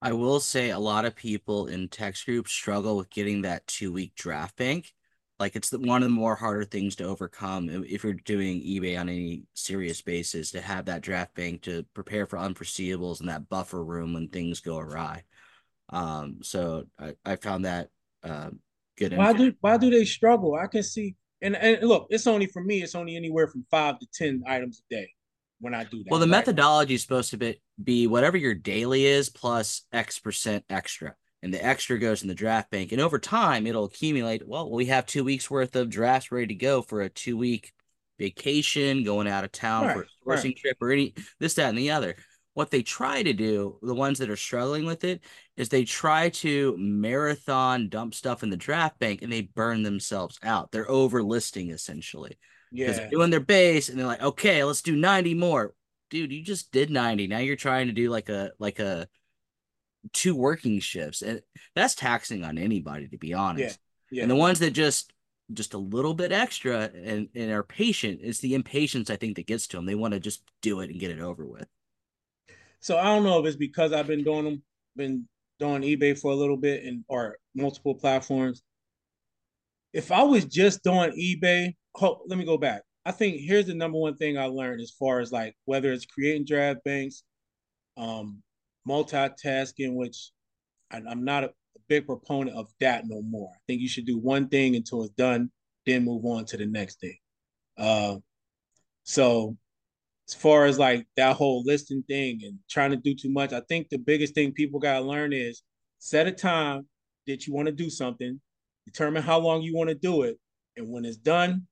I 0.00 0.12
will 0.14 0.40
say 0.40 0.70
a 0.70 0.78
lot 0.78 1.04
of 1.04 1.14
people 1.14 1.66
in 1.66 1.88
text 1.88 2.24
groups 2.24 2.50
struggle 2.50 2.96
with 2.96 3.10
getting 3.10 3.42
that 3.42 3.66
two 3.66 3.92
week 3.92 4.14
draft 4.14 4.56
bank 4.56 4.94
like 5.40 5.56
it's 5.56 5.70
the, 5.70 5.78
one 5.78 6.02
of 6.02 6.08
the 6.08 6.14
more 6.14 6.36
harder 6.36 6.64
things 6.64 6.94
to 6.96 7.04
overcome 7.04 7.70
if 7.70 8.04
you're 8.04 8.12
doing 8.12 8.60
eBay 8.60 9.00
on 9.00 9.08
any 9.08 9.44
serious 9.54 10.02
basis 10.02 10.50
to 10.50 10.60
have 10.60 10.84
that 10.84 11.00
draft 11.00 11.34
bank 11.34 11.62
to 11.62 11.84
prepare 11.94 12.26
for 12.26 12.38
unforeseeables 12.38 13.20
and 13.20 13.30
that 13.30 13.48
buffer 13.48 13.82
room 13.82 14.12
when 14.12 14.28
things 14.28 14.60
go 14.60 14.78
awry. 14.78 15.24
Um, 15.88 16.38
so 16.42 16.84
I, 16.98 17.14
I 17.24 17.36
found 17.36 17.64
that 17.64 17.88
uh, 18.22 18.50
good. 18.98 19.16
Why 19.16 19.32
do 19.32 19.52
why 19.60 19.78
do 19.78 19.90
they 19.90 20.04
struggle? 20.04 20.54
I 20.54 20.66
can 20.66 20.82
see 20.82 21.16
and 21.42 21.56
and 21.56 21.82
look, 21.88 22.06
it's 22.10 22.26
only 22.26 22.46
for 22.46 22.62
me. 22.62 22.82
It's 22.82 22.94
only 22.94 23.16
anywhere 23.16 23.48
from 23.48 23.64
five 23.70 23.98
to 23.98 24.06
ten 24.12 24.42
items 24.46 24.82
a 24.90 24.94
day 24.94 25.10
when 25.58 25.74
I 25.74 25.84
do 25.84 25.98
that. 25.98 26.10
Well, 26.10 26.20
the 26.20 26.26
right? 26.26 26.30
methodology 26.30 26.94
is 26.94 27.02
supposed 27.02 27.30
to 27.30 27.38
be, 27.38 27.60
be 27.82 28.06
whatever 28.06 28.36
your 28.36 28.54
daily 28.54 29.06
is 29.06 29.30
plus 29.30 29.86
X 29.90 30.18
percent 30.18 30.64
extra 30.68 31.14
and 31.42 31.52
the 31.54 31.64
extra 31.64 31.98
goes 31.98 32.22
in 32.22 32.28
the 32.28 32.34
draft 32.34 32.70
bank. 32.70 32.92
And 32.92 33.00
over 33.00 33.18
time, 33.18 33.66
it'll 33.66 33.84
accumulate. 33.84 34.46
Well, 34.46 34.70
we 34.70 34.86
have 34.86 35.06
two 35.06 35.24
weeks 35.24 35.50
worth 35.50 35.74
of 35.76 35.90
drafts 35.90 36.30
ready 36.32 36.48
to 36.48 36.54
go 36.54 36.82
for 36.82 37.02
a 37.02 37.08
two 37.08 37.36
week 37.36 37.72
vacation, 38.18 39.02
going 39.04 39.26
out 39.28 39.44
of 39.44 39.52
town 39.52 39.86
right, 39.86 39.94
for 39.94 40.02
a 40.02 40.36
sourcing 40.36 40.44
right. 40.50 40.56
trip 40.56 40.76
or 40.80 40.90
any 40.92 41.14
this, 41.38 41.54
that, 41.54 41.70
and 41.70 41.78
the 41.78 41.90
other. 41.90 42.16
what 42.54 42.70
they 42.70 42.82
try 42.82 43.22
to 43.22 43.32
do, 43.32 43.78
the 43.82 43.94
ones 43.94 44.18
that 44.18 44.28
are 44.30 44.36
struggling 44.36 44.84
with 44.84 45.04
it, 45.04 45.22
is 45.56 45.68
they 45.68 45.84
try 45.84 46.28
to 46.28 46.76
marathon 46.78 47.88
dump 47.88 48.14
stuff 48.14 48.42
in 48.42 48.50
the 48.50 48.56
draft 48.56 48.98
bank 48.98 49.22
and 49.22 49.32
they 49.32 49.42
burn 49.42 49.82
themselves 49.82 50.38
out. 50.42 50.70
They're 50.72 50.86
overlisting 50.86 51.72
essentially. 51.72 52.38
Because 52.78 52.96
Yeah. 52.96 53.02
they're 53.02 53.10
doing 53.10 53.30
their 53.30 53.40
base 53.40 53.88
and 53.88 53.98
they're 53.98 54.06
like, 54.06 54.22
okay, 54.22 54.64
let's 54.64 54.82
do 54.82 54.96
90 54.96 55.34
more. 55.34 55.74
Dude, 56.10 56.32
you 56.32 56.42
just 56.42 56.72
did 56.72 56.90
90. 56.90 57.26
Now 57.28 57.38
you're 57.38 57.56
trying 57.56 57.86
to 57.86 57.92
do 57.92 58.10
like 58.10 58.28
a 58.28 58.50
like 58.58 58.78
a 58.80 59.08
two 60.12 60.34
working 60.34 60.80
shifts. 60.80 61.22
And 61.22 61.42
that's 61.74 61.94
taxing 61.94 62.44
on 62.44 62.58
anybody, 62.58 63.08
to 63.08 63.18
be 63.18 63.34
honest. 63.34 63.78
Yeah. 64.10 64.22
And 64.22 64.30
the 64.30 64.36
ones 64.36 64.58
that 64.60 64.72
just 64.72 65.12
just 65.52 65.74
a 65.74 65.78
little 65.78 66.14
bit 66.14 66.30
extra 66.30 66.90
and, 66.94 67.28
and 67.34 67.50
are 67.50 67.64
patient, 67.64 68.20
it's 68.22 68.38
the 68.38 68.54
impatience 68.54 69.10
I 69.10 69.16
think 69.16 69.36
that 69.36 69.46
gets 69.46 69.66
to 69.68 69.76
them. 69.76 69.86
They 69.86 69.96
want 69.96 70.14
to 70.14 70.20
just 70.20 70.44
do 70.62 70.80
it 70.80 70.90
and 70.90 71.00
get 71.00 71.10
it 71.10 71.20
over 71.20 71.44
with. 71.44 71.66
So 72.80 72.96
I 72.96 73.04
don't 73.04 73.24
know 73.24 73.40
if 73.40 73.46
it's 73.46 73.56
because 73.56 73.92
I've 73.92 74.06
been 74.06 74.24
doing 74.24 74.44
them, 74.44 74.62
been 74.96 75.28
doing 75.58 75.82
eBay 75.82 76.18
for 76.18 76.30
a 76.30 76.36
little 76.36 76.56
bit 76.56 76.84
and 76.84 77.04
or 77.08 77.36
multiple 77.54 77.94
platforms. 77.94 78.62
If 79.92 80.12
I 80.12 80.22
was 80.22 80.44
just 80.44 80.82
doing 80.84 81.10
eBay, 81.12 81.74
oh, 82.00 82.20
let 82.26 82.38
me 82.38 82.44
go 82.44 82.56
back. 82.56 82.82
I 83.04 83.12
think 83.12 83.40
here's 83.40 83.66
the 83.66 83.74
number 83.74 83.98
one 83.98 84.16
thing 84.16 84.38
I 84.38 84.44
learned 84.44 84.80
as 84.80 84.92
far 84.92 85.20
as 85.20 85.32
like 85.32 85.54
whether 85.64 85.92
it's 85.92 86.06
creating 86.06 86.44
draft 86.44 86.84
banks, 86.84 87.22
um, 87.96 88.42
multitasking, 88.88 89.94
which 89.94 90.30
I'm 90.90 91.24
not 91.24 91.44
a, 91.44 91.50
big 91.88 92.06
proponent 92.06 92.56
of 92.56 92.68
that 92.78 93.08
no 93.08 93.20
more. 93.20 93.50
I 93.52 93.58
think 93.66 93.80
you 93.80 93.88
should 93.88 94.06
do 94.06 94.16
one 94.16 94.48
thing 94.48 94.76
until 94.76 95.02
it's 95.02 95.14
done, 95.14 95.50
then 95.86 96.04
move 96.04 96.24
on 96.24 96.44
to 96.44 96.56
the 96.56 96.64
next 96.64 97.00
thing. 97.00 97.16
Uh, 97.76 98.16
so 99.02 99.56
as 100.28 100.34
far 100.34 100.66
as 100.66 100.78
like 100.78 101.04
that 101.16 101.34
whole 101.34 101.64
listing 101.64 102.04
thing 102.04 102.40
and 102.44 102.58
trying 102.68 102.92
to 102.92 102.96
do 102.96 103.12
too 103.12 103.28
much, 103.28 103.52
I 103.52 103.60
think 103.68 103.88
the 103.88 103.98
biggest 103.98 104.34
thing 104.34 104.52
people 104.52 104.78
gotta 104.78 105.04
learn 105.04 105.32
is 105.32 105.62
set 105.98 106.28
a 106.28 106.32
time 106.32 106.86
that 107.26 107.48
you 107.48 107.52
want 107.52 107.66
to 107.66 107.72
do 107.72 107.90
something, 107.90 108.40
determine 108.86 109.24
how 109.24 109.40
long 109.40 109.62
you 109.62 109.74
want 109.74 109.88
to 109.88 109.96
do 109.96 110.22
it, 110.22 110.38
and 110.76 110.88
when 110.88 111.04
it's 111.04 111.16
done, 111.16 111.66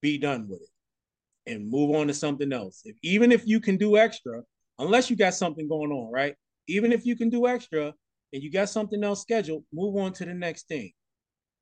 be 0.00 0.18
done 0.18 0.46
with 0.48 0.62
it 0.62 1.52
and 1.52 1.68
move 1.68 1.94
on 1.94 2.06
to 2.06 2.14
something 2.14 2.52
else. 2.52 2.82
If 2.84 2.96
even 3.02 3.32
if 3.32 3.46
you 3.46 3.60
can 3.60 3.76
do 3.76 3.96
extra, 3.96 4.42
unless 4.78 5.10
you 5.10 5.16
got 5.16 5.34
something 5.34 5.68
going 5.68 5.90
on, 5.90 6.12
right? 6.12 6.34
Even 6.68 6.92
if 6.92 7.06
you 7.06 7.16
can 7.16 7.30
do 7.30 7.46
extra 7.46 7.94
and 8.32 8.42
you 8.42 8.50
got 8.50 8.68
something 8.68 9.02
else 9.04 9.22
scheduled, 9.22 9.64
move 9.72 9.96
on 9.96 10.12
to 10.14 10.24
the 10.24 10.34
next 10.34 10.68
thing. 10.68 10.92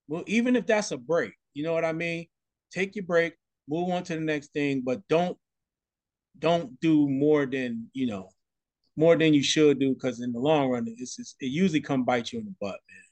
Well, 0.09 0.25
even 0.27 0.57
if 0.57 0.67
that's 0.67 0.93
a 0.93 0.97
break, 0.97 1.33
you 1.55 1.63
know 1.65 1.73
what 1.73 1.85
I 1.85 1.93
mean? 1.93 2.27
Take 2.73 2.97
your 2.97 3.05
break, 3.05 3.35
move 3.69 3.91
on 3.91 4.03
to 4.05 4.15
the 4.15 4.21
next 4.21 4.53
thing, 4.53 4.83
but 4.85 5.07
don't 5.09 5.37
don't 6.39 6.79
do 6.81 7.09
more 7.09 7.47
than 7.47 7.91
you 7.93 8.07
know 8.07 8.29
more 8.97 9.17
than 9.17 9.35
you 9.35 9.43
should 9.43 9.79
do 9.79 9.95
because 9.95 10.21
in 10.21 10.33
the 10.33 10.39
long 10.39 10.69
run 10.69 10.85
it's 10.99 11.17
just, 11.17 11.37
it 11.41 11.47
usually 11.47 11.81
come 11.81 12.05
bite 12.05 12.33
you 12.33 12.39
in 12.39 12.45
the 12.45 12.55
butt 12.61 12.79
man 12.91 13.05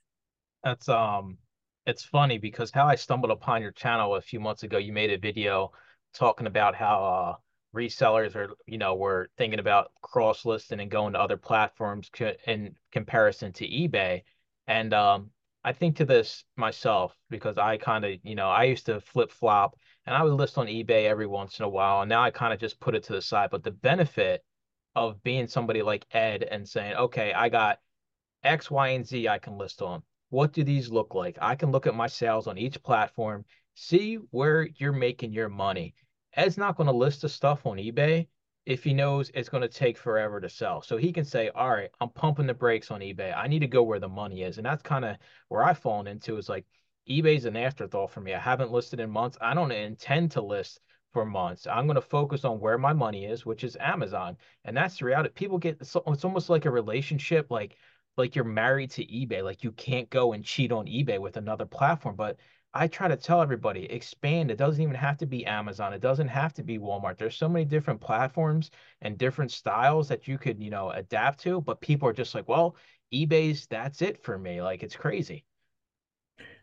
That's 0.64 0.88
um 0.88 1.38
it's 1.86 2.04
funny 2.04 2.38
because 2.38 2.70
how 2.70 2.86
I 2.86 2.94
stumbled 2.94 3.32
upon 3.32 3.62
your 3.62 3.72
channel 3.72 4.14
a 4.16 4.20
few 4.20 4.38
months 4.38 4.62
ago, 4.62 4.78
you 4.78 4.92
made 4.92 5.10
a 5.10 5.18
video 5.18 5.72
talking 6.14 6.46
about 6.46 6.74
how 6.74 7.04
uh 7.04 7.36
resellers 7.74 8.34
are, 8.34 8.50
you 8.66 8.78
know, 8.78 8.94
were 8.94 9.30
thinking 9.38 9.60
about 9.60 9.92
cross 10.02 10.44
listing 10.44 10.80
and 10.80 10.90
going 10.90 11.12
to 11.12 11.20
other 11.20 11.36
platforms 11.36 12.10
co 12.12 12.32
in 12.46 12.74
comparison 12.92 13.52
to 13.54 13.66
eBay. 13.68 14.22
And 14.66 14.92
um 14.94 15.30
I 15.62 15.72
think 15.72 15.96
to 15.96 16.04
this 16.06 16.44
myself 16.56 17.14
because 17.28 17.58
I 17.58 17.76
kind 17.76 18.04
of, 18.04 18.12
you 18.22 18.34
know, 18.34 18.48
I 18.48 18.64
used 18.64 18.86
to 18.86 19.00
flip 19.00 19.30
flop 19.30 19.76
and 20.06 20.14
I 20.16 20.22
would 20.22 20.32
list 20.32 20.56
on 20.58 20.66
eBay 20.66 21.04
every 21.04 21.26
once 21.26 21.58
in 21.58 21.64
a 21.64 21.68
while, 21.68 22.00
and 22.00 22.08
now 22.08 22.22
I 22.22 22.30
kind 22.30 22.52
of 22.54 22.60
just 22.60 22.80
put 22.80 22.94
it 22.94 23.02
to 23.04 23.12
the 23.12 23.20
side. 23.22 23.50
But 23.50 23.62
the 23.62 23.70
benefit 23.70 24.42
of 24.96 25.22
being 25.22 25.46
somebody 25.46 25.82
like 25.82 26.06
Ed 26.12 26.42
and 26.44 26.68
saying, 26.68 26.94
okay, 26.94 27.32
I 27.32 27.48
got 27.48 27.78
X, 28.42 28.70
Y, 28.70 28.88
and 28.88 29.06
Z 29.06 29.28
I 29.28 29.38
can 29.38 29.58
list 29.58 29.82
on. 29.82 30.02
What 30.30 30.52
do 30.52 30.64
these 30.64 30.90
look 30.90 31.14
like? 31.14 31.36
I 31.40 31.54
can 31.56 31.70
look 31.70 31.86
at 31.86 31.94
my 31.94 32.06
sales 32.06 32.46
on 32.46 32.58
each 32.58 32.82
platform, 32.82 33.44
see 33.74 34.16
where 34.30 34.62
you're 34.78 34.92
making 34.92 35.32
your 35.32 35.48
money. 35.48 35.94
Ed's 36.34 36.58
not 36.58 36.76
going 36.76 36.86
to 36.86 36.92
list 36.92 37.22
the 37.22 37.28
stuff 37.28 37.66
on 37.66 37.76
eBay 37.76 38.26
if 38.66 38.84
he 38.84 38.92
knows 38.94 39.30
it's 39.34 39.48
going 39.48 39.62
to 39.62 39.68
take 39.68 39.96
forever 39.96 40.40
to 40.40 40.48
sell. 40.48 40.82
So 40.82 40.96
he 40.96 41.12
can 41.12 41.24
say, 41.24 41.48
all 41.54 41.70
right, 41.70 41.90
I'm 42.00 42.10
pumping 42.10 42.46
the 42.46 42.54
brakes 42.54 42.90
on 42.90 43.00
eBay. 43.00 43.36
I 43.36 43.48
need 43.48 43.60
to 43.60 43.66
go 43.66 43.82
where 43.82 43.98
the 43.98 44.08
money 44.08 44.42
is. 44.42 44.58
And 44.58 44.66
that's 44.66 44.82
kind 44.82 45.04
of 45.04 45.16
where 45.48 45.64
I've 45.64 45.78
fallen 45.78 46.06
into 46.06 46.36
is 46.36 46.48
like 46.48 46.66
eBay's 47.08 47.46
an 47.46 47.56
afterthought 47.56 48.10
for 48.10 48.20
me. 48.20 48.34
I 48.34 48.38
haven't 48.38 48.70
listed 48.70 49.00
in 49.00 49.10
months. 49.10 49.38
I 49.40 49.54
don't 49.54 49.72
intend 49.72 50.32
to 50.32 50.42
list 50.42 50.80
for 51.12 51.24
months. 51.24 51.66
I'm 51.66 51.86
going 51.86 51.96
to 51.96 52.00
focus 52.00 52.44
on 52.44 52.60
where 52.60 52.78
my 52.78 52.92
money 52.92 53.24
is, 53.24 53.44
which 53.44 53.64
is 53.64 53.76
Amazon. 53.80 54.36
And 54.64 54.76
that's 54.76 54.98
the 54.98 55.06
reality. 55.06 55.30
People 55.34 55.58
get 55.58 55.78
it's 55.80 55.96
almost 55.96 56.50
like 56.50 56.66
a 56.66 56.70
relationship, 56.70 57.50
like 57.50 57.76
like 58.16 58.36
you're 58.36 58.44
married 58.44 58.90
to 58.92 59.06
eBay. 59.06 59.42
Like 59.42 59.64
you 59.64 59.72
can't 59.72 60.08
go 60.10 60.32
and 60.32 60.44
cheat 60.44 60.70
on 60.72 60.86
eBay 60.86 61.18
with 61.18 61.36
another 61.36 61.66
platform. 61.66 62.16
But 62.16 62.36
I 62.74 62.88
try 62.88 63.06
to 63.08 63.16
tell 63.16 63.42
everybody, 63.42 63.84
expand. 63.84 64.50
It 64.50 64.56
doesn't 64.56 64.82
even 64.82 64.94
have 64.96 65.16
to 65.18 65.26
be 65.26 65.46
Amazon. 65.46 65.92
It 65.92 66.00
doesn't 66.00 66.28
have 66.28 66.52
to 66.54 66.62
be 66.64 66.78
Walmart. 66.78 67.16
There's 67.18 67.36
so 67.36 67.48
many 67.48 67.64
different 67.64 68.00
platforms 68.00 68.70
and 69.02 69.16
different 69.18 69.50
styles 69.52 70.08
that 70.08 70.26
you 70.28 70.36
could, 70.38 70.62
you 70.62 70.70
know, 70.70 70.90
adapt 70.90 71.40
to. 71.40 71.60
But 71.60 71.80
people 71.80 72.08
are 72.08 72.12
just 72.12 72.34
like, 72.34 72.48
well, 72.48 72.76
eBay's 73.12 73.66
that's 73.66 74.02
it 74.02 74.22
for 74.24 74.38
me. 74.38 74.62
Like 74.62 74.82
it's 74.82 74.96
crazy. 74.96 75.44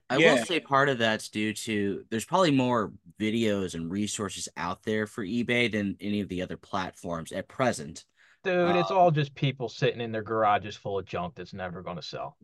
I 0.09 0.17
Yeah. 0.19 0.29
will 0.29 0.37
say 0.37 0.59
part 0.59 0.89
of 0.89 0.99
that's 0.99 1.27
due 1.29 1.53
to 1.53 2.05
there's 2.09 2.25
probably 2.25 2.51
more 2.51 2.93
videos 3.19 3.73
and 3.75 3.91
resources 3.91 4.47
out 4.55 4.83
there 4.83 5.05
for 5.05 5.25
eBay 5.25 5.71
than 5.71 5.97
any 5.99 6.21
of 6.21 6.29
the 6.29 6.41
other 6.41 6.57
platforms 6.57 7.31
at 7.31 7.47
present. 7.47 8.05
Dude, 8.43 8.75
it's 8.75 8.89
Um, 8.89 8.95
all 8.97 9.11
just 9.11 9.35
people 9.35 9.69
sitting 9.69 10.01
in 10.01 10.11
their 10.11 10.23
garages 10.23 10.75
full 10.75 10.97
of 10.97 11.05
junk 11.05 11.35
that's 11.35 11.53
never 11.53 11.83
going 11.83 11.97
to 11.97 12.01
sell. 12.01 12.35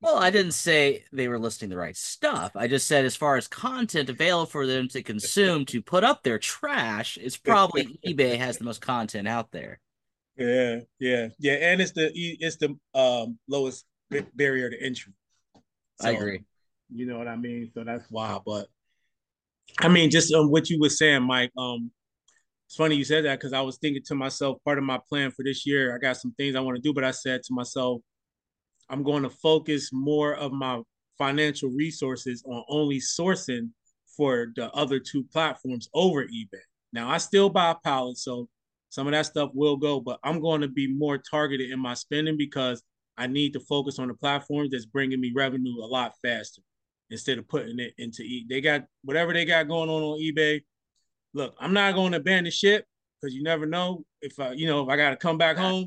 Well, 0.00 0.16
I 0.16 0.30
didn't 0.30 0.52
say 0.52 1.04
they 1.12 1.28
were 1.28 1.38
listing 1.38 1.68
the 1.68 1.76
right 1.76 1.96
stuff. 1.96 2.52
I 2.54 2.66
just 2.68 2.86
said 2.86 3.04
as 3.04 3.16
far 3.16 3.36
as 3.36 3.48
content 3.48 4.08
available 4.08 4.46
for 4.46 4.66
them 4.66 4.88
to 4.88 5.02
consume 5.02 5.64
to 5.66 5.82
put 5.82 6.04
up 6.04 6.22
their 6.22 6.38
trash, 6.38 7.18
it's 7.20 7.36
probably 7.36 7.98
eBay 8.06 8.38
has 8.38 8.58
the 8.58 8.64
most 8.64 8.80
content 8.80 9.28
out 9.28 9.50
there. 9.52 9.80
yeah 10.38 10.80
yeah 10.98 11.28
yeah 11.38 11.52
and 11.52 11.80
it's 11.80 11.92
the 11.92 12.10
it's 12.14 12.56
the 12.56 12.68
um 12.94 13.38
lowest 13.48 13.84
barrier 14.34 14.70
to 14.70 14.80
entry 14.82 15.12
I 16.00 16.12
agree. 16.12 16.40
you 16.88 17.06
know 17.06 17.18
what 17.18 17.28
i 17.28 17.36
mean 17.36 17.70
so 17.74 17.84
that's 17.84 18.06
why 18.10 18.38
but 18.46 18.66
i 19.80 19.88
mean 19.88 20.10
just 20.10 20.32
um, 20.32 20.50
what 20.50 20.70
you 20.70 20.80
were 20.80 20.88
saying 20.88 21.22
mike 21.22 21.50
um 21.58 21.90
it's 22.66 22.76
funny 22.76 22.94
you 22.96 23.04
said 23.04 23.24
that 23.24 23.38
because 23.38 23.52
i 23.52 23.60
was 23.60 23.76
thinking 23.78 24.02
to 24.06 24.14
myself 24.14 24.56
part 24.64 24.78
of 24.78 24.84
my 24.84 24.98
plan 25.08 25.30
for 25.30 25.44
this 25.44 25.66
year 25.66 25.94
i 25.94 25.98
got 25.98 26.16
some 26.16 26.32
things 26.32 26.56
i 26.56 26.60
want 26.60 26.76
to 26.76 26.82
do 26.82 26.94
but 26.94 27.04
i 27.04 27.10
said 27.10 27.42
to 27.42 27.52
myself 27.52 28.00
i'm 28.90 29.02
going 29.02 29.22
to 29.22 29.30
focus 29.30 29.90
more 29.92 30.34
of 30.34 30.52
my 30.52 30.80
financial 31.18 31.70
resources 31.70 32.42
on 32.46 32.64
only 32.68 32.98
sourcing 32.98 33.70
for 34.16 34.52
the 34.56 34.70
other 34.72 34.98
two 34.98 35.22
platforms 35.24 35.88
over 35.94 36.24
ebay. 36.24 36.60
Now 36.92 37.08
i 37.08 37.18
still 37.18 37.48
buy 37.48 37.74
pallets 37.84 38.24
so 38.24 38.48
some 38.88 39.06
of 39.06 39.12
that 39.12 39.26
stuff 39.26 39.50
will 39.54 39.76
go 39.76 40.00
but 40.00 40.18
i'm 40.24 40.40
going 40.40 40.60
to 40.60 40.68
be 40.68 40.92
more 40.92 41.18
targeted 41.18 41.70
in 41.70 41.78
my 41.78 41.94
spending 41.94 42.36
because 42.36 42.82
i 43.16 43.26
need 43.26 43.52
to 43.52 43.60
focus 43.60 43.98
on 43.98 44.08
the 44.08 44.14
platforms 44.14 44.70
that's 44.70 44.86
bringing 44.86 45.20
me 45.20 45.32
revenue 45.34 45.78
a 45.82 45.86
lot 45.86 46.14
faster 46.22 46.62
instead 47.10 47.38
of 47.38 47.48
putting 47.48 47.78
it 47.78 47.92
into 47.98 48.22
e 48.22 48.46
they 48.48 48.60
got 48.60 48.84
whatever 49.02 49.32
they 49.32 49.44
got 49.44 49.68
going 49.68 49.90
on 49.90 50.02
on 50.02 50.20
ebay. 50.20 50.60
Look 51.34 51.54
i'm 51.60 51.72
not 51.72 51.94
going 51.94 52.12
to 52.12 52.18
abandon 52.18 52.52
ship 52.52 52.84
because 53.20 53.34
you 53.34 53.42
never 53.42 53.66
know 53.66 54.04
if 54.22 54.38
i 54.40 54.52
you 54.52 54.66
know 54.66 54.82
if 54.82 54.88
i 54.88 54.96
got 54.96 55.10
to 55.10 55.16
come 55.16 55.38
back 55.38 55.56
home. 55.56 55.86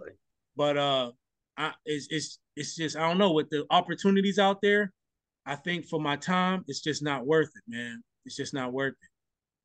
But 0.55 0.77
uh 0.77 1.11
I, 1.57 1.73
it's 1.85 2.07
it's 2.09 2.39
it's 2.55 2.75
just 2.75 2.95
I 2.95 3.07
don't 3.07 3.17
know 3.17 3.31
with 3.31 3.49
the 3.49 3.65
opportunities 3.69 4.39
out 4.39 4.61
there. 4.61 4.91
I 5.45 5.55
think 5.55 5.87
for 5.87 5.99
my 5.99 6.15
time, 6.15 6.63
it's 6.67 6.81
just 6.81 7.03
not 7.03 7.25
worth 7.25 7.49
it, 7.55 7.63
man. 7.67 8.03
It's 8.25 8.35
just 8.35 8.53
not 8.53 8.71
worth 8.73 8.93
it. 8.93 9.09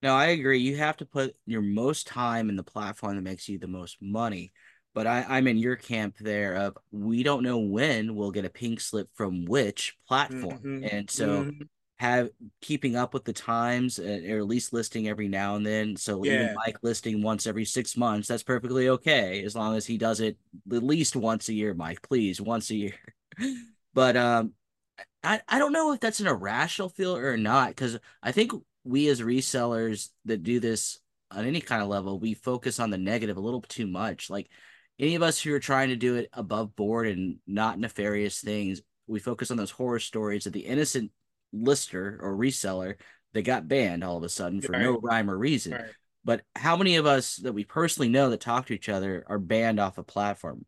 No, 0.02 0.14
I 0.14 0.26
agree. 0.26 0.58
You 0.58 0.76
have 0.76 0.96
to 0.98 1.06
put 1.06 1.34
your 1.46 1.62
most 1.62 2.06
time 2.06 2.48
in 2.48 2.56
the 2.56 2.62
platform 2.62 3.16
that 3.16 3.22
makes 3.22 3.48
you 3.48 3.58
the 3.58 3.66
most 3.66 3.96
money. 4.00 4.52
But 4.94 5.06
I, 5.06 5.24
I'm 5.28 5.46
in 5.46 5.58
your 5.58 5.76
camp 5.76 6.16
there 6.18 6.54
of 6.54 6.78
we 6.90 7.22
don't 7.22 7.42
know 7.42 7.58
when 7.58 8.14
we'll 8.14 8.30
get 8.30 8.44
a 8.44 8.50
pink 8.50 8.80
slip 8.80 9.08
from 9.14 9.44
which 9.44 9.96
platform. 10.06 10.60
Mhm. 10.64 10.88
And 10.92 11.10
so 11.10 11.44
Mhm. 11.44 11.68
Have 11.98 12.30
keeping 12.60 12.94
up 12.94 13.12
with 13.12 13.24
the 13.24 13.32
times 13.32 13.98
uh, 13.98 14.20
or 14.28 14.38
at 14.38 14.46
least 14.46 14.72
listing 14.72 15.08
every 15.08 15.26
now 15.26 15.56
and 15.56 15.66
then. 15.66 15.96
So 15.96 16.24
even 16.24 16.54
Mike 16.54 16.78
listing 16.82 17.22
once 17.22 17.46
every 17.46 17.64
six 17.64 17.96
months, 17.96 18.28
that's 18.28 18.44
perfectly 18.44 18.88
okay 18.88 19.42
as 19.42 19.56
long 19.56 19.76
as 19.76 19.84
he 19.84 19.98
does 19.98 20.20
it 20.20 20.36
at 20.72 20.82
least 20.82 21.16
once 21.16 21.48
a 21.48 21.54
year, 21.54 21.74
Mike. 21.74 22.00
Please, 22.02 22.40
once 22.40 22.70
a 22.70 22.76
year. 22.76 22.94
but 23.94 24.16
um 24.16 24.52
I, 25.24 25.40
I 25.48 25.58
don't 25.58 25.72
know 25.72 25.92
if 25.92 26.00
that's 26.00 26.20
an 26.20 26.28
irrational 26.28 26.88
feel 26.88 27.16
or 27.16 27.36
not, 27.36 27.70
because 27.70 27.98
I 28.22 28.32
think 28.32 28.52
we 28.84 29.08
as 29.08 29.20
resellers 29.20 30.10
that 30.24 30.42
do 30.42 30.60
this 30.60 30.98
on 31.30 31.44
any 31.44 31.60
kind 31.60 31.82
of 31.82 31.88
level, 31.88 32.18
we 32.18 32.34
focus 32.34 32.80
on 32.80 32.90
the 32.90 32.98
negative 32.98 33.36
a 33.36 33.40
little 33.40 33.60
too 33.62 33.86
much. 33.86 34.30
Like 34.30 34.48
any 34.98 35.14
of 35.14 35.22
us 35.22 35.40
who 35.40 35.52
are 35.54 35.60
trying 35.60 35.88
to 35.88 35.96
do 35.96 36.14
it 36.14 36.28
above 36.32 36.74
board 36.76 37.08
and 37.08 37.38
not 37.46 37.78
nefarious 37.78 38.40
things, 38.40 38.80
we 39.06 39.18
focus 39.18 39.50
on 39.50 39.56
those 39.56 39.70
horror 39.70 39.98
stories 39.98 40.46
of 40.46 40.52
the 40.52 40.60
innocent 40.66 41.10
lister 41.52 42.18
or 42.22 42.36
reseller 42.36 42.96
that 43.34 43.42
got 43.42 43.68
banned 43.68 44.04
all 44.04 44.16
of 44.16 44.22
a 44.22 44.28
sudden 44.28 44.60
for 44.60 44.72
no 44.72 44.98
rhyme 44.98 45.30
or 45.30 45.38
reason. 45.38 45.72
Right. 45.72 45.90
But 46.24 46.42
how 46.56 46.76
many 46.76 46.96
of 46.96 47.06
us 47.06 47.36
that 47.36 47.54
we 47.54 47.64
personally 47.64 48.08
know 48.08 48.30
that 48.30 48.40
talk 48.40 48.66
to 48.66 48.74
each 48.74 48.88
other 48.88 49.24
are 49.28 49.38
banned 49.38 49.80
off 49.80 49.98
a 49.98 50.02
platform? 50.02 50.66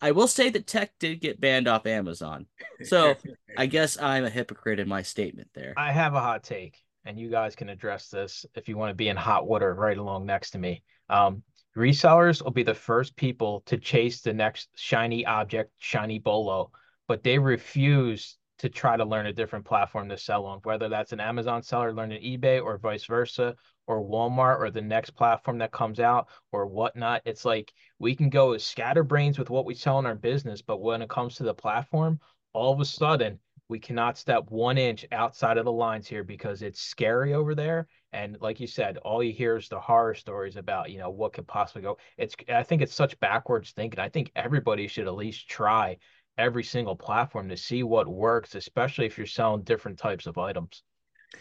I 0.00 0.12
will 0.12 0.26
say 0.26 0.50
that 0.50 0.66
tech 0.66 0.92
did 0.98 1.20
get 1.20 1.40
banned 1.40 1.68
off 1.68 1.86
Amazon. 1.86 2.46
So 2.84 3.14
I 3.56 3.66
guess 3.66 4.00
I'm 4.00 4.24
a 4.24 4.30
hypocrite 4.30 4.80
in 4.80 4.88
my 4.88 5.02
statement 5.02 5.48
there. 5.54 5.74
I 5.76 5.92
have 5.92 6.14
a 6.14 6.20
hot 6.20 6.42
take, 6.42 6.78
and 7.04 7.18
you 7.18 7.30
guys 7.30 7.54
can 7.54 7.68
address 7.68 8.08
this 8.08 8.46
if 8.54 8.68
you 8.68 8.76
want 8.76 8.90
to 8.90 8.94
be 8.94 9.08
in 9.08 9.16
hot 9.16 9.46
water 9.46 9.74
right 9.74 9.98
along 9.98 10.26
next 10.26 10.50
to 10.52 10.58
me. 10.58 10.82
Um, 11.08 11.42
resellers 11.76 12.42
will 12.42 12.50
be 12.50 12.62
the 12.62 12.74
first 12.74 13.16
people 13.16 13.62
to 13.66 13.76
chase 13.76 14.22
the 14.22 14.32
next 14.32 14.70
shiny 14.76 15.26
object, 15.26 15.72
shiny 15.78 16.18
bolo, 16.18 16.70
but 17.06 17.22
they 17.22 17.38
refuse 17.38 18.36
to 18.62 18.68
try 18.68 18.96
to 18.96 19.04
learn 19.04 19.26
a 19.26 19.32
different 19.32 19.64
platform 19.64 20.08
to 20.08 20.16
sell 20.16 20.46
on, 20.46 20.60
whether 20.62 20.88
that's 20.88 21.12
an 21.12 21.18
Amazon 21.18 21.64
seller 21.64 21.92
learning 21.92 22.22
eBay 22.22 22.62
or 22.62 22.78
vice 22.78 23.04
versa, 23.04 23.56
or 23.88 24.00
Walmart 24.00 24.60
or 24.60 24.70
the 24.70 24.80
next 24.80 25.10
platform 25.10 25.58
that 25.58 25.72
comes 25.72 25.98
out 25.98 26.28
or 26.52 26.66
whatnot. 26.66 27.22
It's 27.24 27.44
like 27.44 27.72
we 27.98 28.14
can 28.14 28.30
go 28.30 28.52
as 28.52 28.62
scatterbrains 28.62 29.36
with 29.36 29.50
what 29.50 29.66
we 29.66 29.74
sell 29.74 29.98
in 29.98 30.06
our 30.06 30.14
business, 30.14 30.62
but 30.62 30.80
when 30.80 31.02
it 31.02 31.08
comes 31.08 31.34
to 31.34 31.42
the 31.42 31.52
platform, 31.52 32.20
all 32.52 32.72
of 32.72 32.78
a 32.78 32.84
sudden 32.84 33.40
we 33.68 33.80
cannot 33.80 34.16
step 34.16 34.44
one 34.48 34.78
inch 34.78 35.04
outside 35.10 35.58
of 35.58 35.64
the 35.64 35.72
lines 35.72 36.06
here 36.06 36.22
because 36.22 36.62
it's 36.62 36.80
scary 36.80 37.34
over 37.34 37.56
there. 37.56 37.88
And 38.12 38.36
like 38.40 38.60
you 38.60 38.68
said, 38.68 38.98
all 38.98 39.24
you 39.24 39.32
hear 39.32 39.56
is 39.56 39.68
the 39.68 39.80
horror 39.80 40.14
stories 40.14 40.54
about, 40.54 40.92
you 40.92 40.98
know, 40.98 41.10
what 41.10 41.32
could 41.32 41.48
possibly 41.48 41.82
go. 41.82 41.98
It's 42.16 42.36
I 42.48 42.62
think 42.62 42.80
it's 42.80 42.94
such 42.94 43.18
backwards 43.18 43.72
thinking. 43.72 43.98
I 43.98 44.08
think 44.08 44.30
everybody 44.36 44.86
should 44.86 45.08
at 45.08 45.14
least 45.14 45.48
try 45.48 45.96
every 46.38 46.64
single 46.64 46.96
platform 46.96 47.48
to 47.48 47.56
see 47.56 47.82
what 47.82 48.08
works, 48.08 48.54
especially 48.54 49.06
if 49.06 49.18
you're 49.18 49.26
selling 49.26 49.62
different 49.62 49.98
types 49.98 50.26
of 50.26 50.38
items. 50.38 50.82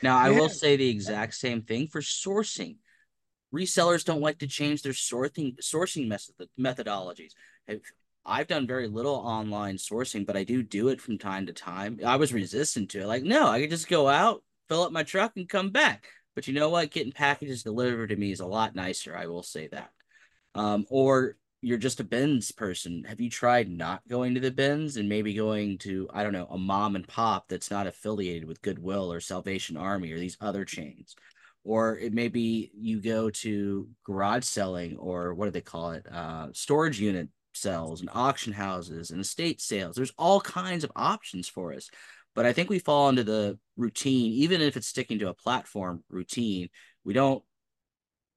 Now, 0.02 0.18
I 0.18 0.30
will 0.30 0.50
say 0.50 0.78
the 0.78 0.90
exact 0.90 1.36
same 1.36 1.62
thing 1.62 1.88
for 1.88 2.02
sourcing. 2.02 2.78
Resellers 3.54 4.06
don't 4.06 4.22
like 4.22 4.40
to 4.40 4.48
change 4.48 4.82
their 4.82 4.94
sourcing 4.94 5.56
sourcing 5.62 6.08
method, 6.08 6.48
methodologies. 6.58 7.32
I've 8.26 8.48
done 8.48 8.68
very 8.68 8.88
little 8.88 9.16
online 9.16 9.76
sourcing, 9.76 10.26
but 10.26 10.38
I 10.38 10.44
do 10.44 10.64
do 10.64 10.90
it 10.90 11.02
from 11.02 11.18
time 11.18 11.48
to 11.48 11.54
time. 11.54 12.00
I 12.06 12.16
was 12.18 12.34
resistant 12.34 12.92
to 12.92 13.02
it. 13.02 13.08
Like, 13.08 13.24
no, 13.24 13.48
I 13.48 13.60
could 13.60 13.70
just 13.70 13.90
go 13.90 14.08
out, 14.08 14.44
fill 14.70 14.84
up 14.84 14.92
my 14.92 15.04
truck, 15.04 15.34
and 15.36 15.50
come 15.50 15.72
back. 15.72 16.08
But 16.36 16.48
you 16.48 16.54
know 16.54 16.70
what? 16.70 16.92
Getting 16.92 17.12
packages 17.12 17.64
delivered 17.64 18.08
to 18.10 18.16
me 18.16 18.32
is 18.32 18.40
a 18.40 18.46
lot 18.46 18.76
nicer. 18.76 19.18
I 19.18 19.26
will 19.26 19.44
say 19.44 19.68
that. 19.68 19.90
Um, 20.54 20.86
or 20.90 21.36
you're 21.62 21.78
just 21.78 22.00
a 22.00 22.04
bins 22.04 22.52
person. 22.52 23.04
Have 23.08 23.22
you 23.22 23.30
tried 23.30 23.70
not 23.70 24.02
going 24.08 24.34
to 24.34 24.40
the 24.40 24.52
bins 24.52 24.98
and 24.98 25.08
maybe 25.08 25.34
going 25.34 25.78
to, 25.80 26.10
I 26.12 26.24
don't 26.24 26.34
know, 26.34 26.48
a 26.50 26.58
mom 26.58 26.96
and 26.96 27.08
pop 27.08 27.48
that's 27.48 27.70
not 27.70 27.88
affiliated 27.88 28.48
with 28.48 28.62
Goodwill 28.62 29.14
or 29.14 29.20
Salvation 29.20 29.78
Army 29.78 30.12
or 30.12 30.20
these 30.20 30.38
other 30.42 30.66
chains? 30.66 31.16
Or 31.64 31.98
it 31.98 32.14
may 32.14 32.30
be 32.30 32.72
you 32.76 33.00
go 33.00 33.30
to 33.30 33.88
garage 34.04 34.44
selling 34.46 34.98
or 34.98 35.36
what 35.36 35.46
do 35.46 35.52
they 35.52 35.62
call 35.62 35.92
it? 35.92 36.06
Uh, 36.12 36.48
storage 36.54 37.00
unit 37.00 37.30
sales 37.54 38.02
and 38.02 38.10
auction 38.14 38.54
houses 38.54 39.12
and 39.12 39.22
estate 39.22 39.62
sales. 39.62 39.96
There's 39.96 40.14
all 40.18 40.42
kinds 40.42 40.84
of 40.84 40.92
options 40.96 41.48
for 41.48 41.74
us. 41.74 41.90
But 42.34 42.46
I 42.46 42.54
think 42.54 42.70
we 42.70 42.80
fall 42.80 43.10
into 43.10 43.24
the 43.24 43.60
routine, 43.78 44.32
even 44.32 44.62
if 44.62 44.78
it's 44.78 44.88
sticking 44.88 45.20
to 45.20 45.30
a 45.30 45.34
platform 45.34 46.04
routine. 46.10 46.70
We 47.04 47.14
don't 47.14 47.44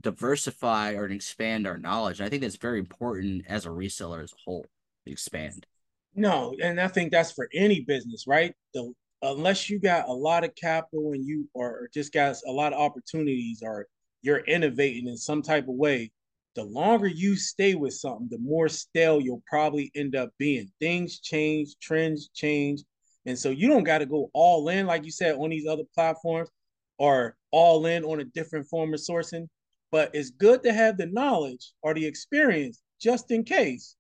diversify 0.05 0.95
or 0.95 1.07
expand 1.07 1.67
our 1.67 1.79
knowledge. 1.79 2.21
And 2.21 2.27
I 2.27 2.31
think 2.31 2.43
that's 2.43 2.57
very 2.57 2.79
important 2.79 3.47
as 3.49 3.67
a 3.67 3.71
reseller 3.71 4.23
as 4.23 4.33
a 4.33 4.37
whole 4.45 4.67
to 5.07 5.13
expand. 5.13 5.67
No, 6.15 6.55
and 6.63 6.81
I 6.81 6.87
think 6.87 7.11
that's 7.11 7.33
for 7.33 7.49
any 7.53 7.81
business, 7.81 8.27
right? 8.29 8.55
The 8.73 8.93
unless 9.23 9.71
you 9.71 9.81
got 9.81 10.09
a 10.09 10.13
lot 10.13 10.45
of 10.45 10.55
capital 10.55 11.13
and 11.13 11.25
you 11.25 11.49
or 11.55 11.89
just 11.93 12.13
got 12.13 12.37
a 12.47 12.53
lot 12.53 12.75
of 12.75 12.79
opportunities 12.79 13.63
or 13.65 13.87
you're 14.23 14.45
innovating 14.45 15.09
in 15.09 15.17
some 15.17 15.43
type 15.43 15.67
of 15.67 15.75
way, 15.75 16.13
the 16.55 16.65
longer 16.65 17.07
you 17.07 17.35
stay 17.35 17.75
with 17.75 17.95
something, 17.95 18.29
the 18.31 18.39
more 18.39 18.69
stale 18.69 19.21
you'll 19.21 19.43
probably 19.49 19.91
end 19.97 20.15
up 20.15 20.31
being. 20.39 20.71
Things 20.79 21.21
change, 21.21 21.75
trends 21.81 22.29
change. 22.35 22.83
And 23.27 23.39
so 23.39 23.51
you 23.51 23.67
don't 23.67 23.85
got 23.85 23.99
to 23.99 24.07
go 24.07 24.31
all 24.35 24.69
in, 24.69 24.87
like 24.87 25.05
you 25.05 25.11
said, 25.11 25.37
on 25.37 25.51
these 25.51 25.67
other 25.67 25.85
platforms 25.95 26.51
or 26.99 27.35
all 27.51 27.87
in 27.87 28.05
on 28.05 28.21
a 28.21 28.25
different 28.25 28.67
form 28.69 28.93
of 28.93 29.01
sourcing 29.01 29.49
but 29.95 30.11
it's 30.13 30.31
good 30.31 30.61
to 30.61 30.73
have 30.73 30.99
the 30.99 31.07
knowledge 31.07 31.71
or 31.81 31.95
the 31.95 32.05
experience 32.05 32.83
just 33.01 33.31
in 33.31 33.45
case. 33.45 33.95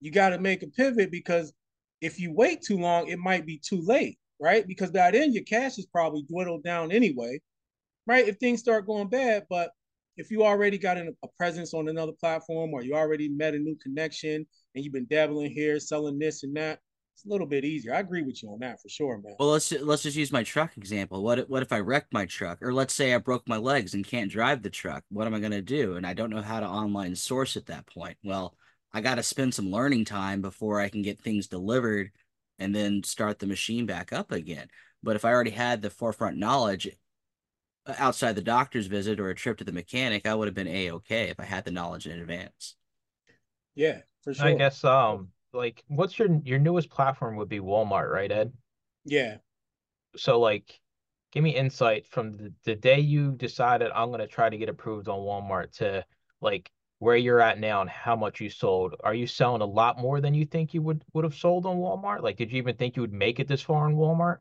You 0.00 0.12
got 0.12 0.28
to 0.28 0.38
make 0.38 0.62
a 0.62 0.68
pivot 0.68 1.10
because 1.10 1.52
if 2.00 2.20
you 2.20 2.32
wait 2.32 2.62
too 2.62 2.78
long, 2.78 3.08
it 3.08 3.18
might 3.18 3.44
be 3.44 3.58
too 3.58 3.80
late, 3.84 4.16
right? 4.38 4.64
Because 4.64 4.92
by 4.92 5.10
then 5.10 5.32
your 5.32 5.42
cash 5.42 5.76
is 5.76 5.86
probably 5.86 6.22
dwindled 6.22 6.62
down 6.62 6.92
anyway, 6.92 7.40
right? 8.06 8.28
If 8.28 8.36
things 8.36 8.60
start 8.60 8.86
going 8.86 9.08
bad, 9.08 9.46
but 9.50 9.72
if 10.16 10.30
you 10.30 10.44
already 10.44 10.78
got 10.78 10.98
a 10.98 11.12
presence 11.36 11.74
on 11.74 11.88
another 11.88 12.12
platform 12.12 12.72
or 12.72 12.84
you 12.84 12.94
already 12.94 13.28
met 13.28 13.54
a 13.54 13.58
new 13.58 13.74
connection 13.82 14.46
and 14.76 14.84
you've 14.84 14.94
been 14.94 15.08
dabbling 15.10 15.50
here, 15.50 15.80
selling 15.80 16.20
this 16.20 16.44
and 16.44 16.56
that, 16.56 16.78
it's 17.18 17.26
a 17.26 17.28
little 17.28 17.48
bit 17.48 17.64
easier. 17.64 17.92
I 17.92 17.98
agree 17.98 18.22
with 18.22 18.44
you 18.44 18.50
on 18.50 18.60
that 18.60 18.80
for 18.80 18.88
sure, 18.88 19.18
man. 19.18 19.34
Well, 19.40 19.48
let's 19.48 19.72
let's 19.72 20.04
just 20.04 20.16
use 20.16 20.30
my 20.30 20.44
truck 20.44 20.76
example. 20.76 21.24
What 21.24 21.40
if, 21.40 21.48
what 21.48 21.62
if 21.62 21.72
I 21.72 21.80
wreck 21.80 22.06
my 22.12 22.26
truck, 22.26 22.62
or 22.62 22.72
let's 22.72 22.94
say 22.94 23.12
I 23.12 23.18
broke 23.18 23.48
my 23.48 23.56
legs 23.56 23.94
and 23.94 24.06
can't 24.06 24.30
drive 24.30 24.62
the 24.62 24.70
truck? 24.70 25.02
What 25.08 25.26
am 25.26 25.34
I 25.34 25.40
gonna 25.40 25.60
do? 25.60 25.96
And 25.96 26.06
I 26.06 26.14
don't 26.14 26.30
know 26.30 26.42
how 26.42 26.60
to 26.60 26.66
online 26.66 27.16
source 27.16 27.56
at 27.56 27.66
that 27.66 27.86
point. 27.86 28.16
Well, 28.22 28.54
I 28.92 29.00
got 29.00 29.16
to 29.16 29.24
spend 29.24 29.52
some 29.52 29.68
learning 29.68 30.04
time 30.04 30.40
before 30.40 30.80
I 30.80 30.88
can 30.88 31.02
get 31.02 31.20
things 31.20 31.48
delivered, 31.48 32.12
and 32.60 32.72
then 32.72 33.02
start 33.02 33.40
the 33.40 33.48
machine 33.48 33.84
back 33.84 34.12
up 34.12 34.30
again. 34.30 34.68
But 35.02 35.16
if 35.16 35.24
I 35.24 35.32
already 35.32 35.50
had 35.50 35.82
the 35.82 35.90
forefront 35.90 36.36
knowledge 36.36 36.88
uh, 37.84 37.94
outside 37.98 38.36
the 38.36 38.42
doctor's 38.42 38.86
visit 38.86 39.18
or 39.18 39.30
a 39.30 39.34
trip 39.34 39.58
to 39.58 39.64
the 39.64 39.72
mechanic, 39.72 40.24
I 40.24 40.36
would 40.36 40.46
have 40.46 40.54
been 40.54 40.68
a 40.68 40.92
okay 40.92 41.30
if 41.30 41.40
I 41.40 41.44
had 41.44 41.64
the 41.64 41.72
knowledge 41.72 42.06
in 42.06 42.20
advance. 42.20 42.76
Yeah, 43.74 44.02
for 44.22 44.34
sure. 44.34 44.46
I 44.46 44.54
guess 44.54 44.84
um 44.84 45.30
like 45.52 45.82
what's 45.88 46.18
your 46.18 46.28
your 46.44 46.58
newest 46.58 46.90
platform 46.90 47.36
would 47.36 47.48
be 47.48 47.60
Walmart, 47.60 48.10
right, 48.10 48.30
Ed? 48.30 48.52
Yeah. 49.04 49.36
So 50.16 50.38
like 50.40 50.80
give 51.32 51.42
me 51.44 51.54
insight 51.54 52.06
from 52.06 52.32
the, 52.32 52.52
the 52.64 52.74
day 52.74 53.00
you 53.00 53.32
decided 53.32 53.90
I'm 53.94 54.10
gonna 54.10 54.26
try 54.26 54.48
to 54.48 54.58
get 54.58 54.68
approved 54.68 55.08
on 55.08 55.20
Walmart 55.20 55.72
to 55.78 56.04
like 56.40 56.70
where 57.00 57.16
you're 57.16 57.40
at 57.40 57.60
now 57.60 57.80
and 57.80 57.90
how 57.90 58.16
much 58.16 58.40
you 58.40 58.50
sold. 58.50 58.94
Are 59.04 59.14
you 59.14 59.26
selling 59.26 59.62
a 59.62 59.66
lot 59.66 59.98
more 59.98 60.20
than 60.20 60.34
you 60.34 60.44
think 60.44 60.74
you 60.74 60.82
would 60.82 61.02
would 61.12 61.24
have 61.24 61.34
sold 61.34 61.66
on 61.66 61.76
Walmart? 61.78 62.22
Like 62.22 62.36
did 62.36 62.52
you 62.52 62.58
even 62.58 62.76
think 62.76 62.96
you 62.96 63.02
would 63.02 63.12
make 63.12 63.40
it 63.40 63.48
this 63.48 63.62
far 63.62 63.86
on 63.86 63.94
Walmart? 63.96 64.38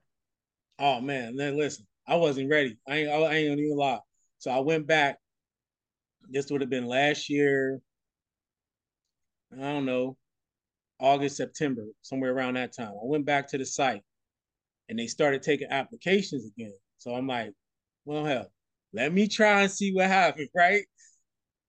Oh 0.79 1.01
man, 1.01 1.35
then 1.35 1.57
listen, 1.57 1.85
I 2.07 2.15
wasn't 2.15 2.49
ready. 2.49 2.77
I 2.87 2.97
ain't 2.97 3.09
I 3.09 3.33
ain't 3.35 3.49
gonna 3.49 3.61
even 3.61 3.77
lie. 3.77 3.99
So 4.39 4.51
I 4.51 4.59
went 4.59 4.87
back. 4.87 5.17
This 6.29 6.51
would 6.51 6.61
have 6.61 6.69
been 6.69 6.87
last 6.87 7.29
year. 7.29 7.79
I 9.53 9.61
don't 9.61 9.85
know, 9.85 10.17
August, 10.99 11.37
September, 11.37 11.83
somewhere 12.01 12.33
around 12.33 12.55
that 12.55 12.75
time. 12.75 12.89
I 12.89 13.05
went 13.05 13.25
back 13.25 13.47
to 13.49 13.57
the 13.57 13.65
site 13.65 14.01
and 14.89 14.97
they 14.97 15.07
started 15.07 15.41
taking 15.41 15.67
applications 15.69 16.45
again. 16.45 16.73
So 16.97 17.13
I'm 17.13 17.27
like, 17.27 17.53
well, 18.05 18.25
hell, 18.25 18.51
let 18.93 19.13
me 19.13 19.27
try 19.27 19.63
and 19.63 19.71
see 19.71 19.93
what 19.93 20.07
happens, 20.07 20.49
right? 20.55 20.83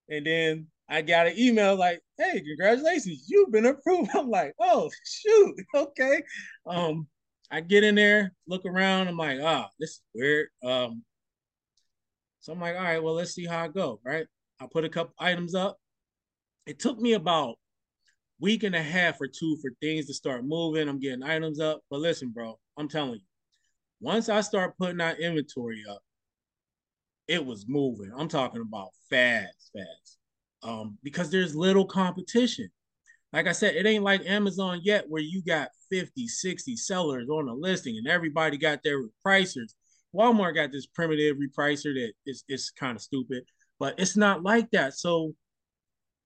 And 0.09 0.25
then 0.25 0.67
I 0.89 1.01
got 1.01 1.27
an 1.27 1.37
email 1.37 1.75
like, 1.75 2.01
hey, 2.17 2.41
congratulations, 2.41 3.25
you've 3.27 3.51
been 3.51 3.67
approved. 3.67 4.09
I'm 4.15 4.29
like, 4.29 4.53
oh, 4.59 4.89
shoot, 5.05 5.55
okay. 5.75 6.23
Um, 6.65 7.07
I 7.51 7.61
get 7.61 7.83
in 7.83 7.95
there, 7.95 8.33
look 8.47 8.65
around, 8.65 9.07
I'm 9.07 9.17
like, 9.17 9.39
ah, 9.41 9.67
oh, 9.67 9.73
this 9.79 9.91
is 9.91 10.01
weird. 10.13 10.47
Um, 10.63 11.03
so 12.39 12.53
I'm 12.53 12.61
like, 12.61 12.75
all 12.75 12.83
right, 12.83 13.03
well, 13.03 13.15
let's 13.15 13.33
see 13.33 13.45
how 13.45 13.63
I 13.63 13.67
go, 13.67 13.99
right? 14.03 14.25
I 14.61 14.67
put 14.71 14.85
a 14.85 14.89
couple 14.89 15.13
items 15.19 15.55
up. 15.55 15.77
It 16.65 16.79
took 16.79 16.99
me 16.99 17.13
about 17.13 17.55
week 18.39 18.63
and 18.63 18.75
a 18.75 18.81
half 18.81 19.19
or 19.21 19.27
two 19.27 19.57
for 19.61 19.71
things 19.81 20.07
to 20.07 20.13
start 20.13 20.45
moving. 20.45 20.87
I'm 20.87 20.99
getting 20.99 21.23
items 21.23 21.59
up. 21.59 21.81
But 21.89 21.99
listen, 21.99 22.29
bro, 22.29 22.57
I'm 22.77 22.87
telling 22.87 23.15
you, 23.15 23.25
once 23.99 24.29
I 24.29 24.41
start 24.41 24.77
putting 24.77 24.97
that 24.97 25.19
inventory 25.19 25.83
up, 25.89 26.01
it 27.27 27.45
was 27.45 27.65
moving. 27.67 28.11
I'm 28.17 28.27
talking 28.27 28.61
about 28.61 28.89
fast, 29.09 29.71
fast. 29.73 30.17
Um, 30.63 30.97
because 31.03 31.29
there's 31.29 31.55
little 31.55 31.85
competition. 31.85 32.69
Like 33.31 33.47
I 33.47 33.51
said, 33.51 33.75
it 33.75 33.85
ain't 33.85 34.03
like 34.03 34.25
Amazon 34.25 34.81
yet 34.83 35.05
where 35.07 35.21
you 35.21 35.43
got 35.43 35.69
50, 35.91 36.27
60 36.27 36.75
sellers 36.75 37.29
on 37.29 37.47
a 37.47 37.53
listing 37.53 37.97
and 37.97 38.07
everybody 38.07 38.57
got 38.57 38.81
their 38.83 39.03
repricers. 39.03 39.73
Walmart 40.15 40.55
got 40.55 40.71
this 40.71 40.87
primitive 40.87 41.37
repricer 41.37 41.93
that 41.93 42.13
is, 42.25 42.43
is 42.49 42.71
kind 42.71 42.95
of 42.95 43.01
stupid, 43.03 43.43
but 43.79 43.99
it's 43.99 44.17
not 44.17 44.41
like 44.41 44.71
that. 44.71 44.95
So 44.95 45.35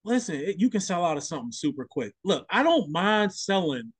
listen, 0.05 0.53
you 0.57 0.69
can 0.69 0.81
sell 0.81 1.05
out 1.05 1.17
of 1.17 1.23
something 1.23 1.51
super 1.51 1.85
quick. 1.89 2.13
Look, 2.23 2.45
I 2.49 2.63
don't 2.63 2.91
mind 2.91 3.33
selling 3.33 3.93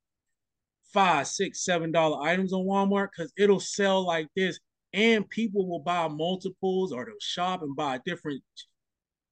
five, 0.93 1.28
six, 1.28 1.64
seven 1.64 1.91
dollar 1.91 2.26
items 2.26 2.54
on 2.54 2.66
Walmart 2.66 3.10
because 3.16 3.34
it'll 3.38 3.60
sell 3.60 4.06
like 4.06 4.28
this, 4.36 4.60
and 4.93 5.30
people 5.30 5.68
will 5.68 5.80
buy 5.80 6.08
multiples 6.08 6.91
or 6.93 7.06
they'll 7.06 7.16
shop 7.20 7.62
and 7.64 7.76
buy 7.76 7.99
different. 8.06 8.43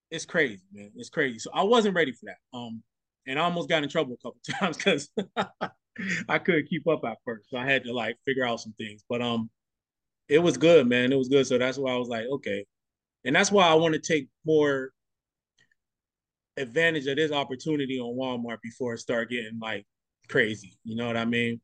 It's 0.10 0.26
crazy, 0.26 0.64
man. 0.74 0.92
It's 0.96 1.10
crazy. 1.10 1.40
So 1.40 1.52
I 1.54 1.64
wasn't 1.64 1.96
ready 1.96 2.12
for 2.12 2.26
that. 2.26 2.58
Um, 2.58 2.84
and 3.28 3.40
I 3.40 3.44
almost 3.44 3.70
got 3.70 3.84
in 3.84 3.90
trouble 3.90 4.14
a 4.14 4.18
couple 4.18 4.42
times 4.60 4.78
because 4.78 5.10
I 6.30 6.40
couldn't 6.40 6.70
keep 6.70 6.88
up 6.88 7.04
at 7.06 7.18
first. 7.26 7.50
So 7.50 7.58
I 7.58 7.66
had 7.66 7.84
to 7.86 7.94
like 7.94 8.18
figure 8.26 8.46
out 8.46 8.60
some 8.60 8.74
things. 8.78 9.04
But 9.08 9.22
um, 9.22 9.50
it 10.28 10.40
was 10.40 10.58
good, 10.58 10.88
man. 10.88 11.12
It 11.12 11.18
was 11.18 11.30
good. 11.30 11.48
So 11.48 11.58
that's 11.58 11.78
why 11.78 11.92
I 11.94 11.98
was 11.98 12.10
like, 12.10 12.26
okay, 12.26 12.66
And 13.24 13.36
that's 13.36 13.52
why 13.52 13.68
I 13.68 13.76
want 13.76 13.94
to 13.94 14.00
take 14.00 14.28
more 14.46 14.92
advantage 16.62 17.08
of 17.08 17.16
this 17.16 17.32
opportunity 17.32 18.00
on 18.00 18.16
Walmart 18.16 18.62
before 18.62 18.94
it 18.94 19.00
start 19.00 19.30
getting 19.30 19.60
like 19.60 19.86
crazy. 20.28 20.78
You 20.84 20.96
know 20.96 21.08
what 21.08 21.18
I 21.18 21.26
mean? 21.26 21.60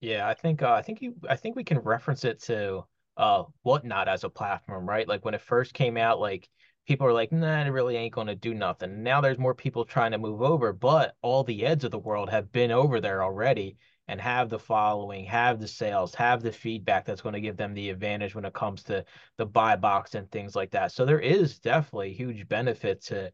Yeah, 0.00 0.26
I 0.26 0.34
think 0.34 0.62
uh, 0.62 0.72
I 0.72 0.82
think 0.82 1.02
you 1.02 1.14
I 1.28 1.36
think 1.36 1.56
we 1.56 1.64
can 1.64 1.78
reference 1.78 2.24
it 2.24 2.40
to 2.44 2.84
uh 3.16 3.44
whatnot 3.62 4.08
as 4.08 4.24
a 4.24 4.30
platform, 4.30 4.88
right? 4.88 5.06
Like 5.06 5.24
when 5.24 5.34
it 5.34 5.40
first 5.40 5.74
came 5.74 5.96
out, 5.96 6.20
like 6.20 6.48
people 6.86 7.06
are 7.06 7.12
like, 7.12 7.32
nah, 7.32 7.62
it 7.64 7.68
really 7.68 7.96
ain't 7.96 8.14
gonna 8.14 8.34
do 8.34 8.54
nothing. 8.54 9.02
Now 9.02 9.20
there's 9.20 9.38
more 9.38 9.54
people 9.54 9.84
trying 9.84 10.12
to 10.12 10.18
move 10.18 10.42
over, 10.42 10.72
but 10.72 11.14
all 11.22 11.44
the 11.44 11.64
eds 11.64 11.84
of 11.84 11.90
the 11.90 11.98
world 11.98 12.30
have 12.30 12.50
been 12.52 12.70
over 12.70 13.00
there 13.00 13.22
already 13.22 13.76
and 14.08 14.20
have 14.20 14.48
the 14.48 14.58
following, 14.58 15.24
have 15.26 15.60
the 15.60 15.68
sales, 15.68 16.14
have 16.16 16.42
the 16.42 16.50
feedback 16.50 17.04
that's 17.04 17.20
going 17.20 17.32
to 17.34 17.40
give 17.40 17.56
them 17.56 17.74
the 17.74 17.90
advantage 17.90 18.34
when 18.34 18.44
it 18.44 18.52
comes 18.52 18.82
to 18.82 19.04
the 19.36 19.46
buy 19.46 19.76
box 19.76 20.16
and 20.16 20.28
things 20.32 20.56
like 20.56 20.72
that. 20.72 20.90
So 20.90 21.04
there 21.04 21.20
is 21.20 21.60
definitely 21.60 22.12
huge 22.12 22.48
benefit 22.48 23.04
to 23.04 23.30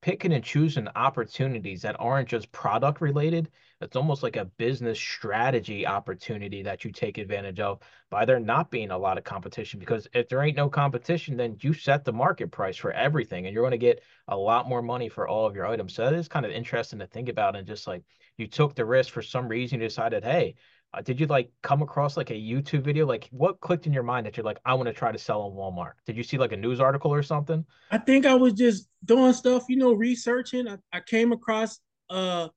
picking 0.00 0.32
and 0.32 0.44
choosing 0.44 0.88
opportunities 0.94 1.82
that 1.82 1.96
aren't 1.98 2.28
just 2.28 2.50
product 2.52 3.00
related. 3.00 3.50
It's 3.80 3.96
almost 3.96 4.22
like 4.22 4.36
a 4.36 4.44
business 4.44 4.98
strategy 4.98 5.86
opportunity 5.86 6.62
that 6.62 6.84
you 6.84 6.90
take 6.90 7.18
advantage 7.18 7.60
of 7.60 7.80
by 8.10 8.24
there 8.24 8.40
not 8.40 8.70
being 8.70 8.90
a 8.90 8.98
lot 8.98 9.18
of 9.18 9.24
competition. 9.24 9.78
Because 9.78 10.08
if 10.12 10.28
there 10.28 10.42
ain't 10.42 10.56
no 10.56 10.68
competition, 10.68 11.36
then 11.36 11.56
you 11.60 11.72
set 11.72 12.04
the 12.04 12.12
market 12.12 12.50
price 12.50 12.76
for 12.76 12.92
everything 12.92 13.46
and 13.46 13.54
you're 13.54 13.62
going 13.62 13.70
to 13.72 13.78
get 13.78 14.02
a 14.28 14.36
lot 14.36 14.68
more 14.68 14.82
money 14.82 15.08
for 15.08 15.28
all 15.28 15.46
of 15.46 15.54
your 15.54 15.66
items. 15.66 15.94
So 15.94 16.04
that 16.04 16.14
is 16.14 16.28
kind 16.28 16.46
of 16.46 16.52
interesting 16.52 16.98
to 16.98 17.06
think 17.06 17.28
about. 17.28 17.56
And 17.56 17.66
just 17.66 17.86
like 17.86 18.02
you 18.36 18.46
took 18.46 18.74
the 18.74 18.84
risk 18.84 19.12
for 19.12 19.22
some 19.22 19.48
reason, 19.48 19.80
you 19.80 19.86
decided, 19.86 20.24
hey, 20.24 20.54
uh, 20.94 21.02
did 21.02 21.20
you 21.20 21.26
like 21.26 21.50
come 21.62 21.82
across 21.82 22.16
like 22.16 22.30
a 22.30 22.34
YouTube 22.34 22.82
video? 22.82 23.06
Like 23.06 23.28
what 23.30 23.60
clicked 23.60 23.86
in 23.86 23.92
your 23.92 24.02
mind 24.02 24.26
that 24.26 24.36
you're 24.36 24.44
like, 24.44 24.58
I 24.64 24.74
want 24.74 24.86
to 24.86 24.92
try 24.92 25.12
to 25.12 25.18
sell 25.18 25.42
on 25.42 25.52
Walmart? 25.52 25.92
Did 26.06 26.16
you 26.16 26.22
see 26.22 26.38
like 26.38 26.52
a 26.52 26.56
news 26.56 26.80
article 26.80 27.12
or 27.12 27.22
something? 27.22 27.64
I 27.90 27.98
think 27.98 28.26
I 28.26 28.34
was 28.34 28.54
just 28.54 28.88
doing 29.04 29.32
stuff, 29.32 29.64
you 29.68 29.76
know, 29.76 29.92
researching. 29.92 30.68
I, 30.68 30.76
I 30.92 31.00
came 31.00 31.32
across 31.32 31.78
uh 32.10 32.48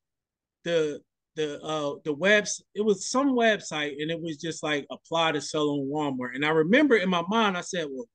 the 0.64 1.02
the 1.36 1.62
uh 1.62 1.96
the 2.06 2.14
webs 2.14 2.64
it 2.74 2.82
was 2.82 3.10
some 3.10 3.32
website 3.32 3.96
and 4.00 4.10
it 4.10 4.22
was 4.22 4.38
just 4.38 4.64
like 4.64 4.86
apply 4.92 5.34
to 5.34 5.42
sell 5.42 5.70
on 5.70 5.90
Walmart. 5.92 6.36
And 6.36 6.46
I 6.46 6.50
remember 6.50 6.96
in 6.96 7.10
my 7.10 7.24
mind 7.28 7.58
I 7.58 7.62
said, 7.62 7.88
Well, 7.92 8.06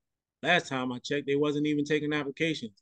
last 0.42 0.68
time 0.68 0.92
I 0.92 0.98
checked, 0.98 1.26
they 1.26 1.36
wasn't 1.36 1.66
even 1.66 1.84
taking 1.84 2.12
applications. 2.12 2.72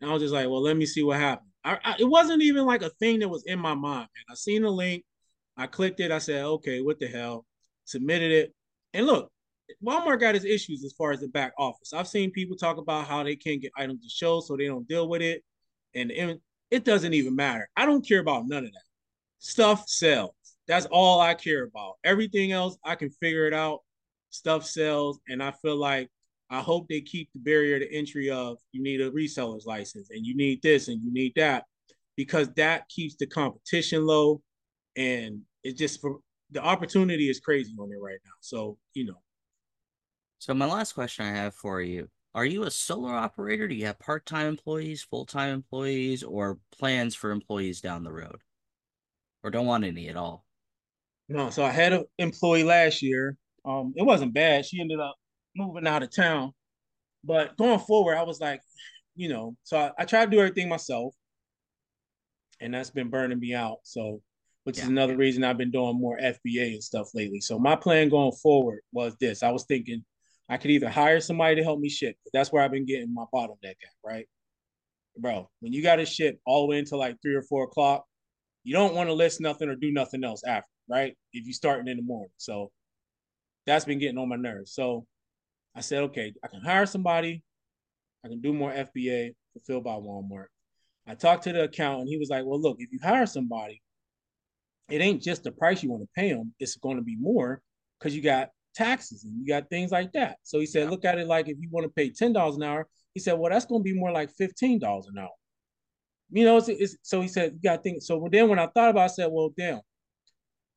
And 0.00 0.10
I 0.10 0.12
was 0.12 0.22
just 0.22 0.34
like, 0.34 0.46
well, 0.46 0.62
let 0.62 0.76
me 0.76 0.86
see 0.86 1.02
what 1.02 1.18
happened. 1.18 1.50
I, 1.64 1.78
I, 1.82 1.94
it 1.98 2.04
wasn't 2.04 2.42
even 2.42 2.66
like 2.66 2.82
a 2.82 2.90
thing 2.90 3.20
that 3.20 3.28
was 3.28 3.44
in 3.46 3.58
my 3.58 3.74
mind. 3.74 4.08
I 4.28 4.34
seen 4.34 4.62
the 4.62 4.70
link. 4.70 5.04
I 5.56 5.66
clicked 5.66 6.00
it. 6.00 6.10
I 6.10 6.18
said, 6.18 6.44
okay, 6.44 6.80
what 6.80 6.98
the 6.98 7.06
hell? 7.06 7.46
Submitted 7.84 8.32
it. 8.32 8.54
And 8.92 9.06
look, 9.06 9.30
Walmart 9.84 10.20
got 10.20 10.34
its 10.34 10.44
issues 10.44 10.84
as 10.84 10.92
far 10.92 11.12
as 11.12 11.20
the 11.20 11.28
back 11.28 11.52
office. 11.58 11.92
I've 11.92 12.08
seen 12.08 12.30
people 12.30 12.56
talk 12.56 12.76
about 12.76 13.06
how 13.06 13.22
they 13.22 13.36
can't 13.36 13.62
get 13.62 13.72
items 13.76 14.02
to 14.02 14.08
show, 14.08 14.40
so 14.40 14.56
they 14.56 14.66
don't 14.66 14.88
deal 14.88 15.08
with 15.08 15.22
it. 15.22 15.42
And 15.94 16.10
it 16.70 16.84
doesn't 16.84 17.14
even 17.14 17.36
matter. 17.36 17.68
I 17.76 17.86
don't 17.86 18.06
care 18.06 18.20
about 18.20 18.46
none 18.46 18.64
of 18.64 18.72
that. 18.72 18.82
Stuff 19.38 19.88
sells. 19.88 20.34
That's 20.66 20.86
all 20.86 21.20
I 21.20 21.34
care 21.34 21.64
about. 21.64 21.94
Everything 22.04 22.52
else, 22.52 22.76
I 22.84 22.94
can 22.94 23.10
figure 23.10 23.46
it 23.46 23.54
out. 23.54 23.80
Stuff 24.30 24.66
sells. 24.66 25.20
And 25.28 25.42
I 25.42 25.52
feel 25.62 25.76
like 25.76 26.08
I 26.50 26.60
hope 26.60 26.88
they 26.88 27.00
keep 27.00 27.30
the 27.32 27.40
barrier 27.40 27.78
to 27.78 27.94
entry 27.94 28.30
of 28.30 28.58
you 28.72 28.82
need 28.82 29.00
a 29.00 29.10
reseller's 29.10 29.66
license 29.66 30.08
and 30.10 30.26
you 30.26 30.36
need 30.36 30.62
this 30.62 30.88
and 30.88 31.02
you 31.02 31.12
need 31.12 31.32
that 31.36 31.64
because 32.16 32.48
that 32.54 32.88
keeps 32.88 33.16
the 33.16 33.26
competition 33.26 34.06
low 34.06 34.42
and 34.96 35.40
it 35.62 35.76
just 35.76 36.00
for 36.00 36.18
the 36.50 36.60
opportunity 36.60 37.28
is 37.28 37.40
crazy 37.40 37.74
on 37.78 37.90
it 37.92 38.00
right 38.00 38.18
now. 38.24 38.32
So, 38.40 38.78
you 38.92 39.06
know. 39.06 39.20
So 40.38 40.54
my 40.54 40.66
last 40.66 40.92
question 40.92 41.26
I 41.26 41.30
have 41.30 41.54
for 41.54 41.80
you. 41.80 42.08
Are 42.34 42.44
you 42.44 42.64
a 42.64 42.70
solo 42.70 43.10
operator? 43.10 43.68
Do 43.68 43.74
you 43.74 43.86
have 43.86 43.98
part-time 44.00 44.48
employees, 44.48 45.02
full-time 45.02 45.54
employees, 45.54 46.22
or 46.22 46.58
plans 46.76 47.14
for 47.14 47.30
employees 47.30 47.80
down 47.80 48.02
the 48.02 48.12
road? 48.12 48.40
Or 49.42 49.50
don't 49.50 49.66
want 49.66 49.84
any 49.84 50.08
at 50.08 50.16
all? 50.16 50.44
No, 51.28 51.50
so 51.50 51.64
I 51.64 51.70
had 51.70 51.92
an 51.92 52.04
employee 52.18 52.64
last 52.64 53.02
year. 53.02 53.36
Um, 53.64 53.94
it 53.96 54.04
wasn't 54.04 54.34
bad. 54.34 54.66
She 54.66 54.80
ended 54.80 55.00
up 55.00 55.14
moving 55.56 55.86
out 55.86 56.02
of 56.02 56.14
town. 56.14 56.52
But 57.22 57.56
going 57.56 57.78
forward, 57.78 58.16
I 58.16 58.24
was 58.24 58.40
like, 58.40 58.60
you 59.14 59.28
know, 59.28 59.56
so 59.62 59.78
I, 59.78 59.92
I 60.00 60.04
try 60.04 60.24
to 60.24 60.30
do 60.30 60.40
everything 60.40 60.68
myself. 60.68 61.14
And 62.60 62.74
that's 62.74 62.90
been 62.90 63.10
burning 63.10 63.38
me 63.38 63.54
out. 63.54 63.78
So 63.84 64.20
which 64.64 64.78
yeah. 64.78 64.84
is 64.84 64.90
another 64.90 65.16
reason 65.16 65.44
I've 65.44 65.58
been 65.58 65.70
doing 65.70 65.98
more 65.98 66.18
FBA 66.18 66.72
and 66.72 66.82
stuff 66.82 67.08
lately. 67.14 67.40
So 67.40 67.58
my 67.58 67.76
plan 67.76 68.08
going 68.08 68.32
forward 68.32 68.80
was 68.92 69.14
this. 69.20 69.42
I 69.42 69.50
was 69.50 69.64
thinking 69.64 70.04
I 70.48 70.56
could 70.56 70.70
either 70.70 70.88
hire 70.88 71.20
somebody 71.20 71.56
to 71.56 71.62
help 71.62 71.80
me 71.80 71.88
ship. 71.88 72.16
That's 72.32 72.52
where 72.52 72.62
I've 72.62 72.72
been 72.72 72.86
getting 72.86 73.12
my 73.14 73.24
bottleneck 73.32 73.64
at, 73.64 73.94
right? 74.04 74.26
Bro, 75.16 75.48
when 75.60 75.72
you 75.72 75.82
got 75.82 75.96
to 75.96 76.06
ship 76.06 76.40
all 76.44 76.62
the 76.62 76.68
way 76.68 76.78
until 76.78 76.98
like 76.98 77.16
three 77.22 77.34
or 77.34 77.42
four 77.42 77.64
o'clock, 77.64 78.04
you 78.64 78.74
don't 78.74 78.94
want 78.94 79.08
to 79.08 79.14
list 79.14 79.40
nothing 79.40 79.68
or 79.68 79.76
do 79.76 79.92
nothing 79.92 80.24
else 80.24 80.42
after, 80.44 80.70
right? 80.88 81.14
If 81.32 81.46
you 81.46 81.52
starting 81.52 81.88
in 81.88 81.98
the 81.98 82.02
morning. 82.02 82.32
So 82.38 82.72
that's 83.66 83.84
been 83.84 83.98
getting 83.98 84.18
on 84.18 84.28
my 84.28 84.36
nerves. 84.36 84.72
So 84.72 85.06
I 85.74 85.80
said, 85.80 86.04
okay, 86.04 86.32
I 86.42 86.48
can 86.48 86.62
hire 86.62 86.86
somebody. 86.86 87.42
I 88.24 88.28
can 88.28 88.40
do 88.40 88.52
more 88.52 88.72
FBA 88.72 89.34
fulfilled 89.52 89.84
by 89.84 89.92
Walmart. 89.92 90.46
I 91.06 91.14
talked 91.14 91.44
to 91.44 91.52
the 91.52 91.64
accountant. 91.64 92.08
He 92.08 92.16
was 92.16 92.30
like, 92.30 92.44
well, 92.44 92.60
look, 92.60 92.76
if 92.80 92.90
you 92.90 92.98
hire 93.02 93.26
somebody, 93.26 93.82
it 94.90 95.00
ain't 95.00 95.22
just 95.22 95.44
the 95.44 95.52
price 95.52 95.82
you 95.82 95.90
want 95.90 96.02
to 96.02 96.08
pay 96.14 96.32
them. 96.32 96.54
It's 96.58 96.76
going 96.76 96.96
to 96.96 97.02
be 97.02 97.16
more 97.16 97.60
because 97.98 98.14
you 98.14 98.22
got 98.22 98.50
taxes 98.74 99.24
and 99.24 99.34
you 99.38 99.46
got 99.46 99.70
things 99.70 99.90
like 99.90 100.12
that. 100.12 100.36
So 100.42 100.60
he 100.60 100.66
said, 100.66 100.90
look 100.90 101.04
at 101.04 101.18
it 101.18 101.26
like 101.26 101.48
if 101.48 101.56
you 101.60 101.68
want 101.70 101.84
to 101.84 101.92
pay 101.92 102.10
ten 102.10 102.32
dollars 102.32 102.56
an 102.56 102.62
hour, 102.62 102.86
he 103.14 103.20
said, 103.20 103.38
well, 103.38 103.50
that's 103.50 103.66
going 103.66 103.80
to 103.80 103.84
be 103.84 103.98
more 103.98 104.12
like 104.12 104.30
fifteen 104.30 104.78
dollars 104.78 105.06
an 105.06 105.18
hour. 105.18 105.30
You 106.30 106.44
know, 106.44 106.56
it's, 106.56 106.68
it's, 106.68 106.96
so 107.02 107.20
he 107.20 107.28
said, 107.28 107.52
you 107.54 107.60
got 107.62 107.76
to 107.76 107.82
think. 107.82 108.02
So 108.02 108.28
then 108.30 108.48
when 108.48 108.58
I 108.58 108.66
thought 108.66 108.90
about, 108.90 109.02
it, 109.02 109.04
I 109.04 109.08
said, 109.08 109.28
well, 109.30 109.52
damn, 109.56 109.76
if 109.76 109.82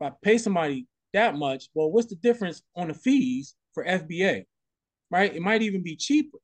I 0.01 0.11
pay 0.21 0.37
somebody 0.37 0.87
that 1.13 1.35
much, 1.35 1.65
well, 1.73 1.91
what's 1.91 2.07
the 2.07 2.15
difference 2.15 2.61
on 2.75 2.89
the 2.89 2.93
fees 2.93 3.55
for 3.73 3.83
FBA? 3.83 4.43
Right? 5.09 5.35
It 5.35 5.41
might 5.41 5.61
even 5.61 5.83
be 5.83 5.95
cheaper 5.95 6.37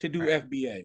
to 0.00 0.08
do 0.08 0.20
right. 0.20 0.48
FBA. 0.48 0.84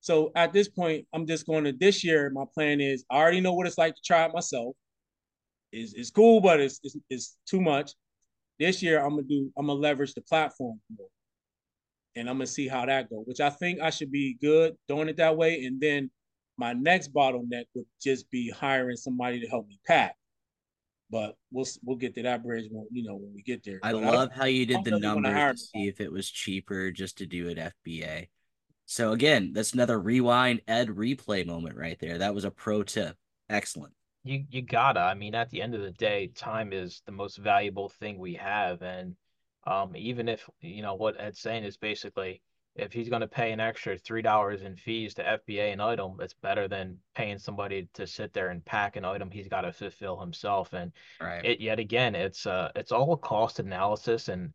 So 0.00 0.32
at 0.34 0.52
this 0.52 0.68
point, 0.68 1.06
I'm 1.14 1.26
just 1.26 1.46
going 1.46 1.64
to 1.64 1.72
this 1.72 2.02
year. 2.04 2.30
My 2.30 2.44
plan 2.52 2.80
is 2.80 3.04
I 3.10 3.16
already 3.16 3.40
know 3.40 3.54
what 3.54 3.66
it's 3.66 3.78
like 3.78 3.94
to 3.94 4.02
try 4.04 4.24
it 4.24 4.34
myself 4.34 4.74
is 5.74 5.94
is 5.94 6.10
cool, 6.10 6.40
but 6.40 6.60
it's, 6.60 6.80
it's 6.82 6.96
it's 7.10 7.36
too 7.46 7.60
much. 7.60 7.92
This 8.58 8.82
year 8.82 9.02
I'm 9.02 9.10
gonna 9.10 9.22
do 9.22 9.52
I'm 9.58 9.66
gonna 9.66 9.78
leverage 9.78 10.14
the 10.14 10.22
platform 10.22 10.80
more. 10.96 11.08
And 12.16 12.28
I'm 12.30 12.36
gonna 12.36 12.46
see 12.46 12.68
how 12.68 12.86
that 12.86 13.10
goes, 13.10 13.24
which 13.26 13.40
I 13.40 13.50
think 13.50 13.80
I 13.80 13.90
should 13.90 14.12
be 14.12 14.36
good 14.40 14.76
doing 14.88 15.08
it 15.08 15.16
that 15.16 15.36
way. 15.36 15.64
And 15.64 15.80
then 15.80 16.10
my 16.56 16.72
next 16.72 17.12
bottleneck 17.12 17.64
would 17.74 17.86
just 18.00 18.30
be 18.30 18.50
hiring 18.50 18.96
somebody 18.96 19.40
to 19.40 19.48
help 19.48 19.66
me 19.66 19.78
pack. 19.86 20.14
But 21.10 21.36
we'll 21.50 21.66
we'll 21.84 21.96
get 21.96 22.14
to 22.14 22.22
that 22.22 22.44
bridge 22.44 22.68
when 22.70 22.86
you 22.92 23.04
know 23.04 23.16
when 23.16 23.34
we 23.34 23.42
get 23.42 23.64
there. 23.64 23.80
I 23.82 23.92
but 23.92 24.02
love 24.02 24.30
I 24.34 24.38
how 24.38 24.44
you 24.44 24.66
did 24.66 24.84
the 24.84 24.98
numbers 24.98 25.62
to 25.62 25.66
see 25.66 25.88
if 25.88 26.00
it 26.00 26.12
was 26.12 26.30
cheaper 26.30 26.90
just 26.92 27.18
to 27.18 27.26
do 27.26 27.48
it 27.48 27.58
FBA. 27.58 28.28
So 28.86 29.12
again, 29.12 29.52
that's 29.52 29.72
another 29.72 29.98
rewind 29.98 30.60
ed 30.68 30.88
replay 30.88 31.46
moment 31.46 31.76
right 31.76 31.98
there. 31.98 32.18
That 32.18 32.34
was 32.34 32.44
a 32.44 32.50
pro 32.50 32.82
tip. 32.82 33.16
Excellent 33.48 33.94
you 34.24 34.44
you 34.50 34.62
gotta. 34.62 35.00
I 35.00 35.14
mean, 35.14 35.34
at 35.34 35.50
the 35.50 35.62
end 35.62 35.74
of 35.74 35.82
the 35.82 35.92
day, 35.92 36.28
time 36.34 36.72
is 36.72 37.02
the 37.06 37.12
most 37.12 37.36
valuable 37.36 37.90
thing 37.90 38.18
we 38.18 38.34
have, 38.34 38.82
and 38.82 39.14
um, 39.66 39.94
even 39.94 40.28
if 40.28 40.48
you 40.60 40.82
know 40.82 40.94
what 40.94 41.20
Ed's 41.20 41.38
saying 41.38 41.64
is 41.64 41.76
basically, 41.76 42.42
if 42.74 42.92
he's 42.92 43.10
going 43.10 43.20
to 43.20 43.28
pay 43.28 43.52
an 43.52 43.60
extra 43.60 43.98
three 43.98 44.22
dollars 44.22 44.62
in 44.62 44.76
fees 44.76 45.14
to 45.14 45.40
FBA 45.48 45.74
an 45.74 45.80
item, 45.80 46.16
it's 46.20 46.34
better 46.34 46.66
than 46.66 46.98
paying 47.14 47.38
somebody 47.38 47.86
to 47.94 48.06
sit 48.06 48.32
there 48.32 48.48
and 48.48 48.64
pack 48.64 48.96
an 48.96 49.04
item 49.04 49.30
he's 49.30 49.48
got 49.48 49.60
to 49.60 49.72
fulfill 49.72 50.18
himself. 50.18 50.72
And 50.72 50.90
right. 51.20 51.44
it 51.44 51.60
yet 51.60 51.78
again, 51.78 52.14
it's 52.14 52.46
uh, 52.46 52.70
it's 52.74 52.92
all 52.92 53.12
a 53.12 53.18
cost 53.18 53.58
analysis 53.58 54.28
and 54.28 54.54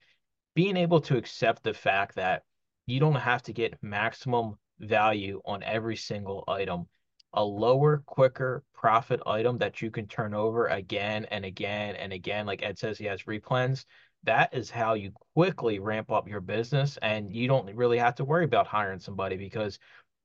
being 0.56 0.78
able 0.78 1.00
to 1.02 1.18
accept 1.18 1.64
the 1.64 1.74
fact 1.74 2.16
that 2.16 2.44
you 2.88 3.00
don't 3.00 3.16
have 3.16 3.44
to 3.44 3.54
get 3.54 3.82
maximum 3.84 4.58
value 4.80 5.42
on 5.46 5.62
every 5.62 5.96
single 5.96 6.44
item 6.48 6.88
a 7.34 7.44
lower, 7.44 8.04
quicker 8.06 8.64
profit 8.74 9.22
item 9.26 9.58
that 9.58 9.82
you 9.82 9.92
can 9.92 10.08
turn 10.08 10.34
over 10.34 10.68
again 10.68 11.26
and 11.26 11.46
again 11.46 11.96
and 11.96 12.14
again, 12.14 12.46
like 12.46 12.64
Ed 12.64 12.78
says 12.78 12.98
he 12.98 13.06
has 13.06 13.24
replens. 13.24 13.86
that 14.24 14.54
is 14.54 14.70
how 14.70 14.96
you 14.96 15.12
quickly 15.34 15.80
ramp 15.80 16.12
up 16.12 16.28
your 16.28 16.42
business. 16.42 16.98
And 17.02 17.34
you 17.34 17.48
don't 17.48 17.74
really 17.76 17.98
have 17.98 18.16
to 18.16 18.26
worry 18.26 18.46
about 18.46 18.68
hiring 18.68 19.00
somebody 19.00 19.38
because 19.38 19.80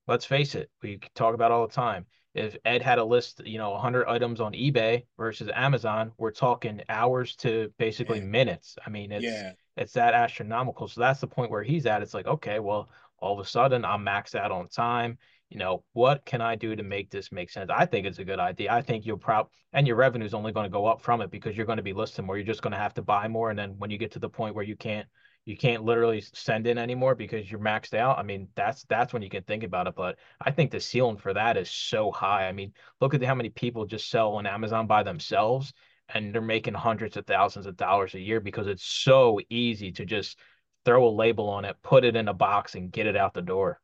let's 0.09 0.25
face 0.25 0.55
it, 0.55 0.71
we 0.83 1.01
talk 1.15 1.35
about 1.35 1.53
all 1.53 1.67
the 1.67 1.73
time. 1.73 2.07
If 2.35 2.57
Ed 2.65 2.83
had 2.83 2.99
a 2.99 3.05
list, 3.05 3.43
you 3.45 3.59
know, 3.59 3.71
100 3.71 4.09
items 4.09 4.41
on 4.41 4.53
eBay 4.55 5.05
versus 5.17 5.49
Amazon, 5.55 6.11
we're 6.19 6.33
talking 6.33 6.83
hours 6.89 7.37
to 7.37 7.73
basically 7.79 8.19
yeah. 8.19 8.25
minutes. 8.25 8.77
I 8.85 8.91
mean, 8.91 9.13
it's 9.13 9.25
yeah. 9.25 9.53
it's 9.77 9.93
that 9.93 10.15
astronomical. 10.15 10.89
So 10.89 11.01
that's 11.01 11.21
the 11.21 11.29
point 11.29 11.53
where 11.53 11.63
he's 11.63 11.87
at. 11.87 12.03
It's 12.03 12.15
like, 12.15 12.27
okay, 12.27 12.59
well, 12.59 12.89
all 13.19 13.39
of 13.39 13.45
a 13.45 13.49
sudden 13.49 13.85
I'm 13.85 14.05
maxed 14.05 14.35
out 14.35 14.51
on 14.51 14.69
time 14.69 15.19
you 15.51 15.59
know, 15.59 15.85
what 15.93 16.25
can 16.25 16.41
I 16.41 16.57
do 16.57 16.75
to 16.75 16.83
make 16.83 17.11
this 17.11 17.31
make 17.31 17.51
sense? 17.51 17.71
I 17.73 17.87
think 17.87 18.07
it's 18.07 18.19
a 18.19 18.25
good 18.25 18.39
idea. 18.39 18.73
I 18.73 18.83
think 18.83 19.07
you'll 19.07 19.19
probably, 19.19 19.51
and 19.73 19.87
your 19.87 19.97
revenue 19.97 20.25
is 20.27 20.35
only 20.35 20.53
going 20.53 20.65
to 20.65 20.71
go 20.71 20.87
up 20.87 21.01
from 21.01 21.21
it 21.21 21.31
because 21.31 21.57
you're 21.57 21.67
going 21.67 21.77
to 21.77 21.83
be 21.83 21.93
listing 21.93 22.27
more. 22.27 22.37
You're 22.37 22.47
just 22.47 22.63
going 22.63 22.73
to 22.73 22.79
have 22.79 22.95
to 22.95 23.03
buy 23.03 23.29
more. 23.29 23.51
And 23.51 23.59
then 23.59 23.75
when 23.79 23.91
you 23.91 23.99
get 23.99 24.13
to 24.13 24.19
the 24.19 24.29
point 24.29 24.55
where 24.55 24.65
you 24.65 24.77
can't, 24.77 25.07
you 25.45 25.57
can't 25.57 25.85
literally 25.85 26.23
send 26.33 26.67
in 26.67 26.79
anymore 26.79 27.15
because 27.15 27.51
you're 27.51 27.61
maxed 27.61 27.95
out. 27.95 28.19
I 28.19 28.23
mean, 28.23 28.49
that's 28.55 28.85
that's 28.85 29.13
when 29.13 29.23
you 29.23 29.29
can 29.29 29.43
think 29.43 29.63
about 29.63 29.87
it. 29.87 29.95
But 29.95 30.19
I 30.41 30.51
think 30.51 30.71
the 30.71 30.81
ceiling 30.81 31.19
for 31.19 31.35
that 31.35 31.57
is 31.57 31.71
so 31.71 32.11
high. 32.11 32.49
I 32.49 32.53
mean, 32.53 32.73
look 33.01 33.13
at 33.13 33.23
how 33.23 33.35
many 33.35 33.51
people 33.51 33.85
just 33.85 34.09
sell 34.09 34.33
on 34.37 34.47
Amazon 34.47 34.87
by 34.87 35.03
themselves 35.03 35.73
and 36.09 36.35
they're 36.35 36.43
making 36.43 36.75
hundreds 36.75 37.17
of 37.17 37.27
thousands 37.27 37.67
of 37.67 37.77
dollars 37.77 38.15
a 38.15 38.21
year 38.21 38.41
because 38.41 38.67
it's 38.67 38.85
so 38.85 39.39
easy 39.51 39.93
to 39.93 40.05
just 40.05 40.39
throw 40.85 41.07
a 41.07 41.09
label 41.09 41.49
on 41.49 41.65
it, 41.65 41.77
put 41.83 42.05
it 42.05 42.17
in 42.17 42.29
a 42.29 42.35
box, 42.35 42.75
and 42.75 42.93
get 42.93 43.07
it 43.07 43.17
out 43.17 43.35
the 43.35 43.43
door. 43.43 43.81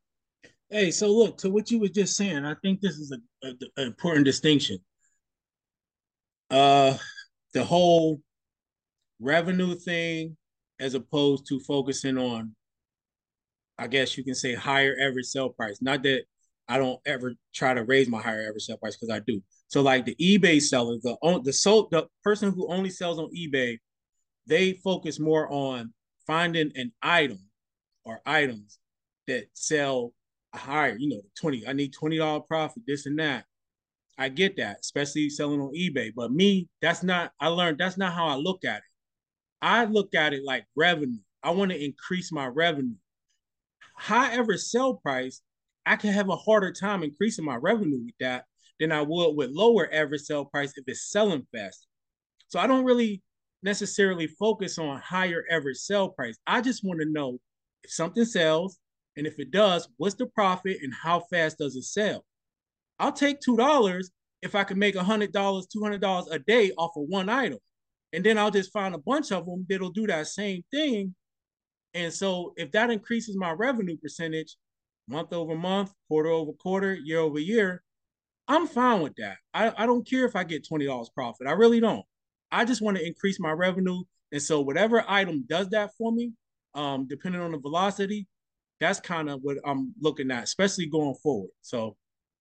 Hey, 0.70 0.92
so 0.92 1.08
look 1.08 1.36
to 1.38 1.50
what 1.50 1.70
you 1.72 1.80
were 1.80 1.88
just 1.88 2.16
saying. 2.16 2.44
I 2.44 2.54
think 2.62 2.80
this 2.80 2.94
is 2.96 3.12
a, 3.12 3.48
a, 3.48 3.50
an 3.76 3.88
important 3.88 4.24
distinction. 4.24 4.78
Uh, 6.48 6.96
the 7.52 7.64
whole 7.64 8.20
revenue 9.18 9.74
thing, 9.74 10.36
as 10.78 10.94
opposed 10.94 11.48
to 11.48 11.58
focusing 11.60 12.16
on, 12.16 12.54
I 13.78 13.88
guess 13.88 14.16
you 14.16 14.22
can 14.22 14.36
say 14.36 14.54
higher 14.54 14.96
average 15.00 15.26
sale 15.26 15.48
price. 15.48 15.82
Not 15.82 16.04
that 16.04 16.22
I 16.68 16.78
don't 16.78 17.00
ever 17.04 17.34
try 17.52 17.74
to 17.74 17.82
raise 17.82 18.08
my 18.08 18.22
higher 18.22 18.46
average 18.48 18.62
sale 18.62 18.76
price 18.76 18.96
because 18.96 19.12
I 19.12 19.18
do. 19.20 19.42
So 19.66 19.82
like 19.82 20.04
the 20.04 20.14
eBay 20.16 20.62
seller, 20.62 20.98
the 21.02 21.16
the 21.44 21.52
so 21.52 21.88
the 21.90 22.06
person 22.22 22.52
who 22.52 22.72
only 22.72 22.90
sells 22.90 23.18
on 23.18 23.28
eBay, 23.36 23.78
they 24.46 24.74
focus 24.74 25.18
more 25.18 25.50
on 25.52 25.92
finding 26.28 26.70
an 26.76 26.92
item 27.02 27.40
or 28.04 28.20
items 28.24 28.78
that 29.26 29.46
sell 29.52 30.12
higher, 30.54 30.96
you 30.96 31.08
know, 31.08 31.22
20. 31.40 31.66
I 31.66 31.72
need 31.72 31.94
$20 31.94 32.46
profit, 32.46 32.82
this 32.86 33.06
and 33.06 33.18
that. 33.18 33.44
I 34.18 34.28
get 34.28 34.56
that, 34.56 34.78
especially 34.80 35.30
selling 35.30 35.60
on 35.60 35.74
eBay. 35.74 36.12
But 36.14 36.32
me, 36.32 36.68
that's 36.82 37.02
not, 37.02 37.32
I 37.40 37.48
learned 37.48 37.78
that's 37.78 37.96
not 37.96 38.12
how 38.12 38.26
I 38.26 38.34
look 38.34 38.64
at 38.64 38.78
it. 38.78 38.82
I 39.62 39.84
look 39.84 40.14
at 40.14 40.32
it 40.32 40.44
like 40.44 40.64
revenue. 40.76 41.20
I 41.42 41.50
want 41.50 41.70
to 41.70 41.82
increase 41.82 42.32
my 42.32 42.46
revenue. 42.46 42.96
However, 43.96 44.56
sell 44.56 44.94
price, 44.94 45.42
I 45.86 45.96
can 45.96 46.12
have 46.12 46.28
a 46.28 46.36
harder 46.36 46.72
time 46.72 47.02
increasing 47.02 47.44
my 47.44 47.56
revenue 47.56 48.04
with 48.04 48.14
that 48.20 48.44
than 48.78 48.92
I 48.92 49.02
would 49.02 49.36
with 49.36 49.50
lower 49.50 49.92
average 49.92 50.22
sell 50.22 50.44
price 50.44 50.72
if 50.76 50.84
it's 50.86 51.10
selling 51.10 51.46
fast. 51.52 51.86
So 52.48 52.58
I 52.58 52.66
don't 52.66 52.84
really 52.84 53.22
necessarily 53.62 54.26
focus 54.26 54.78
on 54.78 55.00
higher 55.00 55.44
average 55.50 55.76
sell 55.76 56.08
price. 56.08 56.38
I 56.46 56.60
just 56.60 56.84
want 56.84 57.00
to 57.00 57.10
know 57.10 57.38
if 57.84 57.92
something 57.92 58.24
sells, 58.24 58.78
and 59.20 59.26
if 59.26 59.38
it 59.38 59.50
does, 59.50 59.86
what's 59.98 60.14
the 60.14 60.24
profit 60.24 60.78
and 60.82 60.94
how 60.94 61.20
fast 61.20 61.58
does 61.58 61.76
it 61.76 61.84
sell? 61.84 62.24
I'll 62.98 63.12
take 63.12 63.38
two 63.40 63.54
dollars 63.54 64.10
if 64.40 64.54
I 64.54 64.64
can 64.64 64.78
make 64.78 64.94
a 64.94 65.04
hundred 65.04 65.30
dollars, 65.30 65.66
two 65.66 65.82
hundred 65.82 66.00
dollars 66.00 66.26
a 66.30 66.38
day 66.38 66.72
off 66.78 66.96
of 66.96 67.04
one 67.06 67.28
item, 67.28 67.58
and 68.14 68.24
then 68.24 68.38
I'll 68.38 68.50
just 68.50 68.72
find 68.72 68.94
a 68.94 68.98
bunch 68.98 69.30
of 69.30 69.44
them 69.44 69.66
that'll 69.68 69.90
do 69.90 70.06
that 70.06 70.26
same 70.28 70.62
thing. 70.70 71.14
And 71.92 72.10
so, 72.10 72.54
if 72.56 72.72
that 72.72 72.88
increases 72.88 73.36
my 73.36 73.50
revenue 73.50 73.98
percentage, 73.98 74.56
month 75.06 75.34
over 75.34 75.54
month, 75.54 75.92
quarter 76.08 76.30
over 76.30 76.52
quarter, 76.54 76.94
year 76.94 77.18
over 77.18 77.38
year, 77.38 77.82
I'm 78.48 78.66
fine 78.66 79.02
with 79.02 79.16
that. 79.16 79.36
I, 79.52 79.70
I 79.76 79.84
don't 79.84 80.08
care 80.08 80.24
if 80.24 80.34
I 80.34 80.44
get 80.44 80.66
twenty 80.66 80.86
dollars 80.86 81.10
profit. 81.14 81.46
I 81.46 81.52
really 81.52 81.78
don't. 81.78 82.06
I 82.50 82.64
just 82.64 82.80
want 82.80 82.96
to 82.96 83.06
increase 83.06 83.38
my 83.38 83.52
revenue. 83.52 84.02
And 84.32 84.40
so 84.40 84.62
whatever 84.62 85.04
item 85.06 85.44
does 85.46 85.68
that 85.68 85.90
for 85.98 86.10
me, 86.10 86.32
um, 86.74 87.06
depending 87.06 87.42
on 87.42 87.52
the 87.52 87.58
velocity, 87.58 88.26
that's 88.80 89.00
kind 89.00 89.28
of 89.28 89.40
what 89.42 89.58
I'm 89.64 89.94
looking 90.00 90.30
at, 90.30 90.44
especially 90.44 90.86
going 90.86 91.14
forward. 91.22 91.50
So 91.60 91.96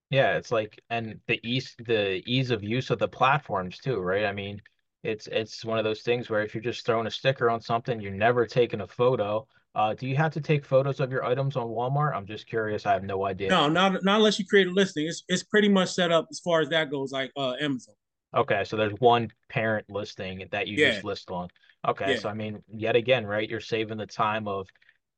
yeah, 0.09 0.37
it's 0.37 0.51
like 0.51 0.81
and 0.89 1.19
the 1.27 1.39
ease 1.43 1.75
the 1.85 2.23
ease 2.25 2.51
of 2.51 2.63
use 2.63 2.89
of 2.89 2.99
the 2.99 3.07
platforms 3.07 3.77
too, 3.77 3.99
right? 3.99 4.25
I 4.25 4.31
mean, 4.31 4.61
it's 5.03 5.27
it's 5.27 5.63
one 5.63 5.77
of 5.77 5.83
those 5.83 6.01
things 6.01 6.29
where 6.29 6.43
if 6.43 6.55
you're 6.55 6.63
just 6.63 6.85
throwing 6.85 7.07
a 7.07 7.11
sticker 7.11 7.49
on 7.49 7.61
something, 7.61 8.01
you're 8.01 8.11
never 8.11 8.45
taking 8.45 8.81
a 8.81 8.87
photo. 8.87 9.45
Uh, 9.75 9.93
do 9.93 10.07
you 10.07 10.15
have 10.15 10.33
to 10.33 10.41
take 10.41 10.65
photos 10.65 10.99
of 10.99 11.11
your 11.11 11.23
items 11.23 11.55
on 11.55 11.67
Walmart? 11.67 12.15
I'm 12.15 12.25
just 12.25 12.47
curious. 12.47 12.87
I 12.87 12.93
have 12.93 13.03
no 13.03 13.25
idea. 13.25 13.49
No, 13.49 13.69
not 13.69 14.03
not 14.03 14.17
unless 14.17 14.39
you 14.39 14.45
create 14.45 14.67
a 14.67 14.71
listing. 14.71 15.05
It's 15.07 15.23
it's 15.27 15.43
pretty 15.43 15.69
much 15.69 15.93
set 15.93 16.11
up 16.11 16.27
as 16.31 16.39
far 16.39 16.61
as 16.61 16.69
that 16.69 16.89
goes, 16.89 17.11
like 17.11 17.31
uh, 17.37 17.53
Amazon. 17.61 17.95
Okay, 18.35 18.63
so 18.63 18.77
there's 18.77 18.93
one 18.99 19.29
parent 19.49 19.85
listing 19.89 20.47
that 20.51 20.67
you 20.67 20.77
yeah. 20.77 20.91
just 20.91 21.03
list 21.03 21.29
on. 21.29 21.49
Okay, 21.87 22.13
yeah. 22.13 22.19
so 22.19 22.29
I 22.29 22.33
mean, 22.33 22.63
yet 22.73 22.95
again, 22.95 23.25
right? 23.25 23.47
You're 23.47 23.59
saving 23.59 23.97
the 23.97 24.05
time 24.05 24.47
of 24.47 24.67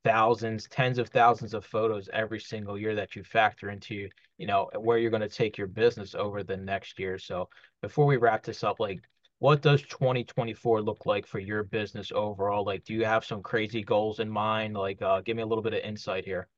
thousands, 0.04 0.68
tens 0.68 0.98
of 0.98 1.08
thousands 1.08 1.54
of 1.54 1.64
photos 1.64 2.08
every 2.12 2.40
single 2.40 2.78
year 2.78 2.94
that 2.94 3.14
you 3.14 3.22
factor 3.22 3.70
into, 3.70 4.08
you 4.38 4.46
know, 4.46 4.68
where 4.78 4.98
you're 4.98 5.10
going 5.10 5.22
to 5.22 5.28
take 5.28 5.56
your 5.56 5.66
business 5.66 6.14
over 6.14 6.42
the 6.42 6.56
next 6.56 6.98
year. 6.98 7.18
So 7.18 7.48
before 7.80 8.06
we 8.06 8.16
wrap 8.16 8.42
this 8.42 8.64
up, 8.64 8.80
like, 8.80 9.00
what 9.38 9.62
does 9.62 9.82
2024 9.82 10.82
look 10.82 11.04
like 11.06 11.26
for 11.26 11.40
your 11.40 11.64
business 11.64 12.12
overall? 12.14 12.64
Like, 12.64 12.84
do 12.84 12.94
you 12.94 13.04
have 13.04 13.24
some 13.24 13.42
crazy 13.42 13.82
goals 13.82 14.20
in 14.20 14.30
mind? 14.30 14.74
Like, 14.74 15.02
uh, 15.02 15.20
give 15.20 15.36
me 15.36 15.42
a 15.42 15.46
little 15.46 15.62
bit 15.62 15.74
of 15.74 15.80
insight 15.80 16.24
here. 16.24 16.48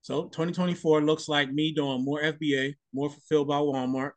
So 0.00 0.24
2024 0.24 1.02
looks 1.02 1.28
like 1.28 1.52
me 1.52 1.72
doing 1.72 2.04
more 2.04 2.22
FBA, 2.22 2.74
more 2.94 3.10
fulfilled 3.10 3.48
by 3.48 3.56
Walmart, 3.56 4.12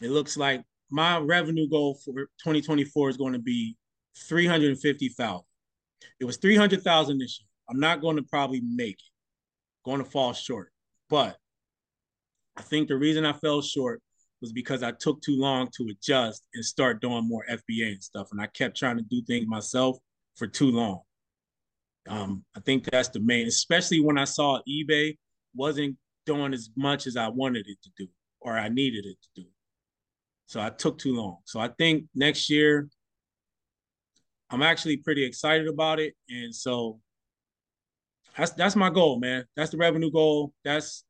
it 0.00 0.10
looks 0.10 0.36
like 0.36 0.62
my 0.90 1.18
revenue 1.18 1.68
goal 1.68 1.94
for 2.04 2.12
2024 2.12 3.10
is 3.10 3.16
going 3.16 3.32
to 3.32 3.38
be 3.38 3.76
350,000. 4.28 5.42
It 6.20 6.24
was 6.24 6.36
300,000 6.38 7.18
this 7.18 7.40
year. 7.40 7.46
I'm 7.68 7.80
not 7.80 8.00
going 8.00 8.16
to 8.16 8.22
probably 8.22 8.60
make 8.60 8.94
it. 8.94 9.84
Going 9.84 10.02
to 10.02 10.10
fall 10.10 10.32
short. 10.32 10.70
But 11.08 11.36
I 12.56 12.62
think 12.62 12.88
the 12.88 12.96
reason 12.96 13.24
I 13.24 13.32
fell 13.32 13.62
short 13.62 14.02
was 14.40 14.52
because 14.52 14.82
I 14.82 14.92
took 14.92 15.20
too 15.22 15.36
long 15.36 15.68
to 15.76 15.88
adjust 15.90 16.44
and 16.54 16.64
start 16.64 17.00
doing 17.00 17.26
more 17.26 17.44
FBA 17.50 17.92
and 17.92 18.02
stuff. 18.02 18.28
And 18.32 18.40
I 18.40 18.46
kept 18.46 18.76
trying 18.76 18.96
to 18.96 19.02
do 19.02 19.22
things 19.22 19.46
myself 19.46 19.98
for 20.36 20.46
too 20.46 20.70
long. 20.70 21.00
Um, 22.08 22.44
I 22.56 22.60
think 22.60 22.84
that's 22.84 23.08
the 23.08 23.20
main, 23.20 23.46
especially 23.46 24.00
when 24.00 24.18
I 24.18 24.24
saw 24.24 24.60
eBay 24.68 25.16
wasn't 25.54 25.96
doing 26.24 26.52
as 26.52 26.70
much 26.76 27.06
as 27.06 27.16
I 27.16 27.28
wanted 27.28 27.66
it 27.68 27.78
to 27.82 27.90
do 27.96 28.08
or 28.40 28.56
I 28.56 28.68
needed 28.68 29.06
it 29.06 29.16
to 29.22 29.42
do. 29.42 29.48
So 30.46 30.60
I 30.60 30.70
took 30.70 30.98
too 30.98 31.16
long. 31.16 31.38
So 31.44 31.58
I 31.58 31.68
think 31.68 32.04
next 32.14 32.48
year, 32.48 32.88
I'm 34.50 34.62
actually 34.62 34.98
pretty 34.98 35.24
excited 35.24 35.66
about 35.66 36.00
it. 36.00 36.14
And 36.28 36.54
so 36.54 37.00
that's 38.36 38.52
that's 38.52 38.76
my 38.76 38.90
goal, 38.90 39.18
man. 39.18 39.44
That's 39.56 39.70
the 39.70 39.76
revenue 39.76 40.10
goal. 40.10 40.52
That's 40.64 41.04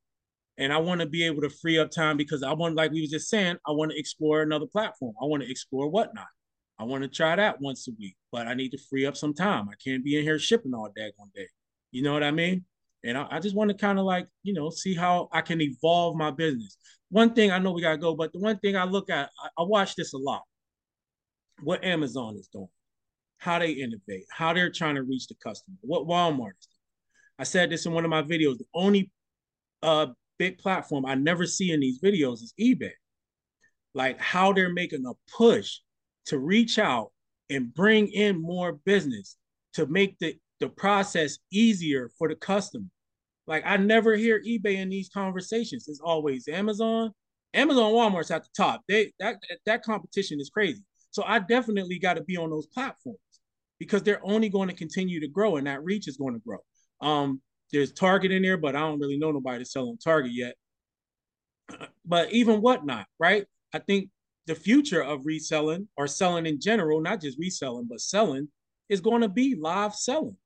and 0.58 0.72
I 0.72 0.78
want 0.78 1.00
to 1.00 1.06
be 1.06 1.24
able 1.24 1.42
to 1.42 1.50
free 1.50 1.78
up 1.78 1.90
time 1.90 2.16
because 2.16 2.42
I 2.42 2.52
want, 2.54 2.76
like 2.76 2.90
we 2.90 3.02
were 3.02 3.10
just 3.10 3.28
saying, 3.28 3.56
I 3.66 3.72
want 3.72 3.90
to 3.92 3.98
explore 3.98 4.42
another 4.42 4.66
platform. 4.66 5.14
I 5.20 5.26
want 5.26 5.42
to 5.42 5.50
explore 5.50 5.88
whatnot. 5.88 6.26
I 6.78 6.84
want 6.84 7.02
to 7.02 7.08
try 7.08 7.36
that 7.36 7.60
once 7.60 7.88
a 7.88 7.90
week, 7.98 8.16
but 8.32 8.46
I 8.46 8.54
need 8.54 8.70
to 8.70 8.78
free 8.90 9.06
up 9.06 9.16
some 9.16 9.34
time. 9.34 9.68
I 9.68 9.74
can't 9.82 10.04
be 10.04 10.16
in 10.16 10.22
here 10.22 10.38
shipping 10.38 10.74
all 10.74 10.90
day 10.94 11.12
one 11.16 11.30
day. 11.34 11.48
You 11.90 12.02
know 12.02 12.12
what 12.12 12.22
I 12.22 12.30
mean? 12.30 12.64
And 13.04 13.16
I, 13.18 13.26
I 13.30 13.40
just 13.40 13.54
want 13.54 13.70
to 13.70 13.76
kind 13.76 13.98
of 13.98 14.04
like, 14.04 14.28
you 14.42 14.54
know, 14.54 14.70
see 14.70 14.94
how 14.94 15.28
I 15.32 15.42
can 15.42 15.60
evolve 15.60 16.16
my 16.16 16.30
business. 16.30 16.76
One 17.10 17.34
thing 17.34 17.50
I 17.50 17.58
know 17.58 17.72
we 17.72 17.82
gotta 17.82 17.98
go, 17.98 18.14
but 18.14 18.32
the 18.32 18.38
one 18.38 18.58
thing 18.58 18.76
I 18.76 18.84
look 18.84 19.10
at, 19.10 19.30
I, 19.42 19.48
I 19.58 19.64
watch 19.64 19.94
this 19.94 20.12
a 20.12 20.18
lot. 20.18 20.42
What 21.62 21.84
Amazon 21.84 22.36
is 22.36 22.48
doing, 22.48 22.68
how 23.38 23.58
they 23.58 23.72
innovate, 23.72 24.24
how 24.30 24.52
they're 24.52 24.70
trying 24.70 24.94
to 24.96 25.02
reach 25.02 25.26
the 25.28 25.34
customer, 25.34 25.76
what 25.82 26.06
Walmart 26.06 26.58
is 26.58 26.66
doing. 26.66 27.38
I 27.38 27.44
said 27.44 27.70
this 27.70 27.86
in 27.86 27.92
one 27.92 28.04
of 28.04 28.10
my 28.10 28.22
videos. 28.22 28.58
The 28.58 28.66
only 28.74 29.10
uh 29.82 30.08
big 30.38 30.58
platform 30.58 31.06
I 31.06 31.14
never 31.14 31.46
see 31.46 31.72
in 31.72 31.80
these 31.80 32.00
videos 32.00 32.42
is 32.42 32.54
eBay. 32.60 32.92
Like 33.94 34.20
how 34.20 34.52
they're 34.52 34.72
making 34.72 35.04
a 35.06 35.12
push 35.36 35.78
to 36.26 36.38
reach 36.38 36.78
out 36.78 37.12
and 37.50 37.72
bring 37.72 38.08
in 38.08 38.40
more 38.40 38.72
business 38.84 39.36
to 39.74 39.86
make 39.86 40.18
the, 40.18 40.36
the 40.60 40.68
process 40.68 41.38
easier 41.52 42.10
for 42.18 42.28
the 42.28 42.34
customer. 42.34 42.86
Like 43.46 43.62
I 43.64 43.76
never 43.76 44.16
hear 44.16 44.42
eBay 44.42 44.76
in 44.76 44.88
these 44.88 45.08
conversations. 45.08 45.86
It's 45.88 46.00
always 46.00 46.48
Amazon. 46.48 47.12
Amazon, 47.54 47.92
Walmart's 47.92 48.30
at 48.30 48.42
the 48.42 48.50
top. 48.56 48.82
They 48.88 49.12
that 49.20 49.36
that 49.64 49.82
competition 49.82 50.40
is 50.40 50.50
crazy. 50.50 50.82
So 51.10 51.22
I 51.24 51.38
definitely 51.38 51.98
got 51.98 52.14
to 52.14 52.22
be 52.22 52.36
on 52.36 52.50
those 52.50 52.66
platforms 52.66 53.18
because 53.78 54.02
they're 54.02 54.24
only 54.24 54.48
going 54.48 54.68
to 54.68 54.74
continue 54.74 55.20
to 55.20 55.28
grow 55.28 55.56
and 55.56 55.66
that 55.66 55.84
reach 55.84 56.08
is 56.08 56.16
going 56.16 56.34
to 56.34 56.40
grow. 56.40 56.58
Um, 57.00 57.40
there's 57.72 57.92
Target 57.92 58.32
in 58.32 58.42
there, 58.42 58.56
but 58.56 58.76
I 58.76 58.80
don't 58.80 59.00
really 59.00 59.18
know 59.18 59.32
nobody 59.32 59.58
to 59.58 59.64
sell 59.64 59.96
Target 60.02 60.32
yet. 60.32 60.54
But 62.08 62.32
even 62.32 62.62
whatnot, 62.62 63.06
right? 63.18 63.44
I 63.74 63.80
think 63.80 64.10
the 64.46 64.54
future 64.54 65.02
of 65.02 65.26
reselling 65.26 65.88
or 65.96 66.06
selling 66.06 66.46
in 66.46 66.60
general, 66.60 67.00
not 67.00 67.20
just 67.20 67.36
reselling, 67.36 67.88
but 67.90 68.00
selling, 68.00 68.46
is 68.88 69.00
going 69.00 69.22
to 69.22 69.28
be 69.28 69.56
live 69.60 69.92
selling 69.92 70.36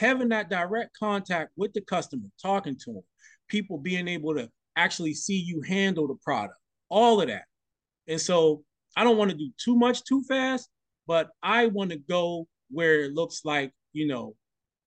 having 0.00 0.30
that 0.30 0.48
direct 0.48 0.96
contact 0.98 1.52
with 1.56 1.72
the 1.74 1.80
customer, 1.82 2.26
talking 2.40 2.74
to 2.74 2.92
them, 2.94 3.02
people 3.48 3.76
being 3.76 4.08
able 4.08 4.34
to 4.34 4.48
actually 4.74 5.12
see 5.12 5.36
you 5.36 5.60
handle 5.60 6.08
the 6.08 6.16
product, 6.24 6.58
all 6.88 7.20
of 7.20 7.28
that. 7.28 7.44
And 8.08 8.20
so 8.20 8.64
I 8.96 9.04
don't 9.04 9.18
want 9.18 9.30
to 9.30 9.36
do 9.36 9.50
too 9.62 9.76
much 9.76 10.02
too 10.04 10.22
fast, 10.26 10.70
but 11.06 11.28
I 11.42 11.66
want 11.66 11.90
to 11.90 11.98
go 11.98 12.48
where 12.70 13.02
it 13.02 13.14
looks 13.14 13.42
like, 13.44 13.72
you 13.92 14.06
know, 14.06 14.34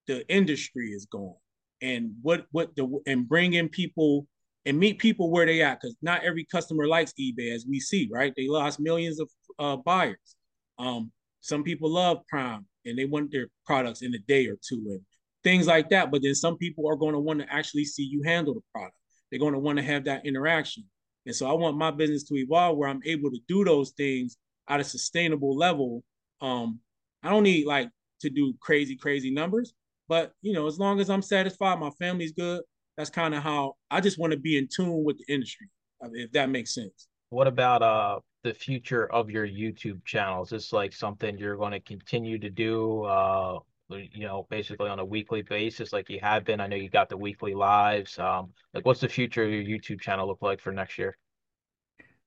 the 0.06 0.26
industry 0.32 0.90
is 0.90 1.06
going 1.06 1.36
and 1.82 2.12
what 2.22 2.46
what 2.52 2.74
the 2.76 3.00
and 3.06 3.28
bring 3.28 3.54
in 3.54 3.68
people 3.68 4.26
and 4.66 4.78
meet 4.78 4.98
people 4.98 5.30
where 5.30 5.46
they 5.46 5.62
at 5.62 5.80
because 5.80 5.96
not 6.02 6.22
every 6.22 6.44
customer 6.44 6.86
likes 6.86 7.14
ebay 7.18 7.54
as 7.54 7.66
we 7.68 7.80
see 7.80 8.08
right 8.12 8.34
they 8.36 8.46
lost 8.46 8.78
millions 8.78 9.18
of 9.18 9.30
uh, 9.58 9.76
buyers 9.76 10.36
um 10.78 11.10
some 11.40 11.62
people 11.62 11.90
love 11.90 12.18
prime 12.28 12.66
and 12.84 12.98
they 12.98 13.04
want 13.04 13.30
their 13.32 13.48
products 13.66 14.02
in 14.02 14.14
a 14.14 14.18
day 14.18 14.46
or 14.46 14.56
two 14.66 14.82
and 14.88 15.00
things 15.44 15.66
like 15.66 15.90
that. 15.90 16.10
But 16.10 16.22
then 16.22 16.34
some 16.34 16.56
people 16.56 16.88
are 16.88 16.96
going 16.96 17.12
to 17.12 17.20
want 17.20 17.40
to 17.40 17.52
actually 17.52 17.84
see 17.84 18.02
you 18.02 18.22
handle 18.24 18.54
the 18.54 18.62
product. 18.72 18.96
They're 19.30 19.40
going 19.40 19.52
to 19.52 19.58
want 19.58 19.78
to 19.78 19.84
have 19.84 20.04
that 20.04 20.26
interaction. 20.26 20.84
And 21.26 21.34
so 21.34 21.48
I 21.48 21.52
want 21.52 21.76
my 21.76 21.90
business 21.90 22.24
to 22.24 22.36
evolve 22.36 22.76
where 22.76 22.88
I'm 22.88 23.02
able 23.04 23.30
to 23.30 23.38
do 23.46 23.64
those 23.64 23.90
things 23.90 24.36
at 24.68 24.80
a 24.80 24.84
sustainable 24.84 25.56
level. 25.56 26.02
Um, 26.40 26.80
I 27.24 27.30
don't 27.30 27.42
need 27.42 27.66
like 27.66 27.88
to 28.20 28.30
do 28.30 28.54
crazy, 28.60 28.96
crazy 28.96 29.30
numbers, 29.30 29.74
but 30.08 30.32
you 30.42 30.52
know, 30.52 30.66
as 30.66 30.78
long 30.78 31.00
as 31.00 31.10
I'm 31.10 31.22
satisfied, 31.22 31.80
my 31.80 31.90
family's 31.98 32.32
good. 32.32 32.62
That's 32.96 33.10
kind 33.10 33.34
of 33.34 33.42
how 33.42 33.74
I 33.90 34.00
just 34.00 34.18
want 34.18 34.32
to 34.32 34.38
be 34.38 34.56
in 34.56 34.68
tune 34.68 35.02
with 35.02 35.18
the 35.18 35.32
industry, 35.32 35.68
if 36.12 36.30
that 36.32 36.50
makes 36.50 36.74
sense. 36.74 37.08
What 37.30 37.48
about 37.48 37.82
uh 37.82 38.20
the 38.44 38.54
future 38.54 39.10
of 39.10 39.30
your 39.30 39.48
YouTube 39.48 40.04
channel? 40.04 40.44
Is 40.44 40.50
this 40.50 40.72
like 40.72 40.92
something 40.92 41.36
you're 41.38 41.56
going 41.56 41.72
to 41.72 41.80
continue 41.80 42.38
to 42.38 42.50
do? 42.50 43.02
Uh, 43.04 43.58
you 43.88 44.26
know, 44.26 44.46
basically 44.50 44.88
on 44.88 44.98
a 44.98 45.04
weekly 45.04 45.42
basis, 45.42 45.92
like 45.92 46.08
you 46.08 46.18
have 46.20 46.44
been. 46.44 46.60
I 46.60 46.66
know 46.66 46.76
you 46.76 46.88
got 46.88 47.08
the 47.08 47.16
weekly 47.16 47.54
lives. 47.54 48.18
Um, 48.18 48.52
like, 48.72 48.86
what's 48.86 49.00
the 49.00 49.08
future 49.08 49.44
of 49.44 49.50
your 49.50 49.62
YouTube 49.64 50.00
channel 50.00 50.26
look 50.26 50.42
like 50.42 50.60
for 50.60 50.72
next 50.72 50.98
year? 50.98 51.16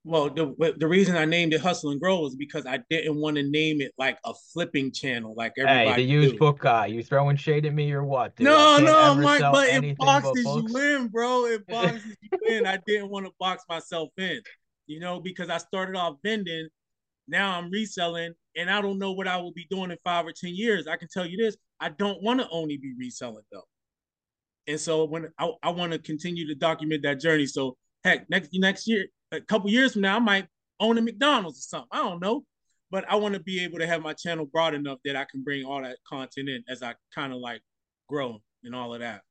Well, 0.07 0.29
the 0.29 0.73
the 0.77 0.87
reason 0.87 1.17
I 1.17 1.25
named 1.25 1.53
it 1.53 1.59
Hustle 1.59 1.91
and 1.91 1.99
Grow 1.99 2.25
is 2.25 2.35
because 2.35 2.65
I 2.65 2.79
didn't 2.89 3.17
want 3.17 3.35
to 3.35 3.43
name 3.43 3.81
it 3.81 3.91
like 3.97 4.17
a 4.23 4.33
flipping 4.53 4.93
channel, 4.93 5.33
like 5.35 5.51
everybody. 5.57 5.89
Hey, 5.89 5.95
the 5.97 6.01
used 6.03 6.39
book 6.39 6.59
guy, 6.59 6.85
you 6.85 7.03
throwing 7.03 7.35
shade 7.35 7.65
at 7.65 7.73
me 7.73 7.91
or 7.91 8.05
what? 8.05 8.33
Dude? 8.37 8.45
No, 8.45 8.77
no, 8.77 9.15
Mike, 9.15 9.41
but 9.41 9.67
it 9.67 9.97
boxes 9.97 10.45
you 10.45 10.77
in, 10.77 11.07
bro. 11.09 11.45
It 11.47 11.67
boxes 11.67 12.15
you 12.21 12.39
in. 12.47 12.65
I 12.65 12.79
didn't 12.87 13.09
want 13.09 13.25
to 13.25 13.33
box 13.37 13.65
myself 13.67 14.09
in, 14.17 14.39
you 14.85 15.01
know, 15.01 15.19
because 15.19 15.49
I 15.49 15.57
started 15.57 15.97
off 15.97 16.15
vending. 16.23 16.69
Now 17.27 17.57
I'm 17.57 17.69
reselling, 17.69 18.33
and 18.55 18.69
I 18.69 18.79
don't 18.79 18.99
know 18.99 19.11
what 19.11 19.27
I 19.27 19.35
will 19.35 19.51
be 19.51 19.67
doing 19.69 19.91
in 19.91 19.97
five 20.05 20.25
or 20.25 20.31
ten 20.31 20.55
years. 20.55 20.87
I 20.87 20.95
can 20.95 21.09
tell 21.13 21.25
you 21.25 21.35
this: 21.35 21.57
I 21.81 21.89
don't 21.89 22.23
want 22.23 22.39
to 22.39 22.47
only 22.49 22.77
be 22.77 22.93
reselling 22.97 23.43
though. 23.51 23.67
And 24.67 24.79
so 24.79 25.03
when 25.03 25.27
I, 25.37 25.51
I 25.63 25.71
want 25.71 25.91
to 25.91 25.99
continue 25.99 26.47
to 26.47 26.55
document 26.55 27.03
that 27.03 27.19
journey, 27.19 27.45
so 27.45 27.75
heck, 28.05 28.29
next 28.29 28.51
next 28.53 28.87
year 28.87 29.07
a 29.32 29.41
couple 29.41 29.69
years 29.69 29.93
from 29.93 30.03
now, 30.03 30.17
I 30.17 30.19
might 30.19 30.47
own 30.80 30.97
a 30.97 31.01
McDonald's 31.01 31.59
or 31.59 31.61
something. 31.61 31.89
I 31.91 31.97
don't 31.97 32.21
know. 32.21 32.43
But 32.89 33.05
I 33.09 33.15
want 33.15 33.34
to 33.34 33.41
be 33.41 33.63
able 33.63 33.80
to 33.80 33.88
have 33.88 34.01
my 34.01 34.13
channel 34.13 34.45
broad 34.45 34.73
enough 34.73 34.99
that 35.03 35.17
I 35.17 35.25
can 35.30 35.43
bring 35.43 35.65
all 35.65 35.82
that 35.82 35.97
content 36.07 36.47
in 36.47 36.63
as 36.69 36.82
I 36.82 36.95
kind 37.13 37.34
of 37.34 37.39
like 37.39 37.61
grow 38.07 38.41
and 38.63 38.73
all 38.73 38.93
of 38.93 39.01
that. 39.01 39.21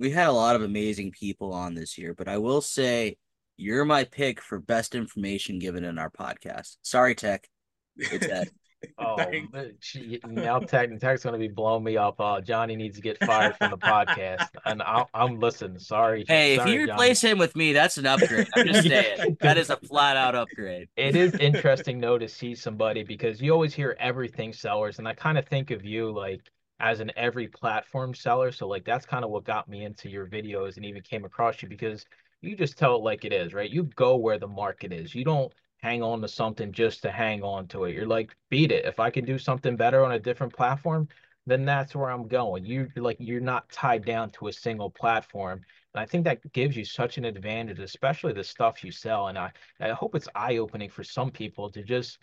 We 0.00 0.10
had 0.10 0.26
a 0.26 0.32
lot 0.32 0.56
of 0.56 0.62
amazing 0.62 1.12
people 1.12 1.52
on 1.52 1.74
this 1.74 1.96
year, 1.96 2.14
but 2.14 2.26
I 2.26 2.38
will 2.38 2.60
say 2.60 3.16
you're 3.56 3.84
my 3.84 4.04
pick 4.04 4.40
for 4.40 4.58
best 4.58 4.94
information 4.94 5.58
given 5.58 5.84
in 5.84 5.98
our 5.98 6.10
podcast. 6.10 6.76
Sorry, 6.82 7.14
Tech. 7.14 7.48
It's 7.96 8.28
Ed. 8.30 8.50
Oh, 8.98 9.16
now 10.28 10.58
Tech 10.60 10.90
Tech's 10.98 11.22
going 11.22 11.32
to 11.32 11.38
be 11.38 11.48
blowing 11.48 11.84
me 11.84 11.96
up. 11.96 12.20
Uh, 12.20 12.40
Johnny 12.40 12.76
needs 12.76 12.96
to 12.96 13.02
get 13.02 13.18
fired 13.24 13.56
from 13.56 13.70
the 13.70 13.78
podcast, 13.78 14.48
and 14.64 14.82
i 14.82 15.04
am 15.14 15.38
listening. 15.38 15.78
Sorry. 15.78 16.24
Hey, 16.26 16.56
Sorry, 16.56 16.70
if 16.70 16.74
you 16.74 16.84
replace 16.84 17.20
Johnny. 17.20 17.32
him 17.32 17.38
with 17.38 17.56
me, 17.56 17.72
that's 17.72 17.98
an 17.98 18.06
upgrade. 18.06 18.48
I'm 18.54 18.66
just 18.66 18.88
saying 18.88 19.36
that 19.40 19.58
is 19.58 19.70
a 19.70 19.76
flat 19.76 20.16
out 20.16 20.34
upgrade. 20.34 20.88
It 20.96 21.16
is 21.16 21.34
interesting 21.34 22.00
though 22.00 22.18
to 22.18 22.28
see 22.28 22.54
somebody 22.54 23.02
because 23.02 23.40
you 23.40 23.52
always 23.52 23.74
hear 23.74 23.96
everything 23.98 24.52
sellers, 24.52 24.98
and 24.98 25.08
I 25.08 25.14
kind 25.14 25.38
of 25.38 25.46
think 25.46 25.70
of 25.70 25.84
you 25.84 26.10
like 26.12 26.40
as 26.80 27.00
an 27.00 27.10
every 27.16 27.48
platform 27.48 28.14
seller. 28.14 28.52
So 28.52 28.68
like 28.68 28.84
that's 28.84 29.06
kind 29.06 29.24
of 29.24 29.30
what 29.30 29.44
got 29.44 29.68
me 29.68 29.84
into 29.84 30.08
your 30.08 30.26
videos 30.26 30.76
and 30.76 30.84
even 30.84 31.02
came 31.02 31.24
across 31.24 31.62
you 31.62 31.68
because 31.68 32.04
you 32.42 32.56
just 32.56 32.78
tell 32.78 32.96
it 32.96 33.02
like 33.02 33.24
it 33.24 33.32
is, 33.32 33.54
right? 33.54 33.70
You 33.70 33.84
go 33.84 34.16
where 34.16 34.38
the 34.38 34.46
market 34.46 34.92
is. 34.92 35.14
You 35.14 35.24
don't 35.24 35.52
hang 35.82 36.02
on 36.02 36.20
to 36.22 36.28
something 36.28 36.72
just 36.72 37.02
to 37.02 37.10
hang 37.10 37.42
on 37.42 37.66
to 37.68 37.84
it. 37.84 37.94
You're 37.94 38.06
like, 38.06 38.34
beat 38.50 38.72
it. 38.72 38.84
If 38.84 38.98
I 39.00 39.10
can 39.10 39.24
do 39.24 39.38
something 39.38 39.76
better 39.76 40.04
on 40.04 40.12
a 40.12 40.18
different 40.18 40.54
platform, 40.54 41.08
then 41.46 41.64
that's 41.64 41.94
where 41.94 42.10
I'm 42.10 42.26
going. 42.26 42.64
You're 42.64 42.88
like 42.96 43.16
you're 43.20 43.40
not 43.40 43.70
tied 43.70 44.04
down 44.04 44.30
to 44.30 44.48
a 44.48 44.52
single 44.52 44.90
platform. 44.90 45.60
And 45.94 46.00
I 46.02 46.06
think 46.06 46.24
that 46.24 46.52
gives 46.52 46.76
you 46.76 46.84
such 46.84 47.18
an 47.18 47.24
advantage, 47.24 47.78
especially 47.78 48.32
the 48.32 48.44
stuff 48.44 48.84
you 48.84 48.90
sell. 48.90 49.28
And 49.28 49.38
I, 49.38 49.52
I 49.80 49.90
hope 49.90 50.14
it's 50.14 50.28
eye-opening 50.34 50.90
for 50.90 51.04
some 51.04 51.30
people 51.30 51.70
to 51.70 51.82
just 51.82 52.18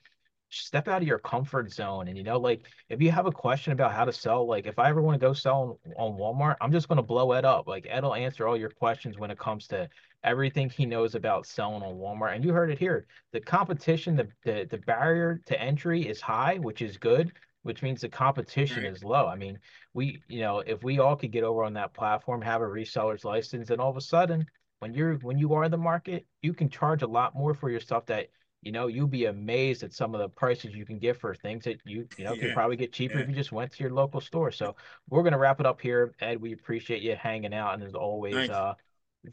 step 0.50 0.88
out 0.88 1.02
of 1.02 1.08
your 1.08 1.20
comfort 1.20 1.72
zone. 1.72 2.08
And 2.08 2.18
you 2.18 2.24
know, 2.24 2.38
like 2.38 2.68
if 2.90 3.02
you 3.02 3.12
have 3.12 3.26
a 3.26 3.32
question 3.32 3.72
about 3.74 3.94
how 3.94 4.06
to 4.06 4.14
sell, 4.14 4.46
like 4.46 4.68
if 4.68 4.78
I 4.78 4.90
ever 4.90 5.02
want 5.02 5.20
to 5.20 5.26
go 5.26 5.34
sell 5.34 5.80
on, 5.98 6.12
on 6.12 6.20
Walmart, 6.20 6.58
I'm 6.62 6.72
just 6.72 6.90
gonna 6.90 7.02
blow 7.02 7.32
Ed 7.32 7.46
up. 7.46 7.68
Like 7.68 7.88
Ed 7.90 8.04
will 8.04 8.14
answer 8.14 8.46
all 8.46 8.58
your 8.58 8.70
questions 8.70 9.18
when 9.18 9.32
it 9.32 9.40
comes 9.40 9.68
to 9.68 9.90
everything 10.24 10.70
he 10.70 10.86
knows 10.86 11.16
about 11.16 11.46
selling 11.46 11.84
on 11.84 11.96
Walmart. 11.96 12.36
And 12.36 12.44
you 12.44 12.54
heard 12.54 12.72
it 12.72 12.80
here. 12.80 13.06
The 13.32 13.40
competition, 13.40 14.16
the 14.16 14.28
the, 14.44 14.68
the 14.70 14.78
barrier 14.80 15.42
to 15.46 15.62
entry 15.62 16.08
is 16.08 16.22
high, 16.22 16.58
which 16.58 16.82
is 16.82 16.98
good, 16.98 17.34
which 17.64 17.82
means 17.82 18.02
the 18.02 18.10
competition 18.10 18.86
is 18.86 19.04
low. 19.04 19.28
I 19.28 19.36
mean, 19.36 19.60
we, 19.94 20.22
you 20.28 20.42
know, 20.42 20.60
if 20.60 20.84
we 20.84 21.00
all 21.00 21.16
could 21.16 21.32
get 21.32 21.44
over 21.44 21.64
on 21.64 21.74
that 21.74 21.94
platform, 21.94 22.42
have 22.42 22.62
a 22.62 22.66
reseller's 22.66 23.26
license, 23.26 23.70
and 23.70 23.82
all 23.82 23.90
of 23.90 23.98
a 23.98 24.02
sudden, 24.02 24.46
when 24.80 24.94
you're 24.94 25.16
when 25.16 25.38
you 25.38 25.54
are 25.54 25.64
in 25.64 25.72
the 25.72 25.78
market, 25.78 26.26
you 26.42 26.54
can 26.54 26.70
charge 26.70 27.02
a 27.02 27.08
lot 27.08 27.36
more 27.36 27.54
for 27.54 27.70
your 27.70 27.80
stuff 27.80 28.06
that 28.08 28.30
you 28.64 28.72
know, 28.72 28.88
you'll 28.88 29.08
be 29.08 29.26
amazed 29.26 29.84
at 29.84 29.94
some 29.94 30.16
of 30.16 30.22
the 30.22 30.30
prices 30.30 30.74
you 30.74 30.86
can 30.86 30.98
get 30.98 31.20
for 31.20 31.36
things 31.36 31.66
that 31.66 31.80
you, 31.86 32.08
you 32.18 32.24
know, 32.24 32.34
yeah. 32.34 32.42
could 32.42 32.54
probably 32.54 32.78
get 32.78 32.94
cheaper 32.94 33.18
yeah. 33.18 33.24
if 33.24 33.30
you 33.30 33.36
just 33.36 33.52
went 33.52 33.72
to 33.74 33.84
your 33.84 33.92
local 33.92 34.22
store. 34.22 34.52
So 34.52 34.76
we're 35.10 35.24
gonna 35.24 35.38
wrap 35.38 35.60
it 35.60 35.66
up 35.66 35.82
here. 35.82 36.14
Ed, 36.22 36.42
we 36.42 36.54
appreciate 36.54 37.02
you 37.02 37.16
hanging 37.16 37.54
out, 37.54 37.74
and 37.74 37.84
as 37.84 37.94
always, 37.94 38.34
Thanks. 38.34 38.54
uh, 38.54 38.74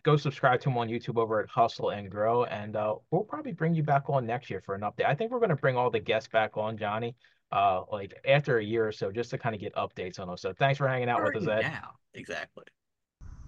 go 0.02 0.16
subscribe 0.16 0.60
to 0.62 0.70
him 0.70 0.78
on 0.78 0.88
YouTube 0.88 1.16
over 1.16 1.40
at 1.40 1.48
Hustle 1.48 1.90
and 1.90 2.10
Grow, 2.10 2.44
and 2.44 2.76
uh, 2.76 2.94
we'll 3.10 3.24
probably 3.24 3.52
bring 3.52 3.74
you 3.74 3.82
back 3.82 4.08
on 4.08 4.26
next 4.26 4.50
year 4.50 4.62
for 4.64 4.74
an 4.74 4.82
update. 4.82 5.06
I 5.06 5.14
think 5.14 5.30
we're 5.30 5.38
going 5.38 5.50
to 5.50 5.56
bring 5.56 5.76
all 5.76 5.90
the 5.90 6.00
guests 6.00 6.28
back 6.28 6.56
on, 6.56 6.76
Johnny, 6.76 7.16
uh, 7.52 7.82
like 7.90 8.14
after 8.26 8.58
a 8.58 8.64
year 8.64 8.86
or 8.86 8.92
so, 8.92 9.10
just 9.10 9.30
to 9.30 9.38
kind 9.38 9.54
of 9.54 9.60
get 9.60 9.74
updates 9.74 10.20
on 10.20 10.28
those. 10.28 10.40
So 10.40 10.52
thanks 10.52 10.78
for 10.78 10.86
hanging 10.86 11.08
out 11.08 11.22
with 11.22 11.36
us, 11.36 11.48
Ed. 11.48 11.62
Now, 11.62 11.90
exactly. 12.14 12.64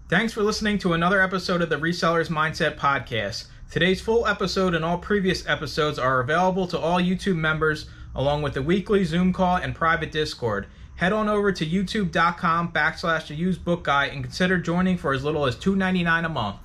Thanks 0.09 0.33
for 0.33 0.43
listening 0.43 0.77
to 0.79 0.93
another 0.93 1.21
episode 1.21 1.61
of 1.61 1.69
the 1.69 1.77
Resellers 1.77 2.29
Mindset 2.29 2.77
Podcast. 2.77 3.47
Today's 3.71 4.01
full 4.01 4.27
episode 4.27 4.75
and 4.75 4.83
all 4.83 4.97
previous 4.97 5.47
episodes 5.47 5.97
are 5.97 6.19
available 6.19 6.67
to 6.67 6.77
all 6.77 6.99
YouTube 6.99 7.37
members, 7.37 7.87
along 8.13 8.41
with 8.41 8.53
the 8.53 8.61
weekly 8.61 9.03
Zoom 9.05 9.33
call 9.33 9.55
and 9.55 9.73
private 9.73 10.11
Discord 10.11 10.67
head 10.95 11.13
on 11.13 11.27
over 11.29 11.51
to 11.51 11.65
youtube.com 11.65 12.71
backslash 12.71 13.27
the 13.27 13.35
used 13.35 13.63
book 13.63 13.83
guy 13.83 14.05
and 14.05 14.23
consider 14.23 14.57
joining 14.57 14.97
for 14.97 15.13
as 15.13 15.23
little 15.23 15.45
as 15.45 15.55
$2.99 15.55 16.25
a 16.25 16.29
month. 16.29 16.57